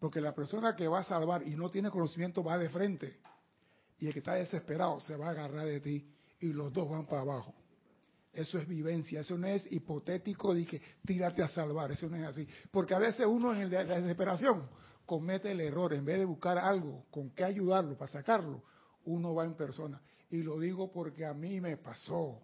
Porque 0.00 0.20
la 0.20 0.34
persona 0.34 0.74
que 0.76 0.88
va 0.88 1.00
a 1.00 1.04
salvar 1.04 1.46
y 1.46 1.56
no 1.56 1.70
tiene 1.70 1.90
conocimiento 1.90 2.42
va 2.42 2.58
de 2.58 2.68
frente. 2.68 3.18
Y 3.98 4.06
el 4.06 4.12
que 4.12 4.18
está 4.18 4.34
desesperado 4.34 5.00
se 5.00 5.16
va 5.16 5.28
a 5.28 5.30
agarrar 5.30 5.66
de 5.66 5.80
ti 5.80 6.08
y 6.40 6.52
los 6.52 6.72
dos 6.72 6.88
van 6.90 7.06
para 7.06 7.22
abajo. 7.22 7.54
Eso 8.32 8.58
es 8.58 8.68
vivencia, 8.68 9.20
eso 9.20 9.36
no 9.38 9.46
es 9.46 9.70
hipotético 9.72 10.54
de 10.54 10.64
que 10.64 10.80
tírate 11.04 11.42
a 11.42 11.48
salvar, 11.48 11.90
eso 11.90 12.08
no 12.08 12.16
es 12.16 12.24
así. 12.24 12.46
Porque 12.70 12.94
a 12.94 12.98
veces 12.98 13.26
uno 13.26 13.52
en 13.54 13.70
la 13.70 13.84
desesperación 13.84 14.68
comete 15.06 15.50
el 15.50 15.60
error, 15.60 15.92
en 15.94 16.04
vez 16.04 16.18
de 16.18 16.24
buscar 16.24 16.58
algo 16.58 17.06
con 17.10 17.30
qué 17.30 17.44
ayudarlo 17.44 17.96
para 17.96 18.12
sacarlo, 18.12 18.62
uno 19.06 19.34
va 19.34 19.44
en 19.44 19.54
persona. 19.54 20.00
Y 20.30 20.42
lo 20.42 20.60
digo 20.60 20.92
porque 20.92 21.24
a 21.24 21.32
mí 21.32 21.60
me 21.60 21.76
pasó 21.78 22.42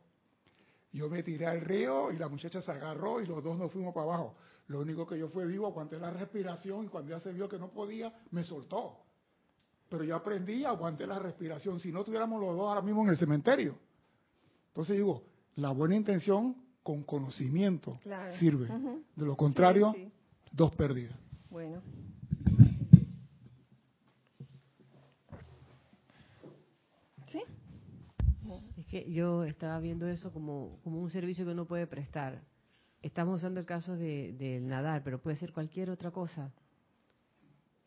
Yo 0.95 1.11
me 1.11 1.24
tiré 1.24 1.45
al 1.47 1.61
río 1.61 2.12
y 2.12 2.16
la 2.18 2.28
muchacha 2.28 2.62
se 2.62 2.70
agarró 2.70 3.20
y 3.20 3.26
los 3.26 3.42
dos 3.42 3.59
nos 3.59 3.72
fuimos 3.72 3.92
para 3.92 4.07
abajo. 4.07 4.36
Lo 4.68 4.80
único 4.80 5.05
que 5.05 5.18
yo 5.18 5.28
fue 5.28 5.45
vivo, 5.45 5.66
aguanté 5.66 5.99
la 5.99 6.12
respiración 6.12 6.84
y 6.84 6.88
cuando 6.88 7.11
ya 7.11 7.18
se 7.18 7.32
vio 7.32 7.49
que 7.49 7.59
no 7.59 7.68
podía, 7.68 8.14
me 8.30 8.45
soltó. 8.45 9.01
Pero 9.88 10.05
yo 10.05 10.14
aprendí 10.14 10.64
aguanté 10.64 11.05
la 11.05 11.18
respiración. 11.18 11.80
Si 11.80 11.90
no 11.90 12.05
tuviéramos 12.05 12.40
los 12.40 12.57
dos 12.57 12.68
ahora 12.68 12.80
mismo 12.80 13.03
en 13.03 13.09
el 13.09 13.16
cementerio. 13.16 13.76
Entonces 14.68 14.97
digo, 14.97 15.24
la 15.57 15.70
buena 15.70 15.97
intención 15.97 16.57
con 16.84 17.03
conocimiento 17.03 17.99
sirve. 18.38 18.68
De 19.16 19.26
lo 19.26 19.36
contrario, 19.36 19.92
dos 20.53 20.72
pérdidas. 20.76 21.18
Bueno. 21.51 21.82
Es 28.76 28.86
que 28.86 29.11
yo 29.11 29.45
estaba 29.45 29.78
viendo 29.80 30.07
eso 30.07 30.32
como, 30.32 30.78
como 30.82 31.01
un 31.01 31.11
servicio 31.11 31.45
que 31.45 31.53
uno 31.53 31.66
puede 31.66 31.86
prestar. 31.86 32.42
Estamos 33.03 33.36
usando 33.36 33.61
el 33.61 33.66
caso 33.66 33.97
del 33.97 34.36
de, 34.36 34.61
nadar, 34.61 35.03
pero 35.03 35.20
puede 35.20 35.36
ser 35.36 35.53
cualquier 35.53 35.90
otra 35.90 36.11
cosa. 36.11 36.53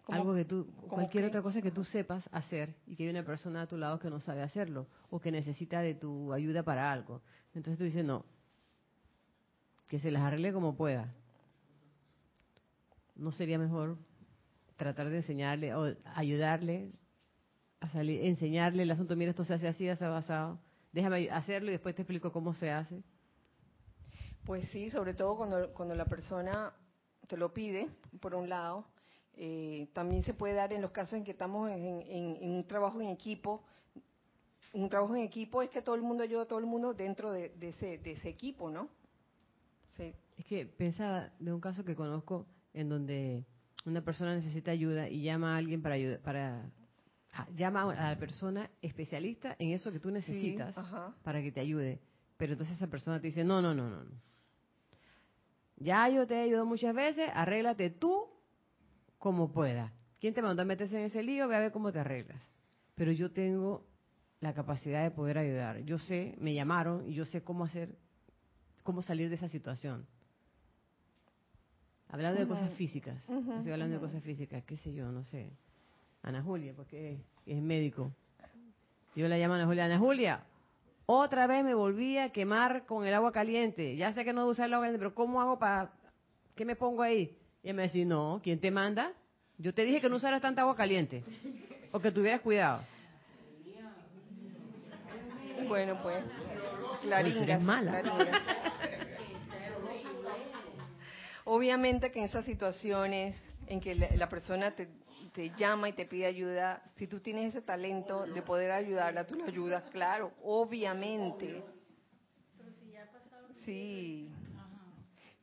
Algo 0.08 0.34
que 0.34 0.46
tú, 0.46 0.72
cualquier 0.88 1.26
otra 1.26 1.42
cosa 1.42 1.62
que 1.62 1.72
tú 1.72 1.84
sepas 1.84 2.30
hacer 2.32 2.76
y 2.86 2.96
que 2.96 3.04
hay 3.04 3.10
una 3.10 3.26
persona 3.26 3.64
a 3.64 3.68
tu 3.68 3.78
lado 3.78 4.00
que 4.00 4.10
no 4.10 4.22
sabe 4.22 4.42
hacerlo 4.42 4.88
o 5.10 5.20
que 5.20 5.32
necesita 5.32 5.82
de 5.82 5.96
tu 5.96 6.32
ayuda 6.32 6.64
para 6.64 6.92
algo. 6.92 7.22
Entonces 7.54 7.78
tú 7.78 7.84
dices, 7.84 8.06
no, 8.06 8.26
que 9.88 10.00
se 10.00 10.12
las 10.12 10.24
arregle 10.24 10.54
como 10.54 10.78
pueda. 10.78 11.14
¿No 13.16 13.32
sería 13.32 13.58
mejor 13.58 13.98
tratar 14.78 15.10
de 15.10 15.18
enseñarle 15.18 15.76
o 15.76 15.94
ayudarle 16.16 16.94
a 17.80 17.90
salir, 17.90 18.26
enseñarle 18.26 18.84
el 18.84 18.92
asunto? 18.92 19.16
Mira, 19.16 19.32
esto 19.32 19.46
se 19.46 19.54
hace 19.54 19.68
así, 19.68 19.96
se 19.96 20.06
ha 20.06 20.10
basado 20.10 20.60
déjame 20.98 21.30
hacerlo 21.30 21.70
y 21.70 21.74
después 21.74 21.96
te 21.96 22.02
explico 22.02 22.32
cómo 22.32 22.54
se 22.56 22.72
hace. 22.72 23.04
Pues 24.46 24.68
sí, 24.70 24.90
sobre 24.90 25.14
todo 25.14 25.38
cuando, 25.38 25.74
cuando 25.74 25.94
la 25.94 26.06
persona 26.06 26.74
te 27.28 27.38
lo 27.38 27.54
pide, 27.54 27.90
por 28.20 28.34
un 28.34 28.50
lado. 28.50 28.88
Eh, 29.36 29.90
también 29.94 30.24
se 30.24 30.34
puede 30.34 30.56
dar 30.56 30.74
en 30.74 30.82
los 30.82 30.92
casos 30.92 31.14
en 31.14 31.24
que 31.24 31.32
estamos 31.32 31.70
en, 31.70 32.50
un 32.50 32.66
trabajo 32.66 33.00
en 33.02 33.10
equipo. 33.10 33.64
Un 34.74 34.90
trabajo 34.90 35.16
en 35.16 35.22
equipo 35.22 35.62
es 35.62 35.70
que 35.70 35.82
todo 35.82 35.96
el 35.96 36.02
mundo 36.02 36.24
ayuda 36.24 36.44
a 36.44 36.48
todo 36.48 36.60
el 36.60 36.66
mundo 36.66 36.94
dentro 36.94 37.32
de, 37.32 37.54
ese, 37.62 38.00
de 38.00 38.14
ese 38.14 38.30
equipo, 38.30 38.72
¿no? 38.72 38.90
Sí. 39.96 40.16
Es 40.38 40.46
que 40.46 40.66
pensaba 40.66 41.32
de 41.40 41.54
un 41.54 41.60
caso 41.60 41.84
que 41.84 41.96
conozco 41.96 42.48
en 42.74 42.90
donde 42.90 43.46
una 43.86 44.04
persona 44.04 44.36
necesita 44.36 44.72
ayuda 44.72 45.10
y 45.10 45.22
llama 45.22 45.54
a 45.54 45.58
alguien 45.58 45.82
para, 45.82 45.96
ayuda, 45.96 46.20
para 46.20 46.72
llama 47.56 47.92
a 47.92 48.10
la 48.10 48.20
persona 48.20 48.70
especialista 48.82 49.56
en 49.60 49.72
eso 49.72 49.92
que 49.92 50.00
tú 50.00 50.12
necesitas 50.12 50.76
para 51.24 51.42
que 51.42 51.52
te 51.52 51.60
ayude. 51.60 52.00
Pero 52.38 52.54
entonces 52.54 52.76
esa 52.76 52.88
persona 52.88 53.20
te 53.20 53.28
dice, 53.28 53.44
no, 53.44 53.62
no, 53.62 53.74
no, 53.74 53.90
no. 53.90 54.04
Ya 55.78 56.10
yo 56.10 56.26
te 56.26 56.36
he 56.36 56.42
ayudado 56.44 56.66
muchas 56.66 56.96
veces, 56.96 57.30
arréglate 57.34 57.90
tú 57.90 58.28
como 59.18 59.52
puedas. 59.52 59.92
¿Quién 60.20 60.34
te 60.34 60.42
mandó 60.42 60.64
a 60.64 60.66
meterse 60.66 60.98
en 60.98 61.06
ese 61.06 61.22
lío? 61.22 61.48
Ve 61.48 61.56
a 61.56 61.60
ver 61.60 61.72
cómo 61.72 61.92
te 61.92 62.00
arreglas. 62.00 62.42
Pero 62.96 63.12
yo 63.12 63.32
tengo 63.32 63.86
la 64.40 64.54
capacidad 64.54 65.04
de 65.04 65.12
poder 65.12 65.38
ayudar. 65.38 65.80
Yo 65.82 66.00
sé, 66.00 66.36
me 66.40 66.54
llamaron 66.54 67.08
y 67.08 67.14
yo 67.14 67.26
sé 67.26 67.44
cómo 67.44 67.66
hacer, 67.66 67.96
cómo 68.84 69.02
salir 69.02 69.30
de 69.30 69.36
esa 69.36 69.50
situación. 69.50 70.08
Hablando 72.10 72.40
de 72.40 72.48
cosas 72.48 72.72
físicas. 72.74 73.18
estoy 73.30 73.72
hablando 73.72 73.96
de 73.96 74.02
cosas 74.02 74.24
físicas, 74.24 74.64
qué 74.64 74.78
sé 74.78 74.94
yo, 74.94 75.12
no 75.12 75.24
sé. 75.24 75.52
Ana 76.24 76.42
Julia, 76.42 76.74
porque 76.76 77.18
es 77.46 77.62
médico. 77.62 78.12
Yo 79.16 79.28
la 79.28 79.38
llamo 79.38 79.56
Ana 79.56 79.66
Julia, 79.66 79.86
Ana 79.86 80.00
Julia, 80.00 80.44
otra 81.06 81.48
vez 81.48 81.64
me 81.64 81.74
volví 81.74 82.18
a 82.18 82.32
quemar 82.32 82.86
con 82.86 83.08
el 83.08 83.14
agua 83.14 83.32
caliente. 83.32 83.96
Ya 83.96 84.14
sé 84.14 84.26
que 84.26 84.34
no 84.34 84.46
usar 84.46 84.66
el 84.66 84.74
agua 84.74 84.88
caliente, 84.88 85.00
pero 85.00 85.16
¿cómo 85.16 85.42
hago 85.42 85.58
para... 85.58 85.92
¿Qué 86.56 86.66
me 86.66 86.76
pongo 86.76 87.02
ahí? 87.02 87.38
Y 87.64 87.72
me 87.72 87.84
dice, 87.84 88.04
no, 88.04 88.42
¿quién 88.44 88.60
te 88.60 88.72
manda? 88.72 89.14
Yo 89.58 89.74
te 89.74 89.84
dije 89.84 90.02
que 90.02 90.10
no 90.10 90.18
usaras 90.18 90.42
tanta 90.42 90.62
agua 90.62 90.76
caliente. 90.76 91.24
O 91.94 92.00
que 92.00 92.12
tuvieras 92.12 92.42
cuidado. 92.42 92.82
Bueno, 95.68 95.98
pues, 96.04 96.24
claringas, 97.02 97.62
mala. 97.62 98.04
Obviamente 101.46 102.12
que 102.12 102.20
en 102.20 102.26
esas 102.26 102.44
situaciones 102.44 103.42
en 103.68 103.80
que 103.80 103.96
la 103.96 104.28
persona 104.28 104.72
te, 104.72 104.90
te 105.38 105.52
llama 105.52 105.88
y 105.88 105.94
te 105.94 106.08
pide 106.08 106.26
ayuda, 106.26 106.82
si 106.96 107.06
tú 107.06 107.20
tienes 107.20 107.54
ese 107.54 107.62
talento 107.62 108.26
de 108.26 108.42
poder 108.42 108.72
ayudarla, 108.72 109.28
tú 109.28 109.36
la 109.36 109.46
ayudas, 109.46 109.84
claro, 109.92 110.34
obviamente. 110.42 111.64
Sí. 113.64 114.32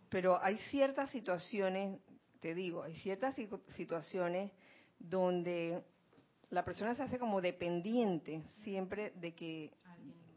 Pero 0.08 0.42
hay 0.42 0.58
ciertas 0.68 1.10
situaciones, 1.10 2.00
te 2.40 2.56
digo, 2.56 2.82
hay 2.82 2.96
ciertas 2.96 3.36
situaciones 3.76 4.50
donde 4.98 5.84
la 6.50 6.64
persona 6.64 6.96
se 6.96 7.04
hace 7.04 7.16
como 7.16 7.40
dependiente 7.40 8.42
siempre 8.64 9.12
de 9.14 9.32
que 9.32 9.70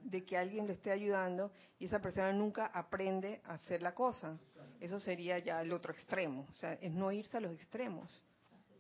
de 0.04 0.24
que 0.24 0.38
alguien 0.38 0.68
lo 0.68 0.74
esté 0.74 0.92
ayudando 0.92 1.52
y 1.80 1.86
esa 1.86 2.00
persona 2.00 2.32
nunca 2.32 2.68
aprende 2.68 3.42
a 3.44 3.56
hacer 3.56 3.82
la 3.82 3.96
cosa. 3.96 4.38
Eso 4.80 5.00
sería 5.00 5.40
ya 5.40 5.62
el 5.64 5.74
otro 5.74 5.92
extremo, 5.92 6.46
o 6.48 6.54
sea, 6.54 6.74
es 6.74 6.94
no 6.94 7.12
irse 7.12 7.38
a 7.38 7.40
los 7.40 7.52
extremos 7.52 8.24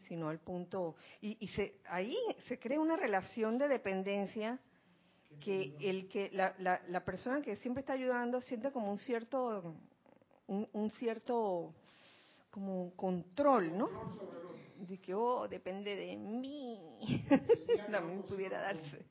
sino 0.07 0.29
al 0.29 0.39
punto... 0.39 0.95
Y, 1.21 1.47
se, 1.49 1.79
ahí 1.89 2.15
se 2.47 2.59
crea 2.59 2.79
una 2.79 2.95
relación 2.95 3.57
de 3.57 3.67
dependencia 3.67 4.59
que 5.39 5.75
el 5.79 6.07
que 6.07 6.29
la, 6.31 6.55
la, 6.57 7.05
persona 7.05 7.41
que 7.41 7.57
siempre 7.57 7.81
está 7.81 7.93
ayudando 7.93 8.41
siente 8.41 8.71
como 8.71 8.89
un 8.89 8.97
cierto 8.97 9.75
un, 10.47 10.89
cierto 10.91 11.75
como 12.49 12.95
control, 12.95 13.77
¿no? 13.77 13.89
De 14.87 14.99
que 14.99 15.13
oh 15.13 15.47
depende 15.47 15.95
de 15.95 16.15
mí, 16.15 16.79
también 17.91 18.23
pudiera 18.23 18.61
darse. 18.61 19.05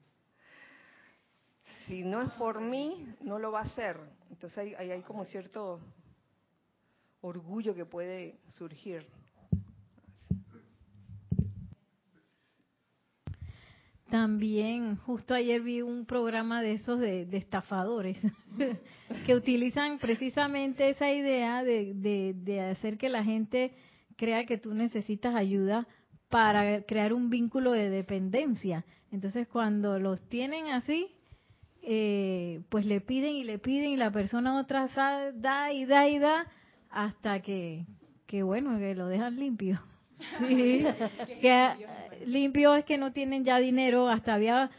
Si 1.86 2.02
no 2.02 2.22
es 2.22 2.32
por 2.32 2.60
mí, 2.60 3.14
no 3.20 3.38
lo 3.38 3.52
va 3.52 3.60
a 3.60 3.64
hacer. 3.64 4.00
Entonces 4.30 4.58
ahí, 4.58 4.74
ahí 4.74 4.90
hay 4.90 5.02
como 5.02 5.24
cierto 5.24 5.80
orgullo 7.20 7.74
que 7.74 7.84
puede 7.84 8.40
surgir. 8.48 9.06
También, 14.10 14.96
justo 14.96 15.34
ayer 15.34 15.60
vi 15.62 15.82
un 15.82 16.06
programa 16.06 16.62
de 16.62 16.74
esos 16.74 17.00
de, 17.00 17.26
estafadores 17.32 18.16
que 19.26 19.34
utilizan 19.34 19.98
precisamente 19.98 20.90
esa 20.90 21.10
idea 21.10 21.64
de, 21.64 21.92
de, 22.34 22.60
hacer 22.60 22.98
que 22.98 23.08
la 23.08 23.24
gente 23.24 23.72
crea 24.16 24.46
que 24.46 24.58
tú 24.58 24.74
necesitas 24.74 25.34
ayuda 25.34 25.88
para 26.28 26.82
crear 26.82 27.12
un 27.12 27.30
vínculo 27.30 27.72
de 27.72 27.90
dependencia. 27.90 28.84
Entonces, 29.10 29.48
cuando 29.48 29.98
los 29.98 30.20
tienen 30.28 30.68
así, 30.68 31.08
eh, 31.82 32.62
pues 32.68 32.86
le 32.86 33.00
piden 33.00 33.34
y 33.34 33.42
le 33.42 33.58
piden 33.58 33.90
y 33.90 33.96
la 33.96 34.12
persona 34.12 34.60
otra 34.60 34.86
da 35.34 35.72
y 35.72 35.84
da 35.84 36.08
y 36.08 36.18
da 36.20 36.46
hasta 36.90 37.42
que, 37.42 37.86
que 38.26 38.44
bueno, 38.44 38.78
que 38.78 38.94
lo 38.94 39.08
dejan 39.08 39.36
limpio. 39.36 39.80
Sí, 40.38 40.84
que 41.40 41.70
limpio 42.26 42.74
es 42.74 42.84
que 42.84 42.98
no 42.98 43.12
tienen 43.12 43.44
ya 43.44 43.58
dinero. 43.58 44.08
Hasta 44.08 44.34
había 44.34 44.70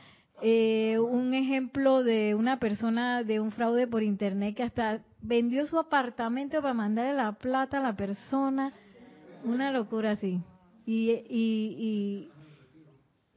eh, 0.42 0.98
un 1.00 1.34
ejemplo 1.34 2.04
de 2.04 2.36
una 2.36 2.60
persona 2.60 3.24
de 3.24 3.40
un 3.40 3.52
fraude 3.52 3.88
por 3.88 4.04
internet 4.04 4.56
que 4.56 4.64
hasta 4.64 5.02
vendió 5.22 5.66
su 5.66 5.80
apartamento 5.80 6.62
para 6.62 6.74
mandarle 6.74 7.14
la 7.14 7.34
plata 7.34 7.80
a 7.80 7.84
la 7.84 7.96
persona. 7.96 8.74
Una 9.44 9.72
locura 9.72 10.12
así. 10.12 10.42
Y, 10.86 11.12
y, 11.12 12.30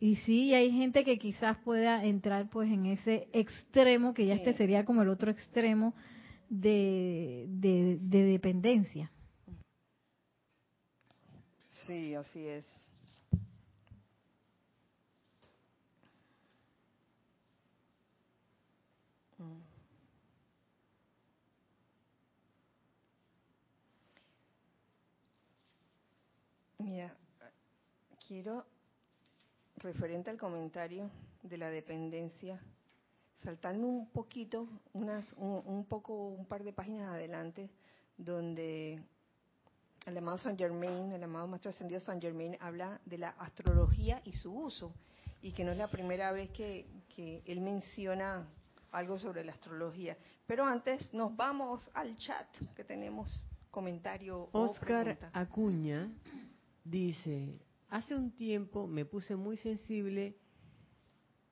y, 0.01 0.07
y 0.09 0.17
sí, 0.17 0.55
hay 0.55 0.71
gente 0.71 1.05
que 1.05 1.19
quizás 1.19 1.59
pueda 1.59 2.05
entrar 2.05 2.49
pues 2.49 2.71
en 2.71 2.87
ese 2.87 3.29
extremo, 3.33 4.15
que 4.15 4.27
ya 4.27 4.35
este 4.35 4.55
sería 4.55 4.85
como 4.85 5.03
el 5.03 5.09
otro 5.09 5.31
extremo 5.31 5.95
de, 6.49 7.47
de, 7.49 7.99
de 8.01 8.25
dependencia. 8.25 9.11
Sí, 11.91 12.15
así 12.15 12.47
es. 12.47 12.65
Mm. 19.41 19.63
Mira, 26.79 27.15
quiero, 28.27 28.65
referente 29.77 30.31
al 30.31 30.39
comentario 30.39 31.11
de 31.43 31.59
la 31.59 31.71
dependencia, 31.71 32.61
saltando 33.45 33.87
un 33.87 34.09
poquito, 34.11 34.69
unas, 34.95 35.35
un, 35.35 35.63
un 35.67 35.85
poco, 35.87 36.15
un 36.29 36.47
par 36.47 36.65
de 36.65 36.73
páginas 36.73 37.11
adelante, 37.15 37.71
donde 38.19 39.03
el 40.07 40.19
amado 40.19 40.39
San 40.39 40.57
Germain, 40.57 41.13
el 41.13 41.23
amado 41.23 41.47
Maestro 41.47 41.71
Ascendido 41.71 42.01
San 42.01 42.21
Germain, 42.21 42.57
habla 42.61 43.01
de 43.05 43.19
la 43.19 43.31
astrología 43.31 44.23
y 44.25 44.33
su 44.33 44.53
uso, 44.53 44.95
y 45.43 45.53
que 45.53 45.65
no 45.65 45.73
es 45.73 45.79
la 45.79 45.89
primera 45.89 46.33
vez 46.33 46.51
que, 46.51 46.87
él 47.47 47.61
menciona 47.61 48.49
algo 48.93 49.19
sobre 49.19 49.45
la 49.45 49.53
astrología. 49.53 50.17
Pero 50.47 50.65
antes 50.65 51.13
nos 51.13 51.37
vamos 51.37 51.91
al 51.93 52.17
chat, 52.17 52.47
que 52.75 52.83
tenemos 52.83 53.47
comentario. 53.71 54.49
Oscar 54.53 55.19
Acuña 55.35 56.11
dice, 56.83 57.61
hace 57.89 58.15
un 58.15 58.31
tiempo 58.31 58.87
me 58.87 59.05
puse 59.05 59.37
muy 59.37 59.59
sensible 59.59 60.35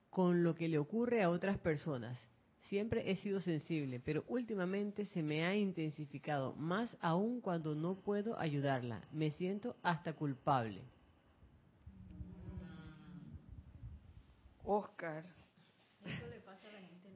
con 0.09 0.43
lo 0.43 0.55
que 0.55 0.67
le 0.67 0.79
ocurre 0.79 1.21
a 1.21 1.29
otras 1.29 1.59
personas. 1.59 2.19
Siempre 2.69 3.09
he 3.09 3.15
sido 3.15 3.39
sensible, 3.39 3.99
pero 3.99 4.23
últimamente 4.27 5.05
se 5.07 5.23
me 5.23 5.43
ha 5.43 5.55
intensificado, 5.55 6.53
más 6.53 6.95
aún 7.01 7.41
cuando 7.41 7.73
no 7.73 7.95
puedo 7.95 8.39
ayudarla. 8.39 9.01
Me 9.11 9.31
siento 9.31 9.75
hasta 9.81 10.13
culpable. 10.13 10.83
Oscar. 14.63 15.25
Eso 16.05 16.27
le 16.27 16.39
pasa 16.41 16.67
a 16.67 16.73
la 16.73 16.79
gente 16.79 17.09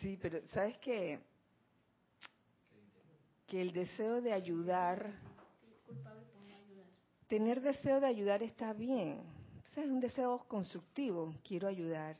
Sí, 0.00 0.18
pero 0.20 0.46
¿sabes 0.48 0.76
qué? 0.82 1.18
Que 3.46 3.62
el 3.62 3.72
deseo 3.72 4.20
de 4.20 4.34
ayudar, 4.34 5.14
tener 7.26 7.62
deseo 7.62 8.00
de 8.00 8.06
ayudar 8.06 8.42
está 8.42 8.74
bien. 8.74 9.22
es 9.76 9.88
un 9.88 10.00
deseo 10.00 10.44
constructivo, 10.46 11.34
quiero 11.42 11.68
ayudar, 11.68 12.18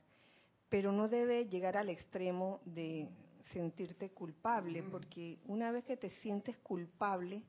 pero 0.74 0.90
no 0.90 1.06
debe 1.06 1.46
llegar 1.46 1.76
al 1.76 1.88
extremo 1.88 2.60
de 2.64 3.08
sentirte 3.52 4.10
culpable, 4.10 4.82
porque 4.82 5.38
una 5.46 5.70
vez 5.70 5.84
que 5.84 5.96
te 5.96 6.10
sientes 6.10 6.56
culpable, 6.56 7.44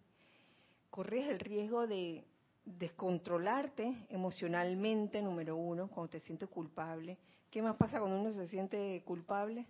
corres 0.91 1.29
el 1.29 1.39
riesgo 1.39 1.87
de 1.87 2.23
descontrolarte 2.65 3.91
emocionalmente, 4.09 5.23
número 5.23 5.57
uno, 5.57 5.87
cuando 5.87 6.11
te 6.11 6.19
sientes 6.19 6.47
culpable. 6.49 7.17
¿Qué 7.49 7.63
más 7.63 7.75
pasa 7.77 7.97
cuando 7.97 8.21
uno 8.21 8.31
se 8.31 8.45
siente 8.45 9.01
culpable? 9.03 9.65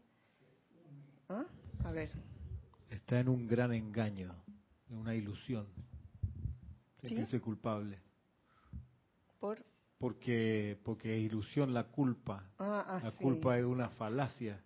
¿Ah? 1.29 1.45
A 1.85 1.91
ver. 1.91 2.11
Está 2.89 3.21
en 3.21 3.29
un 3.29 3.47
gran 3.47 3.71
engaño, 3.71 4.35
en 4.89 4.97
una 4.97 5.15
ilusión. 5.15 5.65
Sentirse 6.99 7.39
culpable. 7.39 8.01
¿Por? 9.39 9.63
Porque, 9.97 10.77
porque 10.83 11.17
es 11.17 11.23
ilusión 11.23 11.73
la 11.73 11.85
culpa. 11.85 12.49
Ah, 12.59 12.85
ah, 12.87 12.99
la 13.03 13.11
culpa 13.11 13.57
es 13.57 13.65
una 13.65 13.89
falacia. 13.89 14.61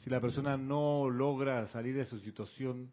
Si 0.00 0.10
la 0.10 0.20
persona 0.20 0.56
no 0.56 1.08
logra 1.08 1.66
salir 1.68 1.96
de 1.96 2.04
su 2.04 2.18
situación, 2.20 2.92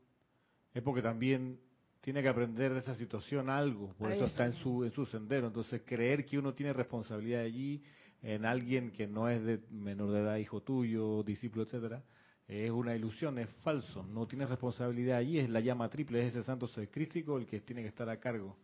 es 0.73 0.81
porque 0.81 1.01
también 1.01 1.59
tiene 2.01 2.21
que 2.21 2.29
aprender 2.29 2.73
de 2.73 2.79
esa 2.79 2.95
situación 2.95 3.49
algo, 3.49 3.93
por 3.93 4.11
eso 4.11 4.25
está 4.25 4.45
en 4.45 4.53
su, 4.53 4.83
en 4.83 4.91
su 4.91 5.05
sendero. 5.05 5.47
Entonces, 5.47 5.81
creer 5.85 6.25
que 6.25 6.37
uno 6.37 6.53
tiene 6.53 6.73
responsabilidad 6.73 7.41
allí 7.41 7.81
en 8.21 8.45
alguien 8.45 8.91
que 8.91 9.07
no 9.07 9.29
es 9.29 9.43
de 9.43 9.59
menor 9.69 10.11
de 10.11 10.19
edad, 10.21 10.37
hijo 10.37 10.61
tuyo, 10.61 11.23
discípulo, 11.23 11.63
etcétera, 11.63 12.03
es 12.47 12.71
una 12.71 12.95
ilusión, 12.95 13.37
es 13.37 13.49
falso. 13.63 14.03
No 14.03 14.27
tiene 14.27 14.45
responsabilidad 14.45 15.17
allí, 15.17 15.39
es 15.39 15.49
la 15.49 15.59
llama 15.59 15.89
triple, 15.89 16.25
es 16.25 16.35
ese 16.35 16.43
santo 16.43 16.67
ser 16.67 16.89
crístico 16.89 17.37
el 17.37 17.45
que 17.45 17.61
tiene 17.61 17.81
que 17.81 17.89
estar 17.89 18.09
a 18.09 18.19
cargo 18.19 18.57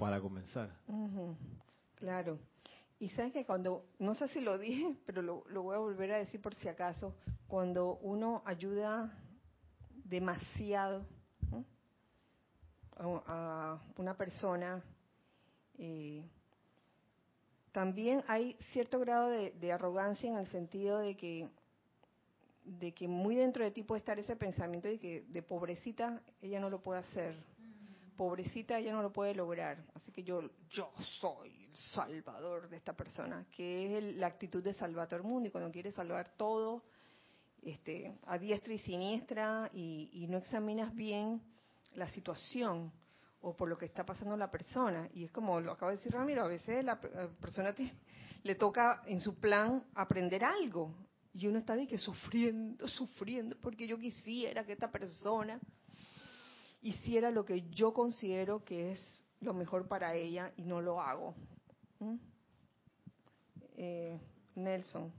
para 0.00 0.20
comenzar. 0.20 0.74
Claro. 1.94 2.38
Y 2.98 3.10
sabes 3.10 3.32
que 3.32 3.44
cuando, 3.44 3.84
no 3.98 4.14
sé 4.14 4.28
si 4.28 4.40
lo 4.40 4.58
dije, 4.58 4.96
pero 5.06 5.22
lo, 5.22 5.44
lo 5.48 5.62
voy 5.62 5.76
a 5.76 5.78
volver 5.78 6.12
a 6.12 6.18
decir 6.18 6.40
por 6.40 6.54
si 6.54 6.68
acaso, 6.68 7.14
cuando 7.46 7.98
uno 7.98 8.42
ayuda 8.46 9.12
demasiado, 10.04 11.06
a, 13.00 13.78
una 13.96 14.16
persona, 14.16 14.82
eh, 15.78 16.28
también 17.72 18.22
hay 18.28 18.56
cierto 18.72 18.98
grado 19.00 19.28
de, 19.28 19.72
arrogancia 19.72 20.30
en 20.30 20.36
el 20.36 20.46
sentido 20.48 20.98
de 20.98 21.16
que 21.16 21.48
de 22.62 22.92
que 22.92 23.08
muy 23.08 23.34
dentro 23.34 23.64
de 23.64 23.70
ti 23.70 23.82
puede 23.82 24.00
estar 24.00 24.18
ese 24.18 24.36
pensamiento 24.36 24.86
de 24.86 24.98
que 24.98 25.24
de 25.28 25.42
pobrecita 25.42 26.20
ella 26.42 26.60
no 26.60 26.68
lo 26.68 26.82
puede 26.82 27.00
hacer, 27.00 27.34
pobrecita 28.20 28.76
ella 28.76 28.92
no 28.92 29.00
lo 29.00 29.10
puede 29.10 29.34
lograr, 29.34 29.82
así 29.94 30.12
que 30.12 30.22
yo 30.22 30.42
yo 30.68 30.92
soy 31.20 31.64
el 31.64 31.74
salvador 31.74 32.68
de 32.68 32.76
esta 32.76 32.92
persona, 32.92 33.46
que 33.50 33.96
es 33.96 34.16
la 34.16 34.26
actitud 34.26 34.62
de 34.62 34.74
salvador 34.74 35.22
mundo 35.22 35.48
y 35.48 35.50
cuando 35.50 35.70
quiere 35.70 35.90
salvar 35.90 36.28
todo 36.36 36.82
este, 37.62 38.18
a 38.26 38.36
diestra 38.36 38.74
y 38.74 38.78
siniestra 38.78 39.70
y, 39.72 40.10
y 40.12 40.26
no 40.26 40.36
examinas 40.36 40.94
bien 40.94 41.40
la 41.94 42.08
situación 42.08 42.92
o 43.40 43.56
por 43.56 43.70
lo 43.70 43.78
que 43.78 43.86
está 43.86 44.04
pasando 44.04 44.36
la 44.36 44.50
persona. 44.50 45.08
Y 45.14 45.24
es 45.24 45.30
como 45.30 45.58
lo 45.58 45.72
acaba 45.72 45.92
de 45.92 45.96
decir 45.96 46.12
Ramiro, 46.12 46.44
a 46.44 46.48
veces 46.48 46.84
la 46.84 47.00
persona 47.00 47.74
le 48.42 48.54
toca 48.54 49.00
en 49.06 49.22
su 49.22 49.40
plan 49.40 49.82
aprender 49.94 50.44
algo. 50.44 50.94
Y 51.32 51.46
uno 51.46 51.58
está 51.58 51.74
de 51.74 51.86
que 51.86 51.96
sufriendo, 51.96 52.86
sufriendo, 52.86 53.56
porque 53.62 53.86
yo 53.86 53.96
quisiera 53.98 54.66
que 54.66 54.74
esta 54.74 54.90
persona 54.90 55.58
hiciera 56.82 57.30
lo 57.30 57.44
que 57.44 57.68
yo 57.70 57.92
considero 57.92 58.64
que 58.64 58.92
es 58.92 59.24
lo 59.40 59.54
mejor 59.54 59.88
para 59.88 60.14
ella 60.14 60.52
y 60.56 60.64
no 60.64 60.80
lo 60.80 61.00
hago. 61.00 61.34
¿Mm? 61.98 62.16
Eh, 63.76 64.20
Nelson. 64.54 65.12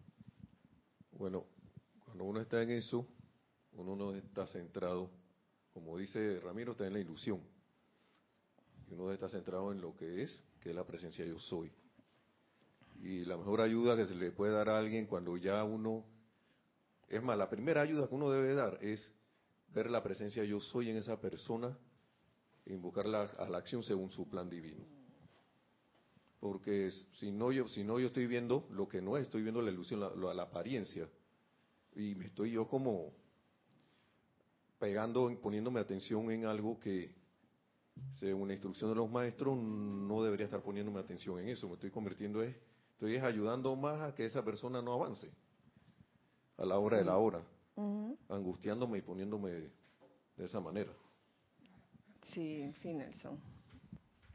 Bueno, 1.18 1.46
cuando 2.06 2.24
uno 2.26 2.40
está 2.40 2.62
en 2.62 2.72
eso, 2.72 3.06
uno 3.74 3.96
no 3.96 4.14
está 4.14 4.46
centrado 4.48 5.10
como 5.74 5.98
dice 5.98 6.40
Ramiro, 6.42 6.74
está 6.74 6.86
en 6.86 6.94
la 6.94 7.00
ilusión. 7.00 7.42
Y 8.90 8.94
uno 8.94 9.12
está 9.12 9.30
centrado 9.30 9.72
en 9.72 9.82
lo 9.82 9.96
que 9.96 10.24
es, 10.24 10.44
que 10.60 10.70
es 10.70 10.76
la 10.76 10.86
presencia 10.86 11.26
yo 11.26 11.40
soy. 11.40 11.72
Y 13.02 13.26
la 13.26 13.38
mejor 13.38 13.62
ayuda 13.62 13.96
que 13.96 14.06
se 14.06 14.16
le 14.16 14.32
puede 14.32 14.54
dar 14.54 14.70
a 14.70 14.78
alguien 14.78 15.08
cuando 15.08 15.38
ya 15.38 15.64
uno, 15.64 16.04
es 17.08 17.24
más, 17.24 17.38
la 17.38 17.50
primera 17.50 17.82
ayuda 17.82 18.08
que 18.08 18.16
uno 18.16 18.30
debe 18.30 18.54
dar 18.54 18.78
es 18.82 19.12
ver 19.74 19.90
la 19.90 20.04
presencia 20.04 20.44
yo 20.44 20.60
soy 20.60 20.90
en 20.90 20.98
esa 20.98 21.20
persona 21.20 21.78
e 22.66 22.74
invocarla 22.74 23.24
a 23.24 23.50
la 23.50 23.58
acción 23.58 23.84
según 23.84 24.12
su 24.12 24.28
plan 24.28 24.50
divino. 24.50 24.86
Porque 26.40 26.92
si 27.20 27.32
no 27.32 27.52
yo, 27.52 27.68
si 27.68 27.84
no 27.84 28.00
yo 28.00 28.08
estoy 28.08 28.28
viendo 28.28 28.68
lo 28.72 28.88
que 28.88 29.02
no 29.02 29.18
es, 29.18 29.24
estoy 29.24 29.44
viendo 29.44 29.62
la 29.62 29.72
ilusión, 29.72 30.00
la, 30.00 30.44
apariencia. 30.44 31.08
Y 31.96 32.16
me 32.16 32.26
estoy 32.26 32.52
yo 32.52 32.68
como 32.68 33.14
pegando, 34.80 35.32
poniéndome 35.40 35.80
atención 35.80 36.32
en 36.32 36.46
algo 36.46 36.80
que, 36.80 37.14
según 38.20 38.48
la 38.48 38.56
instrucción 38.56 38.90
de 38.90 38.96
los 38.96 39.10
maestros, 39.10 39.56
no 39.56 40.24
debería 40.24 40.46
estar 40.46 40.64
poniéndome 40.64 41.00
atención 41.00 41.40
en 41.40 41.50
eso. 41.50 41.68
Me 41.68 41.76
estoy 41.76 41.92
convirtiendo, 41.92 42.42
es, 42.42 42.56
estoy 42.94 43.18
ayudando 43.18 43.76
más 43.76 44.02
a 44.02 44.16
que 44.16 44.26
esa 44.26 44.44
persona 44.44 44.82
no 44.82 44.94
avance 44.94 45.30
a 46.58 46.66
la 46.66 46.78
hora 46.78 46.98
de 46.98 47.06
la 47.06 47.18
hora, 47.18 47.44
angustiándome 48.30 49.00
y 49.00 49.02
poniéndome 49.02 49.50
de, 49.50 49.72
esa 50.38 50.60
manera. 50.60 50.92
Sí, 52.28 52.72
sí, 52.82 52.94
Nelson. 52.94 53.40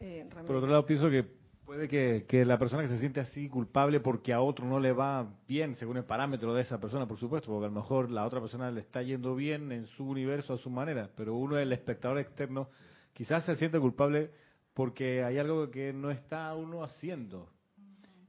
Eh, 0.01 0.29
Por 0.47 0.57
otro 0.57 0.69
lado, 0.69 0.85
pienso 0.87 1.09
que 1.09 1.25
Puede 1.67 1.89
que, 1.89 2.45
la 2.45 2.61
persona 2.61 2.83
que 2.83 2.89
se 2.89 2.99
siente 2.99 3.19
así 3.19 3.49
culpable 3.49 3.99
porque 3.99 4.33
a 4.33 4.41
otro 4.41 4.65
no 4.67 4.79
le 4.79 4.93
va 4.93 5.27
bien, 5.49 5.75
según 5.75 5.97
el 5.97 6.05
parámetro 6.05 6.55
de 6.55 6.63
esa 6.63 6.79
persona, 6.79 7.09
por 7.09 7.19
supuesto, 7.19 7.49
porque 7.49 7.67
a 7.67 7.69
lo 7.69 7.75
mejor 7.75 8.09
la 8.09 8.25
otra 8.25 8.41
persona 8.41 8.71
le 8.71 8.83
está 8.83 9.03
yendo 9.03 9.35
bien 9.35 9.73
en 9.73 9.89
su 9.89 10.05
universo, 10.05 10.55
a 10.55 10.59
su 10.59 10.71
manera, 10.71 11.11
pero 11.17 11.35
uno, 11.35 11.59
el 11.59 11.73
espectador 11.73 12.21
externo, 12.21 12.69
quizás 13.13 13.45
se 13.45 13.57
siente 13.57 13.81
culpable 13.81 14.31
porque 14.75 15.25
hay 15.25 15.39
algo 15.39 15.69
que 15.73 15.93
no 15.93 16.13
está 16.13 16.55
uno 16.55 16.85
haciendo, 16.85 17.51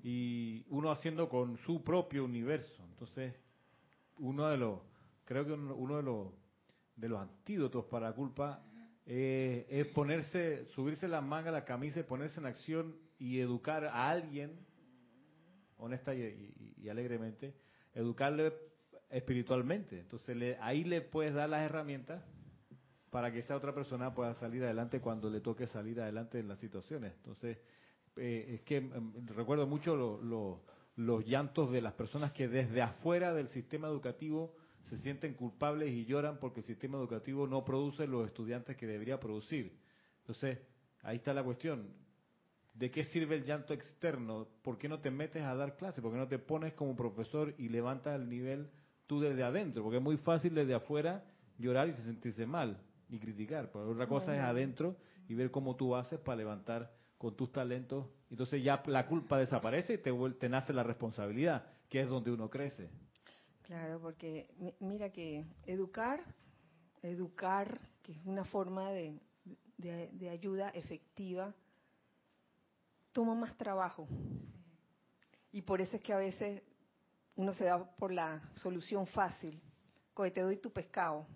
y 0.01 0.65
uno 0.69 0.89
haciendo 0.89 1.29
con 1.29 1.57
su 1.59 1.83
propio 1.83 2.25
universo. 2.25 2.83
Entonces, 2.89 3.35
uno 4.17 4.47
de 4.47 4.57
los, 4.57 4.79
creo 5.27 5.45
que 5.45 5.51
uno 5.51 5.97
de 5.97 6.03
los, 6.03 6.27
de 6.95 7.09
los 7.09 7.21
antídotos 7.21 7.85
para 7.85 8.09
la 8.09 8.15
culpa 8.15 8.63
es 9.05 9.87
ponerse, 9.87 10.65
subirse 10.67 11.07
la 11.07 11.21
manga, 11.21 11.51
la 11.51 11.63
camisa 11.63 11.99
y 11.99 12.03
ponerse 12.03 12.39
en 12.39 12.45
acción 12.45 12.95
y 13.19 13.39
educar 13.39 13.85
a 13.85 14.09
alguien, 14.09 14.57
honesta 15.77 16.13
y, 16.15 16.89
alegremente, 16.89 17.53
educarle 17.93 18.53
espiritualmente. 19.09 19.99
Entonces 19.99 20.57
ahí 20.61 20.83
le 20.83 21.01
puedes 21.01 21.33
dar 21.33 21.49
las 21.49 21.61
herramientas 21.61 22.23
para 23.09 23.31
que 23.31 23.39
esa 23.39 23.55
otra 23.55 23.73
persona 23.73 24.13
pueda 24.13 24.33
salir 24.35 24.63
adelante 24.63 24.99
cuando 24.99 25.29
le 25.29 25.41
toque 25.41 25.67
salir 25.67 25.99
adelante 26.01 26.39
en 26.39 26.47
las 26.47 26.59
situaciones. 26.59 27.13
Entonces, 27.17 27.57
eh, 28.17 28.55
es 28.55 28.61
que 28.61 28.77
em, 28.77 29.27
recuerdo 29.27 29.67
mucho 29.67 29.95
los 30.95 31.25
llantos 31.25 31.71
de 31.71 31.81
las 31.81 31.93
personas 31.93 32.31
que 32.33 32.47
desde 32.47 32.81
afuera 32.81 33.33
del 33.33 33.47
sistema 33.49 33.87
educativo 33.87 34.55
se 34.87 34.97
sienten 34.97 35.33
culpables 35.33 35.93
y 35.93 36.05
lloran 36.05 36.39
porque 36.39 36.61
el 36.61 36.65
sistema 36.65 36.97
educativo 36.97 37.45
no 37.47 37.65
produce 37.65 38.07
los 38.07 38.25
estudiantes 38.25 38.77
que 38.77 38.87
debería 38.87 39.19
producir. 39.19 39.77
Entonces, 40.19 40.59
ahí 41.01 41.17
está 41.17 41.33
la 41.33 41.43
cuestión. 41.43 41.89
¿De 42.73 42.91
qué 42.91 43.03
sirve 43.03 43.35
el 43.35 43.43
llanto 43.43 43.73
externo? 43.73 44.47
¿Por 44.61 44.77
qué 44.77 44.87
no 44.87 44.99
te 44.99 45.11
metes 45.11 45.43
a 45.43 45.55
dar 45.55 45.75
clase? 45.77 46.01
¿Por 46.01 46.11
qué 46.11 46.17
no 46.17 46.27
te 46.27 46.39
pones 46.39 46.73
como 46.73 46.95
profesor 46.95 47.53
y 47.57 47.69
levantas 47.69 48.19
el 48.19 48.29
nivel 48.29 48.69
tú 49.07 49.19
desde 49.19 49.43
adentro? 49.43 49.83
Porque 49.83 49.97
es 49.97 50.03
muy 50.03 50.17
fácil 50.17 50.53
desde 50.53 50.75
afuera 50.75 51.25
llorar 51.57 51.89
y 51.89 51.93
sentirse 51.93 52.45
mal 52.45 52.77
y 53.09 53.19
criticar. 53.19 53.71
Pero 53.71 53.89
otra 53.89 54.07
cosa 54.07 54.35
es 54.35 54.41
adentro 54.41 54.95
y 55.27 55.33
ver 55.33 55.51
cómo 55.51 55.75
tú 55.75 55.95
haces 55.95 56.19
para 56.19 56.37
levantar 56.37 56.93
con 57.17 57.35
tus 57.35 57.51
talentos. 57.51 58.05
Entonces 58.29 58.63
ya 58.63 58.83
la 58.85 59.07
culpa 59.07 59.37
desaparece 59.37 59.95
y 59.95 59.97
te, 59.97 60.13
te 60.39 60.47
nace 60.47 60.71
la 60.71 60.83
responsabilidad, 60.83 61.65
que 61.89 62.01
es 62.01 62.09
donde 62.09 62.31
uno 62.31 62.49
crece. 62.49 62.89
Claro, 63.67 63.99
porque 63.99 64.49
mira 64.79 65.09
que 65.11 65.45
educar, 65.65 66.23
educar, 67.01 67.77
que 68.01 68.13
es 68.13 68.19
una 68.23 68.45
forma 68.45 68.91
de, 68.91 69.19
de, 69.77 70.29
ayuda 70.29 70.69
efectiva, 70.69 71.53
toma 73.11 73.35
más 73.35 73.57
trabajo. 73.57 74.07
Y 75.51 75.63
por 75.63 75.81
eso 75.81 75.97
es 75.97 76.01
que 76.01 76.13
a 76.13 76.17
veces 76.17 76.63
uno 77.35 77.53
se 77.55 77.65
da 77.65 77.83
por 77.97 78.13
la 78.13 78.41
solución 78.55 79.05
fácil. 79.05 79.61
Coge, 80.13 80.31
te 80.31 80.39
doy 80.39 80.55
tu 80.55 80.71
pescado. 80.71 81.27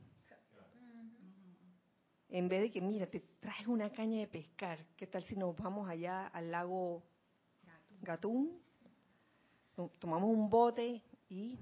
En 2.29 2.47
vez 2.47 2.61
de 2.61 2.71
que, 2.71 2.79
mira, 2.79 3.07
te 3.07 3.19
traes 3.41 3.67
una 3.67 3.91
caña 3.91 4.19
de 4.19 4.27
pescar. 4.27 4.79
¿Qué 4.95 5.05
tal 5.05 5.21
si 5.23 5.35
nos 5.35 5.53
vamos 5.57 5.89
allá 5.89 6.27
al 6.27 6.49
lago 6.49 7.03
Gatún? 8.01 8.57
Tomamos 9.99 10.29
un 10.29 10.49
bote 10.49 11.03
y 11.27 11.59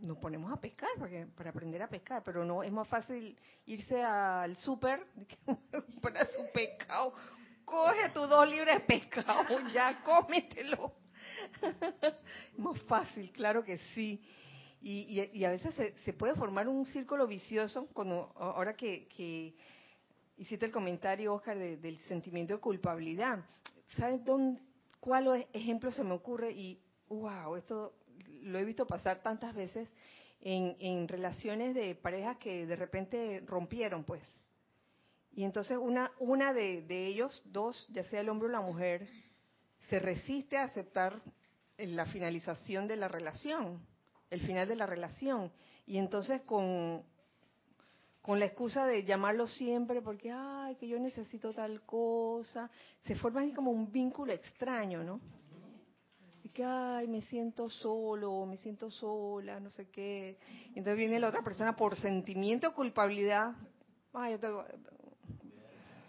nos 0.00 0.18
ponemos 0.18 0.52
a 0.52 0.56
pescar 0.56 0.90
para, 0.98 1.50
aprender 1.50 1.82
a 1.82 1.88
pescar, 1.88 2.22
pero 2.24 2.44
no 2.44 2.62
es 2.62 2.72
más 2.72 2.88
fácil 2.88 3.36
irse 3.66 4.02
al 4.02 4.56
súper 4.56 5.06
para 6.02 6.26
su 6.26 6.44
pescado. 6.52 7.14
Coge 7.64 8.08
tus 8.10 8.28
dos 8.28 8.48
libras 8.48 8.78
de 8.78 8.84
pescado, 8.84 9.60
ya 9.72 10.02
cómetelo. 10.02 10.92
más 12.58 12.80
fácil, 12.82 13.30
claro 13.32 13.64
que 13.64 13.78
sí. 13.94 14.22
Y, 14.82 15.20
y, 15.34 15.44
a 15.44 15.50
veces 15.50 15.74
se, 16.04 16.12
puede 16.14 16.34
formar 16.34 16.66
un 16.66 16.86
círculo 16.86 17.26
vicioso 17.26 17.86
cuando 17.92 18.32
ahora 18.34 18.74
que, 18.74 19.06
que 19.08 19.54
hiciste 20.38 20.64
el 20.64 20.72
comentario, 20.72 21.34
Oscar, 21.34 21.58
del 21.58 21.98
sentimiento 22.08 22.54
de 22.54 22.60
culpabilidad. 22.60 23.44
¿Sabes 23.98 24.24
dónde, 24.24 24.58
cuál 24.98 25.46
ejemplo 25.52 25.90
se 25.90 26.02
me 26.02 26.14
ocurre? 26.14 26.52
Y, 26.52 26.80
wow, 27.08 27.56
esto 27.56 27.92
lo 28.42 28.58
he 28.58 28.64
visto 28.64 28.86
pasar 28.86 29.20
tantas 29.22 29.54
veces 29.54 29.88
en, 30.40 31.08
relaciones 31.08 31.74
de 31.74 31.94
parejas 31.94 32.38
que 32.38 32.66
de 32.66 32.76
repente 32.76 33.42
rompieron, 33.46 34.04
pues. 34.04 34.22
Y 35.32 35.44
entonces 35.44 35.78
una, 35.80 36.10
una 36.18 36.52
de, 36.52 37.06
ellos, 37.06 37.42
dos, 37.46 37.86
ya 37.90 38.02
sea 38.04 38.20
el 38.20 38.28
hombre 38.28 38.48
o 38.48 38.52
la 38.52 38.60
mujer, 38.60 39.08
se 39.88 39.98
resiste 39.98 40.56
a 40.56 40.64
aceptar 40.64 41.20
la 41.76 42.06
finalización 42.06 42.86
de 42.86 42.96
la 42.96 43.08
relación, 43.08 43.86
el 44.30 44.40
final 44.40 44.68
de 44.68 44.76
la 44.76 44.86
relación. 44.86 45.52
Y 45.86 45.98
entonces 45.98 46.42
con, 46.42 47.04
con 48.22 48.38
la 48.38 48.46
excusa 48.46 48.86
de 48.86 49.04
llamarlo 49.04 49.46
siempre 49.46 50.02
porque, 50.02 50.30
ay, 50.32 50.76
que 50.76 50.88
yo 50.88 50.98
necesito 50.98 51.52
tal 51.52 51.82
cosa, 51.82 52.70
se 53.04 53.14
forma 53.14 53.40
ahí 53.42 53.52
como 53.52 53.70
un 53.70 53.90
vínculo 53.90 54.32
extraño, 54.32 55.02
¿no? 55.04 55.20
Que, 56.52 56.64
ay, 56.64 57.08
me 57.08 57.22
siento 57.22 57.68
solo, 57.70 58.46
me 58.46 58.56
siento 58.56 58.90
sola, 58.90 59.60
no 59.60 59.70
sé 59.70 59.88
qué. 59.90 60.38
Entonces 60.68 60.96
viene 60.96 61.20
la 61.20 61.28
otra 61.28 61.42
persona 61.42 61.76
por 61.76 61.96
sentimiento 61.96 62.68
de 62.68 62.74
culpabilidad, 62.74 63.54
ay, 64.12 64.38
yo 64.40 64.64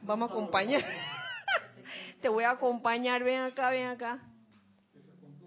vamos 0.02 0.30
a 0.30 0.34
acompañar, 0.34 0.84
te 2.22 2.30
voy 2.30 2.44
a 2.44 2.52
acompañar, 2.52 3.24
ven 3.24 3.42
acá, 3.42 3.70
ven 3.70 3.88
acá. 3.88 4.20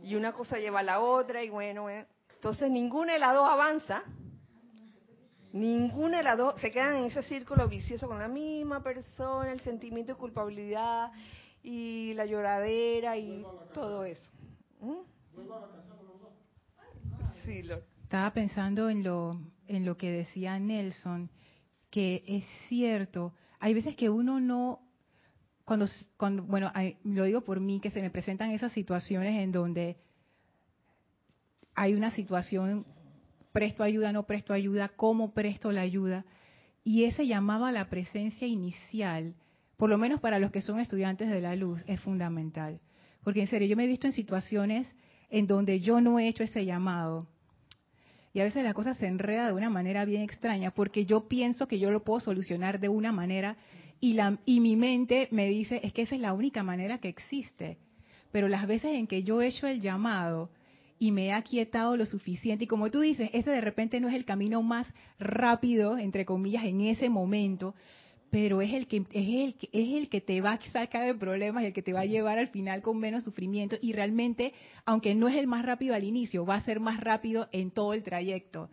Y 0.03 0.16
una 0.16 0.32
cosa 0.32 0.59
lleva 0.59 0.80
a 0.80 0.82
la 0.82 1.01
otra 1.01 1.42
y 1.42 1.49
bueno, 1.49 1.88
entonces 1.88 2.70
ninguna 2.70 3.14
de 3.14 3.18
las 3.18 3.34
dos 3.34 3.49
avanza, 3.49 4.03
ninguna 5.53 6.18
de 6.18 6.24
las 6.24 6.36
dos 6.36 6.61
se 6.61 6.70
quedan 6.70 6.97
en 6.97 7.05
ese 7.07 7.22
círculo 7.22 7.68
vicioso 7.68 8.07
con 8.07 8.18
la 8.18 8.28
misma 8.28 8.82
persona, 8.82 9.51
el 9.51 9.61
sentimiento 9.61 10.12
de 10.12 10.18
culpabilidad 10.18 11.11
y 11.62 12.12
la 12.14 12.26
lloradera 12.26 13.16
y 13.16 13.47
todo 13.72 14.05
eso. 14.05 14.30
Estaba 18.03 18.33
pensando 18.33 18.91
en 18.91 19.03
lo, 19.03 19.41
en 19.66 19.85
lo 19.85 19.97
que 19.97 20.11
decía 20.11 20.59
Nelson, 20.59 21.31
que 21.91 22.25
es 22.27 22.45
cierto, 22.68 23.35
hay 23.61 23.75
veces 23.75 23.97
que 23.97 24.11
uno 24.11 24.41
no, 24.41 24.81
cuando, 25.64 25.87
cuando 26.16 26.43
bueno, 26.43 26.72
lo 27.05 27.25
digo 27.25 27.43
por 27.43 27.61
mí, 27.61 27.81
que 27.81 27.91
se 27.91 28.03
me 28.03 28.11
presentan 28.11 28.51
esas 28.51 28.72
situaciones 28.72 29.39
en 29.41 29.53
donde 29.53 29.97
hay 31.75 31.95
una 31.95 32.11
situación, 32.11 32.87
presto 33.53 33.83
ayuda, 33.83 34.12
no 34.12 34.27
presto 34.27 34.53
ayuda, 34.53 34.89
cómo 34.89 35.33
presto 35.33 35.72
la 35.72 35.81
ayuda, 35.81 36.25
y 36.83 37.05
ese 37.05 37.27
llamado 37.27 37.64
a 37.64 37.72
la 37.72 37.89
presencia 37.89 38.47
inicial, 38.47 39.35
por 39.77 39.91
lo 39.91 39.99
menos 39.99 40.20
para 40.20 40.39
los 40.39 40.51
que 40.51 40.61
son 40.61 40.81
estudiantes 40.81 41.29
de 41.31 41.41
la 41.41 41.57
luz, 41.57 41.83
es 41.87 42.01
fundamental. 42.01 42.81
Porque 43.25 43.41
en 43.41 43.47
serio, 43.47 43.66
yo 43.66 43.77
me 43.77 43.85
he 43.85 43.89
visto 43.89 44.07
en 44.07 44.12
situaciones 44.12 44.87
en 45.31 45.47
donde 45.47 45.81
yo 45.81 46.01
no 46.01 46.18
he 46.18 46.29
hecho 46.29 46.45
ese 46.45 46.64
llamado. 46.64 47.27
Y 48.35 48.41
a 48.41 48.45
veces 48.45 48.64
la 48.64 48.75
cosa 48.75 48.95
se 48.95 49.07
enreda 49.07 49.47
de 49.47 49.53
una 49.53 49.70
manera 49.70 50.05
bien 50.05 50.22
extraña, 50.22 50.72
porque 50.72 51.07
yo 51.07 51.29
pienso 51.29 51.66
que 51.66 51.79
yo 51.79 51.91
lo 51.91 52.05
puedo 52.05 52.20
solucionar 52.20 52.81
de 52.81 52.89
una 52.89 53.12
manera 53.12 53.57
y, 54.01 54.12
la, 54.12 54.39
y 54.45 54.61
mi 54.61 54.77
mente 54.77 55.29
me 55.31 55.49
dice, 55.49 55.81
es 55.83 55.93
que 55.93 56.03
esa 56.03 56.16
es 56.16 56.20
la 56.20 56.35
única 56.35 56.62
manera 56.62 56.99
que 56.99 57.09
existe. 57.09 57.79
Pero 58.33 58.49
las 58.49 58.66
veces 58.66 58.93
en 58.95 59.07
que 59.07 59.22
yo 59.22 59.41
he 59.41 59.47
hecho 59.47 59.66
el 59.66 59.81
llamado 59.81 60.51
y 60.99 61.12
me 61.12 61.27
he 61.27 61.33
aquietado 61.33 61.97
lo 61.97 62.07
suficiente, 62.07 62.64
y 62.64 62.66
como 62.66 62.91
tú 62.91 63.01
dices, 63.01 63.31
ese 63.33 63.51
de 63.51 63.61
repente 63.61 64.01
no 64.01 64.09
es 64.09 64.14
el 64.14 64.25
camino 64.25 64.62
más 64.62 64.93
rápido, 65.18 65.97
entre 65.97 66.25
comillas, 66.25 66.64
en 66.64 66.81
ese 66.83 67.09
momento, 67.09 67.75
pero 68.35 68.61
es 68.61 68.72
el 68.72 68.89
que 68.89 68.97
es 68.97 69.07
el, 69.12 69.55
es 69.70 69.95
el 69.95 70.09
que 70.09 70.20
te 70.20 70.41
va 70.41 70.55
a 70.55 70.70
sacar 70.72 71.07
de 71.07 71.14
problemas 71.14 71.62
y 71.62 71.66
el 71.66 71.72
que 71.72 71.82
te 71.82 71.93
va 71.93 72.01
a 72.01 72.05
llevar 72.05 72.37
al 72.37 72.49
final 72.49 72.82
con 72.82 72.99
menos 72.99 73.22
sufrimiento 73.22 73.76
y 73.80 73.93
realmente 73.93 74.53
aunque 74.85 75.14
no 75.14 75.28
es 75.28 75.37
el 75.37 75.47
más 75.47 75.64
rápido 75.64 75.95
al 75.95 76.03
inicio 76.03 76.45
va 76.45 76.57
a 76.57 76.61
ser 76.61 76.80
más 76.80 76.99
rápido 76.99 77.49
en 77.53 77.70
todo 77.70 77.95
el 77.95 78.03
trayecto. 78.03 78.70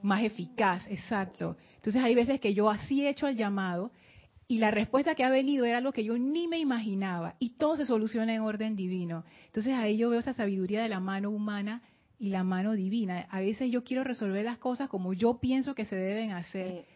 Más 0.00 0.22
eficaz 0.22 0.86
exacto. 0.88 1.58
Entonces 1.74 2.02
hay 2.02 2.14
veces 2.14 2.40
que 2.40 2.54
yo 2.54 2.70
así 2.70 3.04
he 3.04 3.10
hecho 3.10 3.28
el 3.28 3.36
llamado 3.36 3.90
y 4.48 4.60
la 4.60 4.70
respuesta 4.70 5.14
que 5.14 5.24
ha 5.24 5.30
venido 5.30 5.66
era 5.66 5.76
algo 5.76 5.92
que 5.92 6.04
yo 6.04 6.16
ni 6.16 6.48
me 6.48 6.58
imaginaba 6.58 7.34
y 7.38 7.50
todo 7.58 7.76
se 7.76 7.84
soluciona 7.84 8.34
en 8.34 8.40
orden 8.40 8.76
divino. 8.76 9.24
Entonces 9.44 9.74
ahí 9.74 9.98
yo 9.98 10.08
veo 10.08 10.20
esa 10.20 10.32
sabiduría 10.32 10.82
de 10.82 10.88
la 10.88 11.00
mano 11.00 11.28
humana 11.28 11.82
y 12.18 12.30
la 12.30 12.44
mano 12.44 12.72
divina. 12.72 13.26
A 13.28 13.40
veces 13.40 13.70
yo 13.70 13.84
quiero 13.84 14.04
resolver 14.04 14.46
las 14.46 14.56
cosas 14.56 14.88
como 14.88 15.12
yo 15.12 15.38
pienso 15.38 15.74
que 15.74 15.84
se 15.84 15.96
deben 15.96 16.30
hacer 16.30 16.86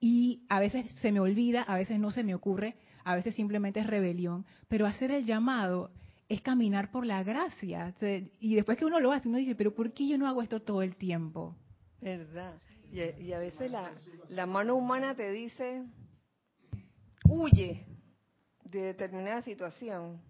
y 0.00 0.42
a 0.48 0.58
veces 0.58 0.86
se 1.00 1.12
me 1.12 1.20
olvida, 1.20 1.62
a 1.62 1.76
veces 1.76 2.00
no 2.00 2.10
se 2.10 2.24
me 2.24 2.34
ocurre, 2.34 2.76
a 3.04 3.14
veces 3.14 3.34
simplemente 3.34 3.80
es 3.80 3.86
rebelión, 3.86 4.46
pero 4.68 4.86
hacer 4.86 5.10
el 5.12 5.24
llamado 5.24 5.90
es 6.28 6.40
caminar 6.40 6.90
por 6.90 7.04
la 7.04 7.22
gracia. 7.22 7.94
Y 8.40 8.54
después 8.54 8.78
que 8.78 8.86
uno 8.86 8.98
lo 8.98 9.12
hace, 9.12 9.28
uno 9.28 9.38
dice, 9.38 9.54
pero 9.54 9.74
¿por 9.74 9.92
qué 9.92 10.08
yo 10.08 10.16
no 10.16 10.26
hago 10.26 10.42
esto 10.42 10.60
todo 10.60 10.82
el 10.82 10.96
tiempo? 10.96 11.54
¿Verdad? 12.00 12.54
Y, 12.92 13.32
a 13.32 13.38
veces 13.38 13.70
la, 13.70 13.90
la 14.28 14.46
mano 14.46 14.74
humana 14.74 15.14
te 15.14 15.30
dice, 15.30 15.84
huye 17.28 17.84
de 18.64 18.82
determinada 18.82 19.42
situación. 19.42 20.20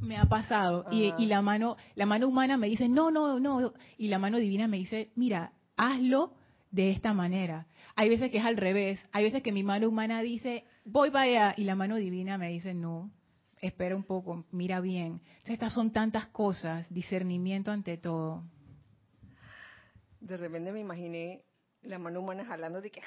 Me 0.00 0.16
ha 0.16 0.24
pasado. 0.24 0.86
Y, 0.90 1.12
y, 1.18 1.26
la 1.26 1.42
mano, 1.42 1.76
la 1.96 2.06
mano 2.06 2.28
humana 2.28 2.56
me 2.56 2.68
dice, 2.68 2.88
no, 2.88 3.10
no, 3.10 3.38
no. 3.38 3.74
Y 3.98 4.08
la 4.08 4.18
mano 4.18 4.38
divina 4.38 4.68
me 4.68 4.78
dice, 4.78 5.10
mira, 5.16 5.52
hazlo 5.76 6.34
de 6.70 6.90
esta 6.90 7.12
manera. 7.12 7.66
Hay 7.96 8.08
veces 8.08 8.30
que 8.30 8.38
es 8.38 8.44
al 8.44 8.56
revés. 8.56 9.04
Hay 9.12 9.24
veces 9.24 9.42
que 9.42 9.52
mi 9.52 9.62
mano 9.62 9.88
humana 9.88 10.22
dice, 10.22 10.64
voy 10.84 11.10
para 11.10 11.24
allá, 11.24 11.54
y 11.56 11.64
la 11.64 11.74
mano 11.74 11.96
divina 11.96 12.38
me 12.38 12.50
dice, 12.50 12.74
no, 12.74 13.10
espera 13.60 13.96
un 13.96 14.04
poco, 14.04 14.46
mira 14.52 14.80
bien. 14.80 15.20
estas 15.44 15.72
son 15.72 15.92
tantas 15.92 16.26
cosas, 16.28 16.92
discernimiento 16.92 17.70
ante 17.70 17.96
todo. 17.96 18.44
De 20.20 20.36
repente 20.36 20.72
me 20.72 20.80
imaginé 20.80 21.44
la 21.82 21.98
mano 21.98 22.20
humana 22.20 22.44
jalando 22.44 22.80
de 22.80 22.90
que... 22.90 23.02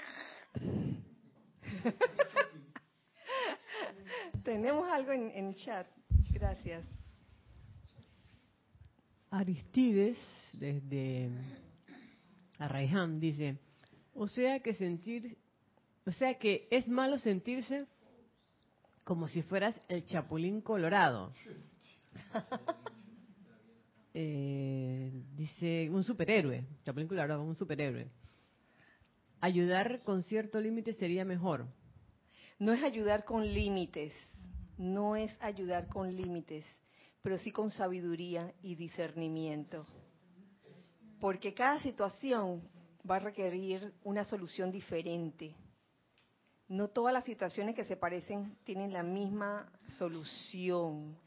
Tenemos 4.43 4.91
algo 4.91 5.11
en, 5.13 5.31
en 5.31 5.53
chat. 5.55 5.87
Gracias. 6.31 6.83
Aristides, 9.31 10.17
desde 10.53 11.31
Arraiján, 12.63 13.19
dice, 13.19 13.57
o 14.13 14.27
sea 14.27 14.61
que 14.61 14.73
sentir, 14.73 15.37
o 16.05 16.11
sea 16.11 16.35
que 16.35 16.67
es 16.71 16.87
malo 16.87 17.17
sentirse 17.17 17.85
como 19.03 19.27
si 19.27 19.41
fueras 19.41 19.79
el 19.89 20.05
chapulín 20.05 20.61
colorado. 20.61 21.31
Eh, 24.15 25.11
dice 25.35 25.89
un 25.89 26.03
superhéroe, 26.03 26.67
chapulín 26.85 27.07
colorado, 27.07 27.41
un 27.41 27.55
superhéroe. 27.55 28.07
Ayudar 29.41 30.03
con 30.03 30.21
cierto 30.21 30.61
límite 30.61 30.93
sería 30.93 31.25
mejor. 31.25 31.65
No 32.59 32.73
es 32.73 32.83
ayudar 32.83 33.25
con 33.25 33.51
límites, 33.51 34.13
no 34.77 35.15
es 35.15 35.35
ayudar 35.41 35.87
con 35.87 36.15
límites, 36.15 36.63
pero 37.23 37.39
sí 37.39 37.49
con 37.49 37.71
sabiduría 37.71 38.53
y 38.61 38.75
discernimiento. 38.75 39.83
Porque 41.23 41.53
cada 41.53 41.79
situación 41.79 42.61
va 43.09 43.15
a 43.15 43.19
requerir 43.19 43.93
una 44.03 44.25
solución 44.25 44.73
diferente. 44.73 45.55
No 46.67 46.89
todas 46.89 47.13
las 47.13 47.23
situaciones 47.23 47.75
que 47.75 47.85
se 47.85 47.95
parecen 47.95 48.57
tienen 48.65 48.91
la 48.91 49.03
misma 49.03 49.71
solución, 49.87 51.17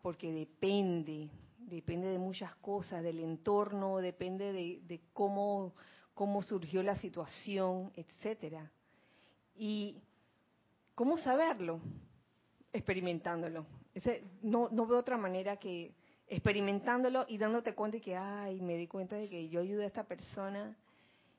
porque 0.00 0.32
depende 0.32 1.28
depende 1.58 2.08
de 2.08 2.18
muchas 2.18 2.54
cosas, 2.56 3.02
del 3.02 3.18
entorno, 3.18 3.98
depende 3.98 4.54
de, 4.54 5.00
cómo, 5.12 5.74
cómo 6.14 6.42
surgió 6.42 6.82
la 6.82 6.96
situación, 6.96 7.92
etcétera. 7.94 8.72
Y 9.54 9.98
cómo 10.94 11.18
saberlo, 11.18 11.78
experimentándolo. 12.72 13.66
no, 14.40 14.70
no 14.70 14.86
veo 14.86 14.98
otra 14.98 15.18
manera 15.18 15.58
que 15.58 15.92
experimentándolo 16.26 17.24
y 17.28 17.38
dándote 17.38 17.74
cuenta 17.74 17.96
de 17.96 18.02
que, 18.02 18.16
ay, 18.16 18.60
me 18.60 18.76
di 18.76 18.86
cuenta 18.86 19.16
de 19.16 19.28
que 19.28 19.48
yo 19.48 19.60
ayudé 19.60 19.84
a 19.84 19.88
esta 19.88 20.04
persona 20.04 20.76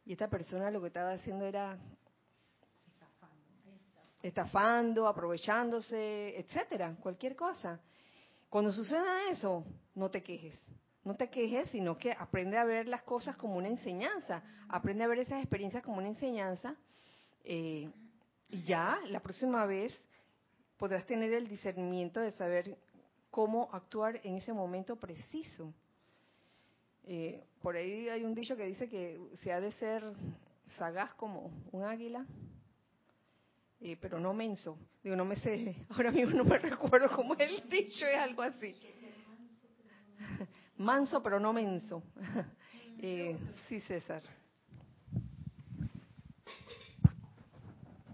y 0.06 0.14
esta 0.14 0.30
persona 0.30 0.70
lo 0.72 0.82
que 0.82 0.88
estaba 0.88 1.12
haciendo 1.12 1.46
era 1.46 1.78
estafando, 4.22 5.08
aprovechándose, 5.08 6.40
etcétera, 6.40 6.96
cualquier 7.02 7.36
cosa. 7.36 7.80
Cuando 8.50 8.72
suceda 8.72 9.30
eso, 9.30 9.66
no 9.96 10.10
te 10.10 10.24
quejes. 10.24 10.60
No 11.04 11.16
te 11.16 11.30
quejes, 11.30 11.68
sino 11.70 11.98
que 11.98 12.14
aprende 12.14 12.58
a 12.58 12.64
ver 12.64 12.88
las 12.88 13.02
cosas 13.02 13.36
como 13.36 13.58
una 13.58 13.68
enseñanza. 13.68 14.42
Aprende 14.70 15.04
a 15.04 15.08
ver 15.08 15.20
esas 15.20 15.40
experiencias 15.40 15.84
como 15.84 15.98
una 15.98 16.08
enseñanza. 16.08 16.76
Eh, 17.44 17.90
y 18.50 18.64
ya, 18.64 19.00
la 19.10 19.20
próxima 19.20 19.66
vez 19.66 19.94
podrás 20.78 21.06
tener 21.06 21.34
el 21.34 21.48
discernimiento 21.48 22.22
de 22.22 22.32
saber 22.32 22.78
cómo 23.34 23.68
actuar 23.72 24.22
en 24.24 24.38
ese 24.38 24.54
momento 24.54 24.96
preciso. 24.96 25.74
Eh, 27.08 27.44
por 27.64 27.76
ahí 27.76 28.08
hay 28.08 28.24
un 28.24 28.36
dicho 28.36 28.56
que 28.56 28.68
dice 28.68 28.88
que 28.88 29.20
se 29.42 29.52
ha 29.52 29.60
de 29.60 29.72
ser 29.72 30.04
sagaz 30.78 31.16
como 31.16 31.52
un 31.72 31.84
águila, 31.84 32.28
eh, 33.82 33.98
pero 34.00 34.20
no 34.20 34.36
menso. 34.36 34.78
Digo, 35.04 35.16
no 35.16 35.26
me 35.26 35.36
sé, 35.38 35.76
ahora 35.90 36.12
mismo 36.12 36.38
no 36.38 36.44
me 36.44 36.60
recuerdo 36.60 37.10
cómo 37.10 37.34
el 37.34 37.68
dicho, 37.68 38.06
es 38.06 38.18
algo 38.18 38.44
así. 38.44 38.76
Manso, 40.78 41.22
pero 41.24 41.40
no 41.40 41.52
menso. 41.52 42.04
Eh, 43.06 43.38
sí, 43.68 43.82
César. 43.82 44.22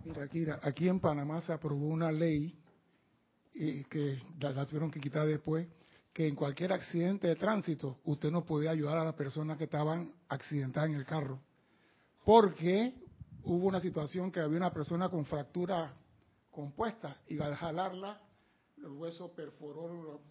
Mira, 0.04 0.28
Kira, 0.28 0.60
aquí 0.64 0.88
en 0.88 1.00
Panamá 1.00 1.42
se 1.42 1.54
aprobó 1.54 1.86
una 1.90 2.12
ley 2.12 2.60
y 3.62 3.84
que 3.84 4.18
la, 4.40 4.66
tuvieron 4.66 4.90
que 4.90 5.02
quitar 5.02 5.28
después, 5.28 5.68
que 6.14 6.26
en 6.26 6.34
cualquier 6.34 6.72
accidente 6.72 7.28
de 7.28 7.36
tránsito 7.36 8.00
usted 8.06 8.32
no 8.32 8.46
podía 8.46 8.72
ayudar 8.72 8.98
a 8.98 9.04
las 9.04 9.16
personas 9.16 9.58
que 9.58 9.66
estaban 9.66 10.14
accidentadas 10.30 10.90
en 10.90 10.96
el 10.96 11.06
carro. 11.06 11.42
Porque 12.24 12.94
hubo 13.44 13.68
una 13.68 13.82
situación 13.82 14.32
que 14.32 14.40
había 14.40 14.58
una 14.58 14.72
persona 14.72 15.10
con 15.10 15.26
fractura 15.26 15.94
compuesta 16.50 17.18
y 17.28 17.38
al 17.42 17.54
jalarla, 17.54 18.22
el 18.78 18.92
hueso 18.92 19.34
perforó. 19.34 20.22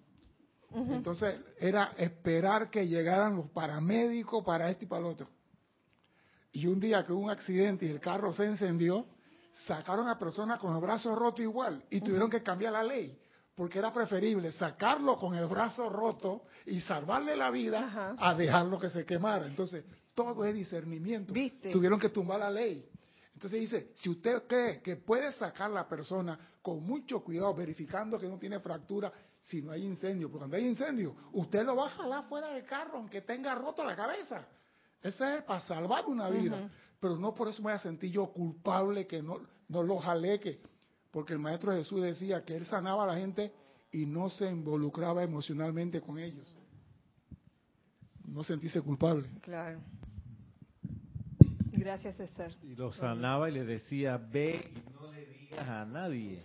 Entonces 0.72 1.38
era 1.58 1.92
esperar 1.98 2.70
que 2.70 2.86
llegaran 2.88 3.36
los 3.36 3.50
paramédicos 3.50 4.42
para 4.42 4.70
esto 4.70 4.86
y 4.86 4.88
para 4.88 5.02
lo 5.02 5.08
otro. 5.10 5.28
Y 6.52 6.66
un 6.66 6.80
día 6.80 7.04
que 7.04 7.12
hubo 7.12 7.24
un 7.24 7.30
accidente 7.30 7.84
y 7.84 7.90
el 7.90 8.00
carro 8.00 8.32
se 8.32 8.46
encendió, 8.46 9.04
sacaron 9.66 10.09
a 10.09 10.18
personas 10.18 10.59
con 10.59 10.74
el 10.74 10.80
brazo 10.80 11.14
roto 11.14 11.42
igual 11.42 11.84
y 11.90 12.00
tuvieron 12.00 12.30
que 12.30 12.42
cambiar 12.42 12.72
la 12.72 12.82
ley 12.82 13.18
porque 13.59 13.80
era 13.80 13.92
preferible 13.92 14.52
sacarlo 14.52 15.18
con 15.18 15.34
el 15.34 15.46
brazo 15.46 15.90
roto 15.90 16.44
y 16.64 16.80
salvarle 16.80 17.34
la 17.34 17.50
vida 17.50 18.14
a 18.16 18.32
dejarlo 18.32 18.78
que 18.78 18.88
se 18.88 19.04
quemara. 19.04 19.48
Entonces, 19.48 19.84
todo 20.14 20.44
es 20.44 20.54
discernimiento. 20.54 21.34
Tuvieron 21.72 21.98
que 21.98 22.11
tumbar 22.11 22.38
la 22.38 22.52
ley. 22.52 22.88
Entonces 23.34 23.59
dice, 23.59 23.90
si 23.96 24.11
usted 24.11 24.44
cree 24.46 24.80
que 24.80 24.94
puede 24.94 25.32
sacar 25.32 25.72
a 25.72 25.74
la 25.74 25.88
persona 25.88 26.38
con 26.62 26.84
mucho 26.84 27.18
cuidado, 27.18 27.52
verificando 27.52 28.16
que 28.16 28.28
no 28.28 28.38
tiene 28.38 28.61
fractura, 28.61 29.12
si 29.42 29.61
no 29.61 29.72
hay 29.72 29.84
incendio, 29.84 30.28
porque 30.28 30.38
cuando 30.42 30.56
hay 30.56 30.64
incendio, 30.64 31.16
usted 31.32 31.64
lo 31.64 31.74
va 31.74 31.86
a 31.86 31.90
jalar 31.90 32.28
fuera 32.28 32.50
del 32.50 32.64
carro, 32.64 32.98
aunque 32.98 33.22
tenga 33.22 33.56
roto 33.56 33.82
la 33.82 33.96
cabeza. 33.96 34.46
Ese 35.02 35.38
es 35.38 35.42
para 35.42 35.61
salvar 35.61 36.06
una 36.06 36.28
vida 36.28 36.70
pero 37.01 37.16
no 37.16 37.34
por 37.34 37.49
eso 37.49 37.62
me 37.62 37.70
voy 37.70 37.74
a 37.74 37.78
sentir 37.78 38.11
yo 38.11 38.26
culpable 38.26 39.07
que 39.07 39.22
no, 39.22 39.40
no 39.68 39.82
lo 39.82 39.99
jaleque, 39.99 40.61
porque 41.11 41.32
el 41.32 41.38
Maestro 41.38 41.72
Jesús 41.72 42.03
decía 42.03 42.44
que 42.44 42.57
él 42.57 42.66
sanaba 42.66 43.05
a 43.05 43.07
la 43.07 43.16
gente 43.16 43.53
y 43.92 44.07
no 44.07 44.28
se 44.30 44.51
involucraba 44.51 45.22
emocionalmente 45.22 46.01
con 46.01 46.18
ellos. 46.18 46.55
No 48.26 48.42
sentirse 48.42 48.80
culpable. 48.82 49.28
Claro. 49.40 49.80
Gracias, 51.72 52.16
César. 52.16 52.53
Y 52.62 52.74
lo 52.74 52.92
sanaba 52.92 53.49
y 53.49 53.53
le 53.53 53.64
decía, 53.64 54.18
ve 54.18 54.70
y 54.74 54.92
no 54.92 55.11
le 55.12 55.24
digas 55.26 55.66
a 55.68 55.86
nadie. 55.86 56.42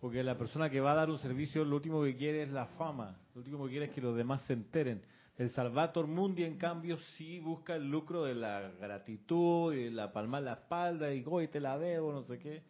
Porque 0.00 0.22
la 0.22 0.38
persona 0.38 0.70
que 0.70 0.80
va 0.80 0.92
a 0.92 0.96
dar 0.96 1.10
un 1.10 1.18
servicio, 1.18 1.64
lo 1.64 1.76
último 1.76 2.02
que 2.02 2.16
quiere 2.16 2.44
es 2.44 2.50
la 2.50 2.66
fama. 2.66 3.16
Lo 3.34 3.40
último 3.40 3.64
que 3.64 3.70
quiere 3.70 3.86
es 3.86 3.92
que 3.92 4.00
los 4.00 4.16
demás 4.16 4.42
se 4.42 4.52
enteren. 4.52 5.02
El 5.38 5.50
Salvator 5.50 6.06
Mundi, 6.06 6.44
en 6.44 6.58
cambio, 6.58 6.98
sí 7.16 7.40
busca 7.40 7.74
el 7.74 7.90
lucro 7.90 8.24
de 8.24 8.34
la 8.34 8.70
gratitud 8.80 9.72
y 9.72 9.90
la 9.90 10.12
palma 10.12 10.38
en 10.38 10.44
la 10.44 10.52
espalda 10.54 11.12
y 11.12 11.24
hoy 11.26 11.48
te 11.48 11.58
la 11.58 11.78
debo, 11.78 12.12
no 12.12 12.22
sé 12.24 12.38
qué. 12.38 12.62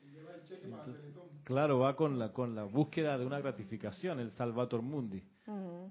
claro, 1.45 1.81
va 1.81 1.97
con 1.97 2.19
la 2.19 2.33
con 2.33 2.55
la 2.55 2.65
búsqueda 2.65 3.19
de 3.19 3.27
una 3.27 3.41
gratificación, 3.41 4.21
el 4.21 4.31
Salvator 4.31 4.81
Mundi. 4.81 5.23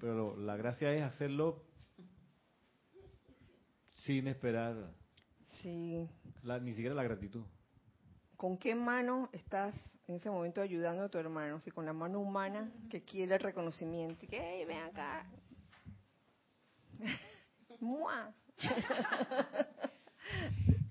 Pero 0.00 0.36
la 0.36 0.56
gracia 0.56 0.94
es 0.94 1.02
hacerlo 1.02 1.62
sin 3.96 4.26
esperar 4.26 4.74
sí. 5.60 6.08
ni 6.62 6.74
siquiera 6.74 6.94
la 6.94 7.04
gratitud. 7.04 7.44
¿Con 8.36 8.56
qué 8.56 8.74
mano 8.74 9.28
estás 9.32 9.74
en 10.08 10.16
ese 10.16 10.28
momento 10.30 10.60
ayudando 10.62 11.04
a 11.04 11.08
tu 11.08 11.18
hermano? 11.18 11.60
Si 11.60 11.70
con 11.70 11.84
la 11.84 11.92
mano 11.92 12.18
humana 12.18 12.72
que 12.90 13.02
quiere 13.02 13.34
el 13.34 13.40
reconocimiento, 13.40 14.26
que 14.26 14.40
hey, 14.40 14.64
ven 14.66 14.78
acá, 14.78 15.30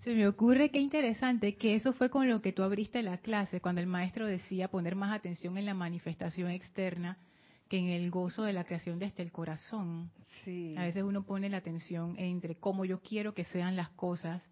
Se 0.04 0.16
me 0.16 0.28
ocurre 0.28 0.72
que 0.72 0.80
interesante 0.80 1.56
que 1.56 1.76
eso 1.76 1.94
fue 1.94 2.10
con 2.10 2.28
lo 2.28 2.42
que 2.42 2.54
tú 2.54 2.64
abriste 2.64 3.04
la 3.04 3.20
clase, 3.20 3.62
cuando 3.62 3.82
el 3.82 3.88
maestro 3.88 4.26
decía 4.26 4.68
poner 4.68 4.96
más 4.96 5.16
atención 5.16 5.58
en 5.58 5.66
la 5.66 5.74
manifestación 5.74 6.50
externa 6.50 7.18
que 7.70 7.78
en 7.78 7.88
el 7.88 8.12
gozo 8.12 8.44
de 8.44 8.52
la 8.52 8.66
creación 8.66 9.00
desde 9.00 9.24
el 9.24 9.32
corazón. 9.32 10.12
Sí. 10.44 10.76
A 10.78 10.84
veces 10.84 11.04
uno 11.04 11.24
pone 11.24 11.50
la 11.50 11.58
atención 11.58 12.16
entre 12.18 12.56
cómo 12.56 12.84
yo 12.84 13.00
quiero 13.02 13.34
que 13.34 13.46
sean 13.46 13.76
las 13.76 13.90
cosas 13.92 14.44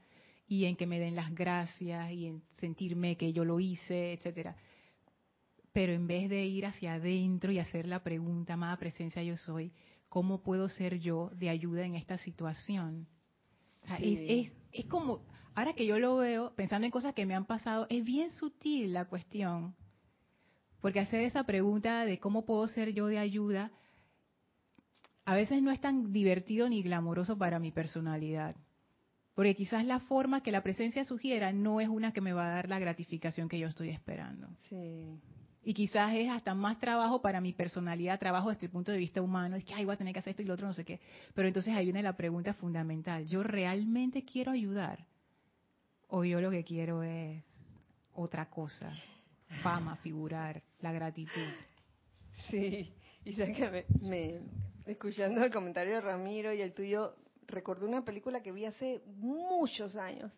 y 0.48 0.66
en 0.66 0.76
que 0.76 0.88
me 0.88 1.00
den 1.00 1.16
las 1.16 1.34
gracias 1.34 2.12
y 2.12 2.28
en 2.28 2.44
sentirme 2.54 3.18
que 3.18 3.34
yo 3.34 3.44
lo 3.44 3.60
hice, 3.60 4.14
etcétera. 4.14 4.56
Pero 5.74 5.94
en 5.94 6.08
vez 6.08 6.30
de 6.30 6.46
ir 6.46 6.66
hacia 6.66 6.94
adentro 6.94 7.52
y 7.52 7.60
hacer 7.60 7.88
la 7.88 8.04
pregunta, 8.04 8.54
amada 8.54 8.78
presencia 8.78 9.22
yo 9.22 9.36
soy, 9.36 9.74
¿cómo 10.10 10.42
puedo 10.42 10.68
ser 10.70 11.00
yo 11.00 11.32
de 11.36 11.50
ayuda 11.50 11.86
en 11.86 11.96
esta 11.96 12.18
situación? 12.18 13.08
es, 14.00 14.52
es, 14.72 14.86
como, 14.86 15.22
ahora 15.56 15.74
que 15.74 15.86
yo 15.86 16.00
lo 16.00 16.18
veo, 16.18 16.54
pensando 16.56 16.86
en 16.86 16.92
cosas 16.92 17.14
que 17.14 17.26
me 17.26 17.36
han 17.36 17.46
pasado, 17.46 17.88
es 17.90 18.04
bien 18.04 18.30
sutil 18.32 18.94
la 18.94 19.06
cuestión. 19.06 19.76
Porque 20.82 21.00
hacer 21.00 21.22
esa 21.22 21.44
pregunta 21.44 22.06
de 22.06 22.20
cómo 22.20 22.46
puedo 22.46 22.68
ser 22.68 22.94
yo 22.94 23.08
de 23.08 23.18
ayuda, 23.18 23.72
a 25.26 25.36
veces 25.36 25.62
no 25.62 25.72
es 25.72 25.80
tan 25.80 26.12
divertido 26.12 26.70
ni 26.70 26.82
glamoroso 26.82 27.38
para 27.38 27.60
mi 27.60 27.72
personalidad. 27.72 28.56
Porque 29.36 29.56
quizás 29.56 29.86
la 29.86 30.00
forma 30.00 30.42
que 30.42 30.52
la 30.52 30.64
presencia 30.64 31.06
sugiera 31.06 31.54
no 31.54 31.80
es 31.82 31.88
una 31.88 32.12
que 32.12 32.22
me 32.22 32.34
va 32.34 32.48
a 32.48 32.56
dar 32.56 32.70
la 32.70 32.80
gratificación 32.80 33.48
que 33.48 33.60
yo 33.60 33.68
estoy 33.68 33.90
esperando. 33.90 34.50
Sí. 34.70 35.20
Y 35.62 35.74
quizás 35.74 36.14
es 36.16 36.30
hasta 36.30 36.56
más 36.56 36.80
trabajo 36.80 37.22
para 37.22 37.42
mi 37.42 37.52
personalidad, 37.52 38.20
trabajo 38.20 38.50
desde 38.50 38.68
el 38.68 38.72
punto 38.72 38.92
de 38.92 38.98
vista 38.98 39.22
humano, 39.22 39.58
es 39.58 39.66
que, 39.66 39.74
ay, 39.74 39.86
voy 39.86 39.94
a 39.94 39.98
tener 39.98 40.14
que 40.14 40.20
hacer 40.20 40.32
esto 40.32 40.42
y 40.42 40.46
lo 40.46 40.54
otro, 40.54 40.68
no 40.68 40.74
sé 40.74 40.86
qué. 40.86 41.00
Pero 41.34 41.48
entonces 41.48 41.76
ahí 41.76 41.86
viene 41.86 42.02
la 42.02 42.16
pregunta 42.16 42.54
fundamental, 42.54 43.26
¿yo 43.28 43.44
realmente 43.44 44.24
quiero 44.24 44.52
ayudar? 44.52 45.06
¿O 46.08 46.24
yo 46.24 46.40
lo 46.40 46.50
que 46.50 46.64
quiero 46.64 47.04
es 47.04 47.44
otra 48.14 48.50
cosa? 48.50 48.92
Fama, 49.62 49.96
figurar, 49.98 50.62
la 50.80 50.92
gratitud. 50.92 51.48
Sí, 52.50 52.94
y 53.26 53.34
sabes 53.34 53.58
que 53.58 53.86
me, 54.02 54.40
escuchando 54.86 55.44
el 55.44 55.52
comentario 55.52 55.96
de 55.96 56.02
Ramiro 56.02 56.54
y 56.54 56.62
el 56.62 56.74
tuyo, 56.74 57.16
recordé 57.48 57.86
una 57.86 58.06
película 58.06 58.42
que 58.42 58.54
vi 58.54 58.66
hace 58.66 59.02
muchos 59.18 59.98
años 59.98 60.32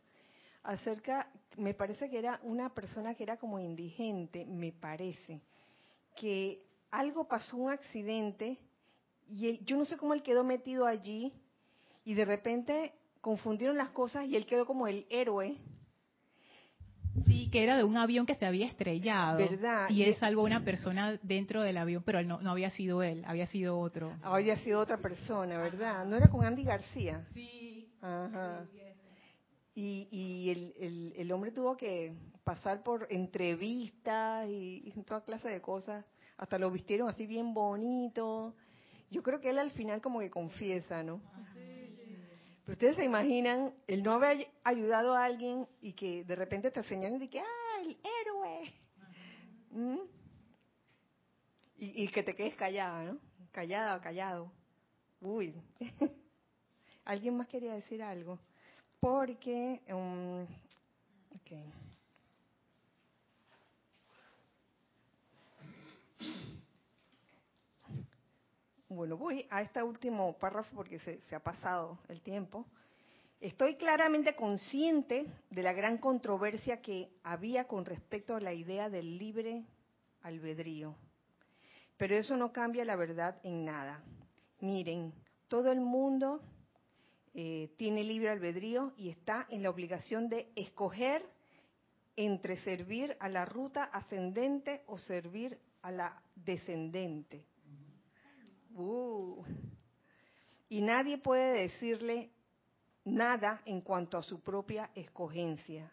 acerca, 0.63 1.27
me 1.57 1.73
parece 1.73 2.09
que 2.09 2.19
era 2.19 2.39
una 2.43 2.73
persona 2.73 3.15
que 3.15 3.23
era 3.23 3.37
como 3.37 3.59
indigente, 3.59 4.45
me 4.45 4.71
parece, 4.71 5.41
que 6.15 6.63
algo 6.91 7.27
pasó, 7.27 7.57
un 7.57 7.71
accidente, 7.71 8.57
y 9.29 9.63
yo 9.63 9.77
no 9.77 9.85
sé 9.85 9.97
cómo 9.97 10.13
él 10.13 10.23
quedó 10.23 10.43
metido 10.43 10.85
allí, 10.85 11.33
y 12.03 12.13
de 12.13 12.25
repente 12.25 12.93
confundieron 13.21 13.77
las 13.77 13.91
cosas 13.91 14.25
y 14.25 14.35
él 14.35 14.45
quedó 14.45 14.65
como 14.65 14.87
el 14.87 15.05
héroe. 15.09 15.55
Sí, 17.25 17.49
que 17.51 17.63
era 17.63 17.77
de 17.77 17.83
un 17.83 17.97
avión 17.97 18.25
que 18.25 18.35
se 18.35 18.45
había 18.45 18.65
estrellado. 18.65 19.37
¿Verdad? 19.37 19.89
Y 19.89 20.03
él 20.03 20.15
salvó 20.15 20.41
a 20.41 20.45
una 20.45 20.63
persona 20.63 21.19
dentro 21.21 21.61
del 21.61 21.77
avión, 21.77 22.03
pero 22.03 22.23
no, 22.23 22.41
no 22.41 22.51
había 22.51 22.69
sido 22.71 23.03
él, 23.03 23.23
había 23.27 23.47
sido 23.47 23.77
otro. 23.77 24.13
Había 24.23 24.55
sido 24.57 24.79
otra 24.79 24.97
persona, 24.97 25.57
¿verdad? 25.57 26.05
¿No 26.05 26.15
era 26.15 26.29
con 26.29 26.43
Andy 26.43 26.63
García? 26.63 27.27
Sí. 27.33 27.89
Ajá. 28.01 28.65
Y, 29.73 30.09
y 30.11 30.49
el, 30.49 31.13
el, 31.15 31.31
hombre 31.31 31.51
tuvo 31.51 31.77
que 31.77 32.13
pasar 32.43 32.83
por 32.83 33.07
entrevistas 33.09 34.47
y, 34.49 34.91
toda 35.05 35.23
clase 35.23 35.47
de 35.47 35.61
cosas. 35.61 36.05
Hasta 36.37 36.57
lo 36.57 36.69
vistieron 36.69 37.07
así 37.07 37.25
bien 37.25 37.53
bonito. 37.53 38.53
Yo 39.09 39.23
creo 39.23 39.39
que 39.39 39.49
él 39.49 39.59
al 39.59 39.71
final 39.71 40.01
como 40.01 40.19
que 40.19 40.29
confiesa, 40.29 41.03
¿no? 41.03 41.21
Pero 42.63 42.73
ustedes 42.73 42.95
se 42.97 43.05
imaginan 43.05 43.73
el 43.87 44.03
no 44.03 44.13
haber 44.13 44.47
ayudado 44.63 45.15
a 45.15 45.23
alguien 45.23 45.67
y 45.81 45.93
que 45.93 46.25
de 46.25 46.35
repente 46.35 46.69
te 46.71 46.83
señalen 46.83 47.21
y 47.21 47.27
que, 47.27 47.39
¡ah, 47.39 47.81
el 47.81 47.97
héroe! 48.21 48.73
¿Mm? 49.71 49.99
Y, 51.77 52.03
y, 52.03 52.07
que 52.09 52.23
te 52.23 52.35
quedes 52.35 52.55
callada, 52.55 53.03
¿no? 53.03 53.19
Callada 53.51 53.95
o 53.95 54.01
callado. 54.01 54.51
Uy. 55.21 55.55
¿Alguien 57.05 57.35
más 57.35 57.47
quería 57.47 57.73
decir 57.73 58.03
algo? 58.03 58.37
Porque... 59.01 59.81
Um. 59.89 60.45
Bueno, 68.87 69.17
voy 69.17 69.45
a 69.49 69.61
este 69.61 69.81
último 69.81 70.37
párrafo 70.37 70.75
porque 70.75 70.99
se, 70.99 71.19
se, 71.21 71.35
ha 71.35 71.39
pasado 71.39 71.97
el 72.09 72.21
tiempo. 72.21 72.65
Estoy 73.39 73.75
claramente 73.75 74.35
consciente 74.35 75.25
de 75.49 75.63
la 75.63 75.73
gran 75.73 75.97
controversia 75.97 76.81
que 76.81 77.09
había 77.23 77.67
con 77.67 77.85
respecto 77.85 78.35
a 78.35 78.39
la 78.39 78.53
idea 78.53 78.89
del 78.89 79.17
libre 79.17 79.65
albedrío. 80.21 80.95
Pero 81.97 82.15
eso 82.15 82.37
no 82.37 82.53
cambia 82.53 82.85
la 82.85 82.95
verdad 82.95 83.39
en 83.43 83.65
nada. 83.65 84.03
Miren, 84.59 85.11
todo 85.47 85.71
el 85.71 85.81
mundo 85.81 86.41
eh, 87.33 87.73
tiene 87.77 88.03
libre 88.03 88.29
albedrío 88.29 88.93
y 88.97 89.09
está 89.09 89.47
en 89.49 89.63
la 89.63 89.69
obligación 89.69 90.27
de 90.27 90.51
escoger 90.55 91.25
entre 92.15 92.57
servir 92.57 93.15
a 93.19 93.29
la 93.29 93.45
ruta 93.45 93.85
ascendente 93.85 94.83
o 94.87 94.97
servir 94.97 95.57
a 95.81 95.91
la 95.91 96.21
descendente. 96.35 97.45
Uh. 98.73 99.43
Y 100.69 100.81
nadie 100.81 101.17
puede 101.17 101.61
decirle 101.63 102.31
nada 103.05 103.61
en 103.65 103.81
cuanto 103.81 104.17
a 104.17 104.23
su 104.23 104.41
propia 104.41 104.91
escogencia. 104.95 105.91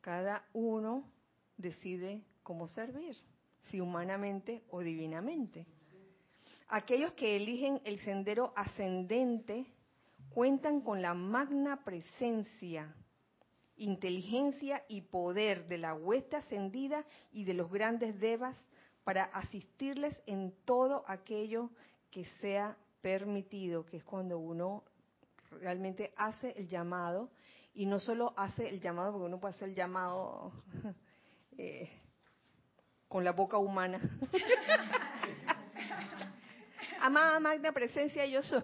Cada 0.00 0.46
uno 0.52 1.10
decide 1.56 2.24
cómo 2.42 2.68
servir, 2.68 3.16
si 3.70 3.80
humanamente 3.80 4.64
o 4.70 4.80
divinamente. 4.80 5.66
Aquellos 6.68 7.12
que 7.12 7.36
eligen 7.36 7.80
el 7.84 7.98
sendero 8.00 8.52
ascendente 8.56 9.66
cuentan 10.34 10.80
con 10.80 11.02
la 11.02 11.14
magna 11.14 11.84
presencia, 11.84 12.94
inteligencia 13.76 14.84
y 14.88 15.02
poder 15.02 15.68
de 15.68 15.78
la 15.78 15.94
hueste 15.94 16.36
ascendida 16.36 17.04
y 17.30 17.44
de 17.44 17.54
los 17.54 17.70
grandes 17.70 18.18
devas 18.18 18.56
para 19.04 19.24
asistirles 19.24 20.20
en 20.26 20.54
todo 20.64 21.04
aquello 21.06 21.70
que 22.10 22.24
sea 22.40 22.76
permitido, 23.00 23.84
que 23.84 23.96
es 23.96 24.04
cuando 24.04 24.38
uno 24.38 24.84
realmente 25.50 26.12
hace 26.16 26.52
el 26.56 26.68
llamado 26.68 27.30
y 27.74 27.86
no 27.86 27.98
solo 27.98 28.32
hace 28.36 28.68
el 28.68 28.80
llamado, 28.80 29.12
porque 29.12 29.26
uno 29.26 29.40
puede 29.40 29.54
hacer 29.54 29.70
el 29.70 29.74
llamado 29.74 30.52
eh, 31.58 31.88
con 33.08 33.24
la 33.24 33.32
boca 33.32 33.58
humana. 33.58 34.00
Amada 37.00 37.40
magna 37.40 37.72
presencia, 37.72 38.24
yo 38.26 38.42
soy. 38.42 38.62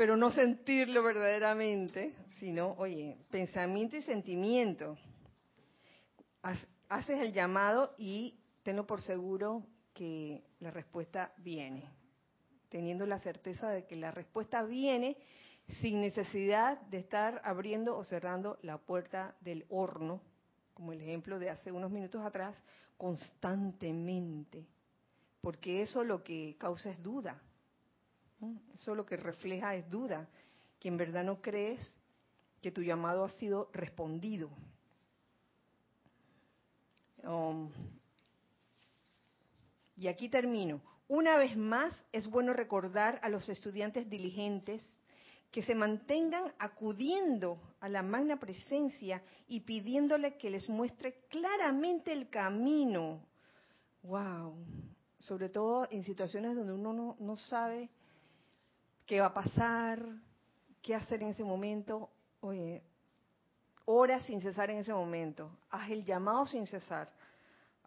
Pero 0.00 0.16
no 0.16 0.30
sentirlo 0.30 1.02
verdaderamente, 1.02 2.14
sino, 2.38 2.72
oye, 2.78 3.18
pensamiento 3.30 3.98
y 3.98 4.00
sentimiento. 4.00 4.96
Haces 6.88 7.20
el 7.20 7.34
llamado 7.34 7.94
y 7.98 8.40
tenlo 8.62 8.86
por 8.86 9.02
seguro 9.02 9.62
que 9.92 10.42
la 10.60 10.70
respuesta 10.70 11.34
viene, 11.36 11.84
teniendo 12.70 13.04
la 13.04 13.18
certeza 13.18 13.68
de 13.68 13.84
que 13.84 13.94
la 13.94 14.10
respuesta 14.10 14.62
viene 14.62 15.18
sin 15.82 16.00
necesidad 16.00 16.80
de 16.80 16.96
estar 16.96 17.42
abriendo 17.44 17.94
o 17.94 18.02
cerrando 18.02 18.58
la 18.62 18.78
puerta 18.78 19.36
del 19.42 19.66
horno, 19.68 20.22
como 20.72 20.94
el 20.94 21.02
ejemplo 21.02 21.38
de 21.38 21.50
hace 21.50 21.72
unos 21.72 21.90
minutos 21.90 22.24
atrás, 22.24 22.56
constantemente, 22.96 24.66
porque 25.42 25.82
eso 25.82 26.04
lo 26.04 26.24
que 26.24 26.56
causa 26.58 26.88
es 26.88 27.02
duda, 27.02 27.38
eso 28.74 28.94
lo 28.94 29.04
que 29.04 29.16
refleja 29.16 29.74
es 29.74 29.88
duda, 29.88 30.28
que 30.78 30.88
en 30.88 30.96
verdad 30.96 31.24
no 31.24 31.40
crees 31.40 31.80
que 32.60 32.70
tu 32.70 32.82
llamado 32.82 33.24
ha 33.24 33.30
sido 33.30 33.70
respondido. 33.72 34.50
Um, 37.22 37.70
y 39.96 40.08
aquí 40.08 40.28
termino. 40.28 40.80
Una 41.08 41.36
vez 41.36 41.56
más, 41.56 42.06
es 42.12 42.26
bueno 42.28 42.52
recordar 42.52 43.18
a 43.22 43.28
los 43.28 43.48
estudiantes 43.48 44.08
diligentes 44.08 44.86
que 45.50 45.62
se 45.62 45.74
mantengan 45.74 46.52
acudiendo 46.58 47.60
a 47.80 47.88
la 47.88 48.02
magna 48.02 48.38
presencia 48.38 49.22
y 49.48 49.60
pidiéndole 49.60 50.36
que 50.36 50.50
les 50.50 50.68
muestre 50.68 51.24
claramente 51.28 52.12
el 52.12 52.30
camino. 52.30 53.26
¡Wow! 54.02 54.54
Sobre 55.18 55.48
todo 55.48 55.88
en 55.90 56.04
situaciones 56.04 56.54
donde 56.54 56.72
uno 56.72 56.92
no, 56.92 57.16
no 57.18 57.36
sabe 57.36 57.90
qué 59.10 59.20
va 59.20 59.26
a 59.26 59.34
pasar, 59.34 60.06
qué 60.80 60.94
hacer 60.94 61.20
en 61.20 61.30
ese 61.30 61.42
momento. 61.42 62.10
Oye, 62.42 62.80
sin 64.24 64.40
cesar 64.40 64.70
en 64.70 64.78
ese 64.78 64.92
momento. 64.92 65.50
Haz 65.68 65.90
el 65.90 66.04
llamado 66.04 66.46
sin 66.46 66.64
cesar 66.64 67.10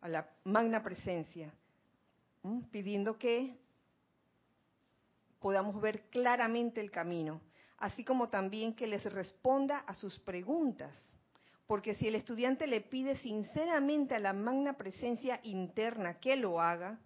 a 0.02 0.10
la 0.10 0.30
magna 0.44 0.84
presencia 0.84 1.50
pidiendo 2.72 3.18
que 3.18 3.58
podamos 5.40 5.80
ver 5.80 6.10
claramente 6.10 6.82
el 6.82 6.92
camino, 6.92 7.40
así 7.78 8.04
como 8.04 8.28
también 8.28 8.76
que 8.76 8.86
les 8.86 9.06
responda 9.06 9.78
a 9.78 9.96
sus 9.96 10.20
preguntas. 10.20 10.94
Porque 11.68 11.96
si 11.96 12.10
el 12.10 12.16
estudiante 12.16 12.68
le 12.68 12.82
pide 12.82 13.16
sinceramente 13.16 14.16
a 14.16 14.20
la 14.20 14.34
magna 14.34 14.74
presencia 14.74 15.40
interna 15.44 16.20
que 16.20 16.36
lo 16.36 16.60
haga, 16.60 17.00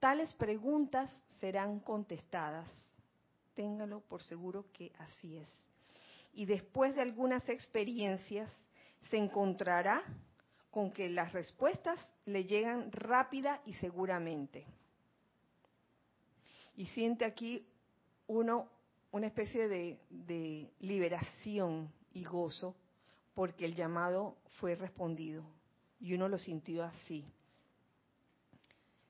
tales 0.00 0.34
preguntas 0.34 1.08
serán 1.38 1.78
contestadas. 1.78 2.83
Téngalo 3.54 4.00
por 4.00 4.22
seguro 4.22 4.66
que 4.72 4.92
así 4.98 5.36
es. 5.36 5.48
Y 6.32 6.46
después 6.46 6.94
de 6.96 7.02
algunas 7.02 7.48
experiencias, 7.48 8.50
se 9.10 9.16
encontrará 9.16 10.02
con 10.70 10.90
que 10.90 11.08
las 11.08 11.32
respuestas 11.32 11.98
le 12.26 12.44
llegan 12.44 12.90
rápida 12.90 13.60
y 13.64 13.74
seguramente. 13.74 14.66
Y 16.76 16.86
siente 16.86 17.24
aquí 17.24 17.64
uno 18.26 18.68
una 19.12 19.28
especie 19.28 19.68
de, 19.68 20.00
de 20.10 20.72
liberación 20.80 21.92
y 22.12 22.24
gozo 22.24 22.74
porque 23.34 23.64
el 23.64 23.76
llamado 23.76 24.36
fue 24.58 24.74
respondido 24.74 25.44
y 26.00 26.14
uno 26.14 26.28
lo 26.28 26.36
sintió 26.36 26.82
así. 26.82 27.24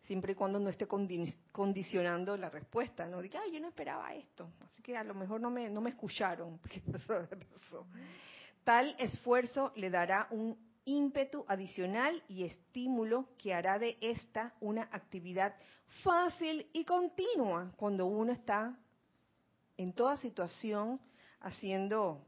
Siempre 0.05 0.32
y 0.32 0.35
cuando 0.35 0.60
no 0.60 0.68
esté 0.68 0.86
condicionando 0.86 2.36
la 2.36 2.51
respuesta, 2.51 3.06
no 3.06 3.22
diga, 3.22 3.40
yo 3.51 3.59
no 3.59 3.68
esperaba 3.68 4.14
esto, 4.14 4.51
así 4.60 4.82
que 4.82 4.97
a 4.97 5.05
lo 5.05 5.14
mejor 5.14 5.40
no 5.40 5.51
me, 5.51 5.70
no 5.70 5.81
me 5.81 5.90
escucharon. 5.90 6.60
Tal 8.64 8.94
esfuerzo 8.98 9.72
le 9.76 9.90
dará 9.90 10.28
un 10.31 10.59
ímpetu 10.85 11.44
adicional 11.48 12.22
y 12.28 12.44
estímulo 12.44 13.28
que 13.39 13.55
hará 13.55 13.78
de 13.78 13.97
esta 14.01 14.55
una 14.60 14.82
actividad 14.93 15.55
fácil 16.02 16.66
y 16.72 16.85
continua 16.85 17.72
cuando 17.76 18.06
uno 18.06 18.32
está 18.32 18.76
en 19.76 19.93
toda 19.93 20.16
situación 20.18 21.01
haciendo 21.40 22.26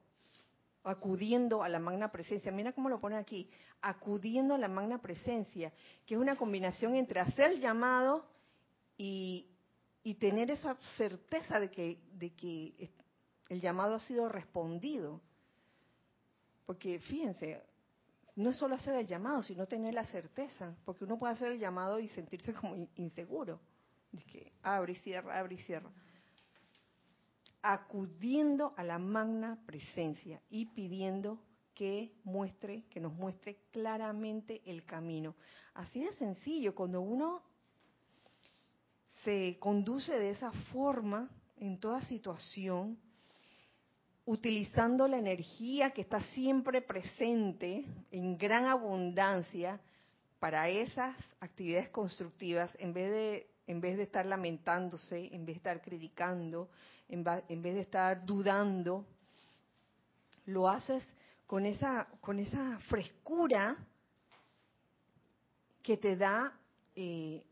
acudiendo 0.90 1.62
a 1.62 1.68
la 1.68 1.78
magna 1.78 2.10
presencia. 2.10 2.52
Mira 2.52 2.72
cómo 2.72 2.88
lo 2.88 3.00
pone 3.00 3.16
aquí, 3.16 3.48
acudiendo 3.80 4.54
a 4.54 4.58
la 4.58 4.68
magna 4.68 5.00
presencia, 5.00 5.72
que 6.06 6.14
es 6.14 6.20
una 6.20 6.36
combinación 6.36 6.94
entre 6.94 7.20
hacer 7.20 7.52
el 7.52 7.60
llamado 7.60 8.26
y, 8.96 9.52
tener 10.20 10.50
esa 10.50 10.76
certeza 10.96 11.58
de 11.58 11.70
que, 11.70 11.98
de 12.12 12.32
que 12.34 12.90
el 13.48 13.60
llamado 13.60 13.96
ha 13.96 14.00
sido 14.00 14.28
respondido. 14.28 15.20
Porque 16.64 17.00
fíjense, 17.00 17.62
no 18.36 18.50
es 18.50 18.56
solo 18.56 18.76
hacer 18.76 18.94
el 18.94 19.06
llamado, 19.06 19.42
sino 19.42 19.66
tener 19.66 19.94
la 19.94 20.04
certeza, 20.04 20.76
porque 20.84 21.04
uno 21.04 21.18
puede 21.18 21.34
hacer 21.34 21.52
el 21.52 21.58
llamado 21.58 21.98
y 21.98 22.08
sentirse 22.08 22.52
como 22.52 22.76
inseguro. 22.94 23.60
Es 24.12 24.24
que 24.24 24.52
abre 24.62 24.92
y 24.92 24.96
cierra, 24.96 25.38
abre 25.38 25.56
y 25.56 25.58
cierra. 25.58 25.90
Acudiendo 27.62 28.74
a 28.76 28.84
la 28.84 28.98
magna 28.98 29.58
presencia 29.66 30.40
y 30.48 30.66
pidiendo 30.66 31.40
que 31.74 32.14
muestre, 32.24 32.84
que 32.90 33.00
nos 33.00 33.12
muestre 33.12 33.58
claramente 33.70 34.62
el 34.64 34.84
camino. 34.84 35.34
Así 35.74 36.00
de 36.00 36.12
sencillo, 36.12 36.74
cuando 36.74 37.00
uno 37.00 37.42
se 39.24 39.58
conduce 39.58 40.18
de 40.18 40.30
esa 40.30 40.52
forma 40.72 41.28
en 41.58 41.78
toda 41.78 42.00
situación, 42.02 42.98
utilizando 44.24 45.06
la 45.06 45.18
energía 45.18 45.90
que 45.90 46.00
está 46.00 46.20
siempre 46.20 46.82
presente 46.82 47.84
en 48.10 48.36
gran 48.36 48.66
abundancia 48.66 49.80
para 50.38 50.68
esas 50.68 51.16
actividades 51.40 51.88
constructivas, 51.90 52.70
en 52.78 52.92
vez 52.92 53.10
de 53.10 53.55
en 53.66 53.80
vez 53.80 53.96
de 53.96 54.04
estar 54.04 54.24
lamentándose, 54.24 55.34
en 55.34 55.44
vez 55.44 55.56
de 55.56 55.58
estar 55.58 55.82
criticando, 55.82 56.70
en, 57.08 57.24
vez 57.24 57.74
de 57.74 57.80
estar 57.80 58.24
dudando, 58.24 59.04
lo 60.46 60.68
haces 60.68 61.06
con 61.46 61.66
esa, 61.66 62.06
con 62.20 62.38
esa 62.38 62.78
frescura 62.88 63.76
que 65.82 65.96
te 65.96 66.16
da 66.16 66.52
eh, 66.94 67.44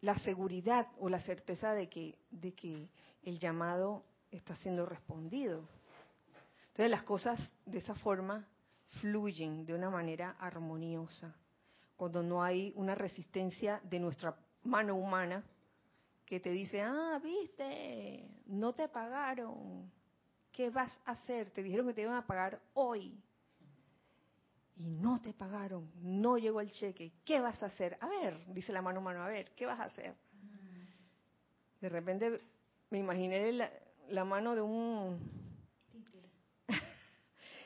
la 0.00 0.18
seguridad 0.20 0.88
o 0.98 1.08
la 1.08 1.20
certeza 1.20 1.74
de 1.74 1.88
que, 1.88 2.16
de 2.30 2.52
que 2.52 2.88
el 3.22 3.38
llamado 3.38 4.04
está 4.30 4.54
siendo 4.56 4.86
respondido. 4.86 5.68
Entonces 6.68 6.90
las 6.90 7.02
cosas 7.02 7.52
de 7.66 7.78
esa 7.78 7.94
forma 7.94 8.46
fluyen 9.00 9.64
de 9.64 9.74
una 9.74 9.90
manera 9.90 10.36
armoniosa, 10.38 11.34
cuando 11.96 12.22
no 12.22 12.42
hay 12.42 12.72
una 12.76 12.94
resistencia 12.94 13.80
de 13.84 13.98
nuestra 13.98 14.36
mano 14.68 14.94
humana 14.94 15.42
que 16.24 16.40
te 16.40 16.50
dice, 16.50 16.82
ah, 16.82 17.18
viste, 17.22 18.28
no 18.46 18.72
te 18.72 18.88
pagaron, 18.88 19.90
¿qué 20.52 20.70
vas 20.70 20.90
a 21.06 21.12
hacer? 21.12 21.50
Te 21.50 21.62
dijeron 21.62 21.86
que 21.86 21.94
te 21.94 22.02
iban 22.02 22.16
a 22.16 22.26
pagar 22.26 22.60
hoy 22.74 23.18
y 24.76 24.90
no 24.90 25.20
te 25.20 25.32
pagaron, 25.32 25.90
no 25.96 26.38
llegó 26.38 26.60
el 26.60 26.70
cheque, 26.70 27.12
¿qué 27.24 27.40
vas 27.40 27.62
a 27.62 27.66
hacer? 27.66 27.96
A 28.00 28.06
ver, 28.06 28.44
dice 28.52 28.72
la 28.72 28.82
mano 28.82 29.00
humana, 29.00 29.24
a 29.24 29.28
ver, 29.28 29.50
¿qué 29.56 29.66
vas 29.66 29.80
a 29.80 29.84
hacer? 29.84 30.14
De 31.80 31.88
repente 31.88 32.40
me 32.90 32.98
imaginé 32.98 33.52
la, 33.52 33.70
la 34.10 34.24
mano 34.24 34.54
de 34.54 34.62
un 34.62 35.47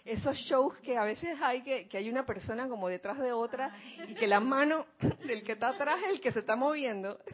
esos 0.05 0.37
shows 0.37 0.79
que 0.81 0.97
a 0.97 1.05
veces 1.05 1.39
hay 1.41 1.63
que, 1.63 1.89
que 1.89 1.99
hay 1.99 2.11
una 2.11 2.27
persona 2.27 2.69
como 2.69 2.89
detrás 2.89 3.19
de 3.19 3.33
otra 3.33 3.75
y 4.09 4.15
que 4.15 4.27
la 4.27 4.41
mano 4.41 4.87
del 5.27 5.45
que 5.45 5.53
está 5.53 5.69
atrás 5.69 6.01
es 6.05 6.11
el 6.11 6.21
que 6.21 6.33
se 6.33 6.41
está 6.41 6.57
moviendo. 6.57 7.19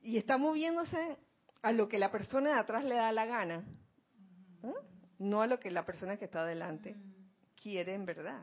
Y 0.00 0.16
está 0.16 0.38
moviéndose 0.38 1.18
a 1.60 1.72
lo 1.72 1.86
que 1.86 1.98
la 1.98 2.10
persona 2.10 2.54
de 2.54 2.60
atrás 2.60 2.82
le 2.84 2.94
da 2.94 3.12
la 3.12 3.26
gana, 3.26 3.62
no 5.18 5.42
a 5.42 5.46
lo 5.46 5.60
que 5.60 5.70
la 5.70 5.84
persona 5.84 6.16
que 6.16 6.24
está 6.24 6.42
adelante 6.42 6.96
quiere 7.60 7.92
en 7.92 8.06
verdad. 8.06 8.42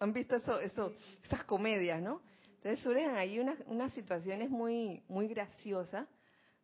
¿Han 0.00 0.12
visto 0.12 0.36
eso, 0.36 0.60
eso, 0.60 0.92
esas 1.22 1.44
comedias, 1.44 2.02
no? 2.02 2.20
Entonces 2.56 2.80
surgen 2.80 3.16
ahí 3.16 3.38
unas, 3.38 3.58
unas 3.66 3.92
situaciones 3.94 4.50
muy, 4.50 5.02
muy 5.08 5.28
graciosas 5.28 6.06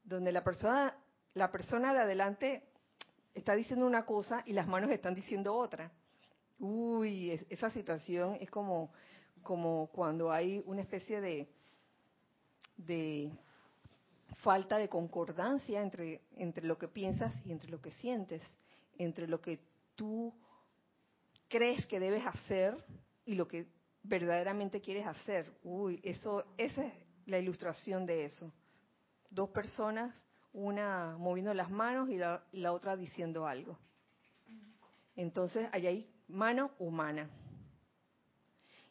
donde 0.04 0.32
la 0.32 0.44
persona, 0.44 0.94
la 1.34 1.50
persona 1.50 1.94
de 1.94 2.00
adelante 2.00 2.67
está 3.34 3.54
diciendo 3.54 3.86
una 3.86 4.04
cosa 4.04 4.42
y 4.46 4.52
las 4.52 4.66
manos 4.66 4.90
están 4.90 5.14
diciendo 5.14 5.54
otra. 5.54 5.90
Uy, 6.58 7.30
esa 7.48 7.70
situación 7.70 8.36
es 8.40 8.50
como, 8.50 8.92
como 9.42 9.88
cuando 9.88 10.32
hay 10.32 10.62
una 10.66 10.82
especie 10.82 11.20
de, 11.20 11.48
de 12.76 13.30
falta 14.42 14.78
de 14.78 14.88
concordancia 14.88 15.80
entre, 15.80 16.22
entre 16.36 16.66
lo 16.66 16.78
que 16.78 16.88
piensas 16.88 17.34
y 17.44 17.52
entre 17.52 17.70
lo 17.70 17.80
que 17.80 17.92
sientes, 17.92 18.42
entre 18.98 19.28
lo 19.28 19.40
que 19.40 19.60
tú 19.94 20.34
crees 21.48 21.86
que 21.86 22.00
debes 22.00 22.26
hacer 22.26 22.76
y 23.24 23.34
lo 23.34 23.46
que 23.46 23.66
verdaderamente 24.02 24.80
quieres 24.80 25.06
hacer. 25.06 25.52
Uy, 25.62 26.00
eso, 26.02 26.44
esa 26.56 26.84
es 26.84 26.92
la 27.26 27.38
ilustración 27.38 28.06
de 28.06 28.24
eso. 28.24 28.52
Dos 29.30 29.50
personas 29.50 30.14
una 30.52 31.16
moviendo 31.18 31.52
las 31.54 31.70
manos 31.70 32.08
y 32.10 32.16
la, 32.16 32.72
otra 32.72 32.96
diciendo 32.96 33.46
algo. 33.46 33.78
Entonces, 35.16 35.68
allá 35.72 35.90
hay 35.90 36.10
mano 36.28 36.70
humana. 36.78 37.28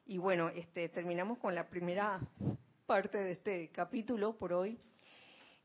Y 0.06 0.18
bueno, 0.18 0.50
este, 0.50 0.90
terminamos 0.90 1.38
con 1.40 1.54
la 1.56 1.68
primera 1.68 2.20
parte 2.86 3.18
de 3.18 3.32
este 3.32 3.70
capítulo 3.70 4.38
por 4.38 4.54
hoy. 4.54 4.80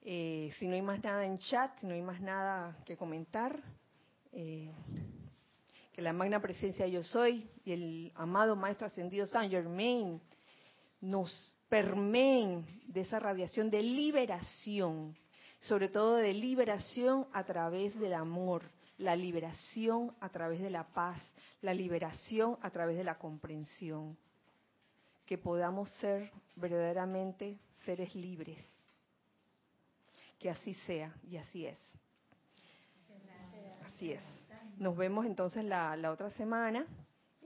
Eh, 0.02 0.52
si 0.59 0.66
no 0.66 0.74
hay 0.74 0.82
más 0.82 1.02
nada 1.02 1.24
en 1.24 1.39
chat, 1.39 1.78
si 1.78 1.86
no 1.86 1.94
hay 1.94 2.02
más 2.02 2.20
nada 2.20 2.77
que 2.85 2.97
comentar, 2.97 3.62
eh, 4.32 4.70
que 5.93 6.02
la 6.02 6.12
magna 6.12 6.40
presencia 6.40 6.86
yo 6.86 7.02
soy 7.02 7.48
y 7.64 7.73
el 7.73 8.12
amado 8.16 8.56
Maestro 8.56 8.86
Ascendido 8.86 9.27
San 9.27 9.51
Germain 9.51 10.20
nos 11.01 11.55
permeen 11.69 12.66
de 12.86 13.02
esa 13.02 13.19
radiación 13.19 13.70
de 13.70 13.82
liberación 13.82 15.16
sobre 15.62 15.89
todo 15.89 16.16
de 16.16 16.32
liberación 16.32 17.26
a 17.32 17.44
través 17.44 17.98
del 17.98 18.14
amor, 18.14 18.62
la 18.98 19.14
liberación 19.14 20.14
a 20.20 20.28
través 20.28 20.60
de 20.60 20.70
la 20.70 20.84
paz, 20.89 21.20
la 21.60 21.72
liberación 21.72 22.59
a 22.62 22.70
través 22.70 22.97
de 22.97 23.05
la 23.05 23.18
comprensión. 23.18 24.16
Que 25.24 25.39
podamos 25.39 25.89
ser 25.98 26.30
verdaderamente 26.56 27.59
seres 27.84 28.14
libres. 28.14 28.59
Que 30.39 30.51
así 30.51 30.74
sea 30.86 31.14
y 31.28 31.36
así 31.36 31.66
es. 31.66 31.78
Así 33.86 34.12
es. 34.12 34.22
Nos 34.78 34.97
vemos 34.97 35.26
entonces 35.26 35.64
la, 35.64 35.97
otra 36.10 36.30
semana, 36.30 36.86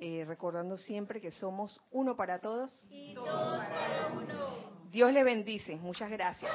eh, 0.00 0.24
recordando 0.26 0.78
siempre 0.78 1.20
que 1.20 1.30
somos 1.30 1.78
uno 1.90 2.16
para 2.16 2.38
todos. 2.40 2.72
Y 2.88 3.14
todos 3.14 3.58
para 3.58 4.08
uno. 4.08 4.90
Dios 4.90 5.12
le 5.12 5.22
bendice. 5.22 5.76
Muchas 5.76 6.10
gracias. 6.10 6.54